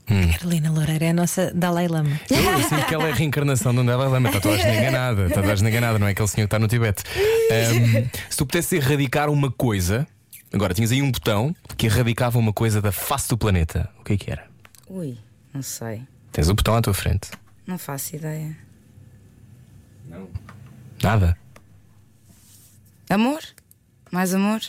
Carolina 0.07 0.71
Loureira 0.71 1.07
é 1.07 1.11
a 1.11 1.13
nossa 1.13 1.53
Dalai 1.53 1.89
Lama. 1.89 2.21
Eu, 2.31 2.37
eu 2.37 2.63
sinto 2.63 2.87
que 2.87 2.95
ela 2.95 3.09
é 3.09 3.13
a 3.13 3.15
reencarnação 3.15 3.75
de 3.75 3.81
Andela 3.81 4.07
Lama. 4.07 4.29
Está 4.29 4.41
toda 4.41 4.57
enganada. 4.57 5.27
Está 5.27 5.43
toda 5.43 5.69
enganada, 5.69 5.99
não 5.99 6.07
é 6.07 6.13
aquele 6.13 6.29
senhor 6.29 6.47
que 6.47 6.55
está 6.55 6.59
no 6.59 6.69
Tibete. 6.69 7.03
Ahm, 7.51 8.09
se 8.31 8.37
tu 8.37 8.47
pudesses 8.47 8.73
erradicar 8.73 9.29
uma 9.29 9.51
coisa, 9.51 10.07
agora 10.53 10.73
tinhas 10.73 10.93
aí 10.93 11.03
um 11.03 11.11
botão 11.11 11.55
que 11.77 11.87
erradicava 11.87 12.39
uma 12.39 12.53
coisa 12.53 12.81
da 12.81 12.93
face 12.93 13.29
do 13.29 13.37
planeta, 13.37 13.91
o 14.01 14.05
que 14.05 14.13
é 14.13 14.17
que 14.17 14.31
era? 14.31 14.47
Ui, 14.89 15.19
não 15.53 15.63
sei. 15.63 16.03
Tens 16.31 16.49
o 16.49 16.55
botão 16.55 16.77
à 16.77 16.81
tua 16.81 16.95
frente. 16.95 17.31
Não 17.67 17.77
faço 17.77 18.15
ideia. 18.15 18.57
Nada. 21.03 21.37
Amor? 23.11 23.41
Mais 24.13 24.33
amor? 24.35 24.61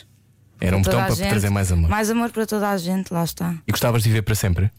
Era 0.60 0.76
um 0.76 0.82
botão 0.82 1.04
para 1.04 1.14
gente. 1.14 1.28
trazer 1.28 1.50
mais 1.50 1.70
amor. 1.70 1.88
Mais 1.88 2.10
amor 2.10 2.30
para 2.30 2.44
toda 2.44 2.68
a 2.68 2.76
gente, 2.76 3.12
lá 3.12 3.22
está. 3.22 3.54
E 3.66 3.70
gostavas 3.70 4.02
de 4.02 4.08
viver 4.08 4.22
para 4.22 4.34
sempre? 4.34 4.70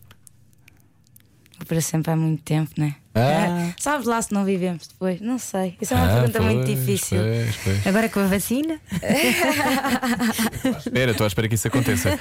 Para 1.68 1.82
sempre 1.82 2.12
há 2.12 2.16
muito 2.16 2.41
tempo, 2.43 2.72
né? 2.78 2.95
Ah. 3.14 3.72
Sabes 3.78 4.07
lá 4.07 4.22
se 4.22 4.34
não 4.34 4.45
vivemos 4.45 4.88
depois? 4.88 5.20
Não 5.20 5.38
sei. 5.38 5.76
Isso 5.82 5.93
é 5.93 5.97
uma 5.97 6.05
Ah, 6.05 6.14
pergunta 6.22 6.41
muito 6.41 6.64
pois, 6.66 6.78
difícil. 6.80 7.18
Pois, 7.22 7.55
pois. 7.64 7.88
Agora 7.88 8.07
com 8.10 8.20
a 8.22 8.28
vacina? 8.28 8.80
Espera, 10.78 11.12
estou 11.12 11.26
à 11.26 11.28
espera 11.28 11.47
que 11.47 11.55
isso 11.55 11.68
aconteça. 11.68 12.20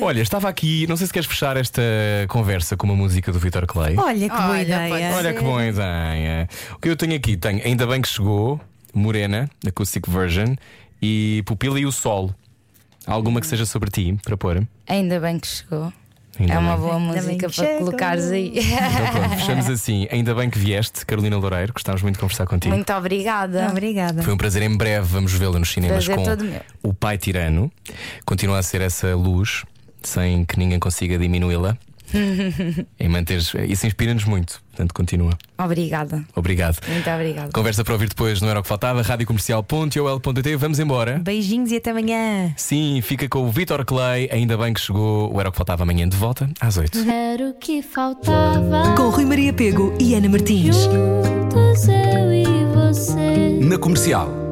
Olha, 0.00 0.20
estava 0.20 0.48
aqui, 0.48 0.86
não 0.88 0.96
sei 0.96 1.06
se 1.06 1.12
queres 1.12 1.26
fechar 1.28 1.56
esta 1.56 1.82
conversa 2.28 2.76
com 2.76 2.86
uma 2.86 2.96
música 2.96 3.32
do 3.32 3.38
Vitor 3.38 3.66
Clay. 3.66 3.96
Olha 3.96 4.28
que 4.28 4.36
boa 4.36 4.48
Olha, 4.50 4.62
ideia. 4.62 4.88
pode 4.88 5.04
Olha 5.26 5.34
que 5.34 5.40
boa 5.42 5.66
ideia. 5.66 6.48
O 6.74 6.78
que 6.78 6.88
eu 6.88 6.96
tenho 6.96 7.14
aqui 7.16 7.36
tenho 7.36 7.62
Ainda 7.64 7.86
Bem 7.86 8.00
que 8.00 8.08
Chegou, 8.08 8.60
Morena, 8.94 9.48
Acoustic 9.66 10.08
Version, 10.08 10.54
e 11.00 11.42
Pupila 11.46 11.78
e 11.78 11.86
o 11.86 11.92
Sol. 11.92 12.34
Alguma 13.06 13.40
que 13.40 13.46
seja 13.46 13.64
sobre 13.64 13.90
ti 13.90 14.18
para 14.24 14.36
pôr? 14.36 14.66
Ainda 14.88 15.20
bem 15.20 15.38
que 15.38 15.46
chegou. 15.46 15.92
Ainda 16.38 16.52
é 16.54 16.58
uma 16.58 16.72
bem. 16.72 16.80
boa 16.80 16.96
Ainda 16.96 17.12
bem 17.12 17.22
música 17.22 17.48
para 17.48 17.64
chegou. 17.64 17.78
colocares 17.78 18.30
aí. 18.30 18.52
Então 18.58 19.12
pronto, 19.12 19.36
fechamos 19.36 19.70
assim. 19.70 20.06
Ainda 20.10 20.34
bem 20.34 20.50
que 20.50 20.58
vieste, 20.58 21.04
Carolina 21.06 21.36
Loureiro, 21.36 21.72
gostávamos 21.72 22.02
muito 22.02 22.16
de 22.16 22.20
conversar 22.20 22.46
contigo. 22.46 22.74
Muito 22.74 22.92
obrigada. 22.92 23.68
Obrigada. 23.70 24.22
Foi 24.22 24.32
um 24.32 24.36
prazer, 24.36 24.62
em 24.62 24.76
breve 24.76 25.06
vamos 25.06 25.32
vê-la 25.32 25.58
nos 25.58 25.70
cinemas 25.72 26.06
Prazer 26.06 26.36
com 26.82 26.88
o 26.90 26.94
Pai 26.94 27.16
Tirano. 27.18 27.70
Continua 28.24 28.58
a 28.58 28.62
ser 28.62 28.80
essa 28.80 29.14
luz, 29.14 29.64
sem 30.02 30.44
que 30.44 30.58
ninguém 30.58 30.78
consiga 30.78 31.18
diminuí-la. 31.18 31.76
em 32.98 33.08
manteres. 33.08 33.52
Isso 33.68 33.86
inspira-nos 33.86 34.24
muito, 34.24 34.60
portanto, 34.70 34.92
continua. 34.94 35.32
Obrigada. 35.58 36.24
Obrigado. 36.34 36.78
Muito 36.88 37.10
obrigada. 37.10 37.50
Conversa 37.52 37.84
para 37.84 37.92
ouvir 37.92 38.08
depois 38.08 38.40
não 38.40 38.48
era 38.48 38.60
o 38.60 38.62
que 38.62 38.68
faltava. 38.68 39.02
radiocomercial.ol.pt. 39.02 40.56
Vamos 40.56 40.78
embora. 40.78 41.18
Beijinhos 41.18 41.70
e 41.70 41.76
até 41.76 41.90
amanhã. 41.90 42.52
Sim, 42.56 43.00
fica 43.02 43.28
com 43.28 43.40
o 43.40 43.50
Vitor 43.50 43.84
Clay. 43.84 44.28
Ainda 44.30 44.56
bem 44.56 44.72
que 44.72 44.80
chegou. 44.80 45.32
O 45.34 45.40
era 45.40 45.48
o 45.48 45.52
que 45.52 45.58
faltava 45.58 45.82
amanhã 45.82 46.08
de 46.08 46.16
volta 46.16 46.48
às 46.60 46.76
8. 46.76 46.98
Era 47.10 47.50
o 47.50 47.54
que 47.54 47.82
faltava. 47.82 48.94
Com 48.96 49.08
Rui 49.10 49.24
Maria 49.24 49.52
Pego 49.52 49.94
e 50.00 50.14
Ana 50.14 50.28
Martins. 50.28 50.76
Juntos 50.76 51.88
eu 51.88 52.32
e 52.32 52.44
você. 52.74 53.58
Na 53.60 53.78
comercial. 53.78 54.45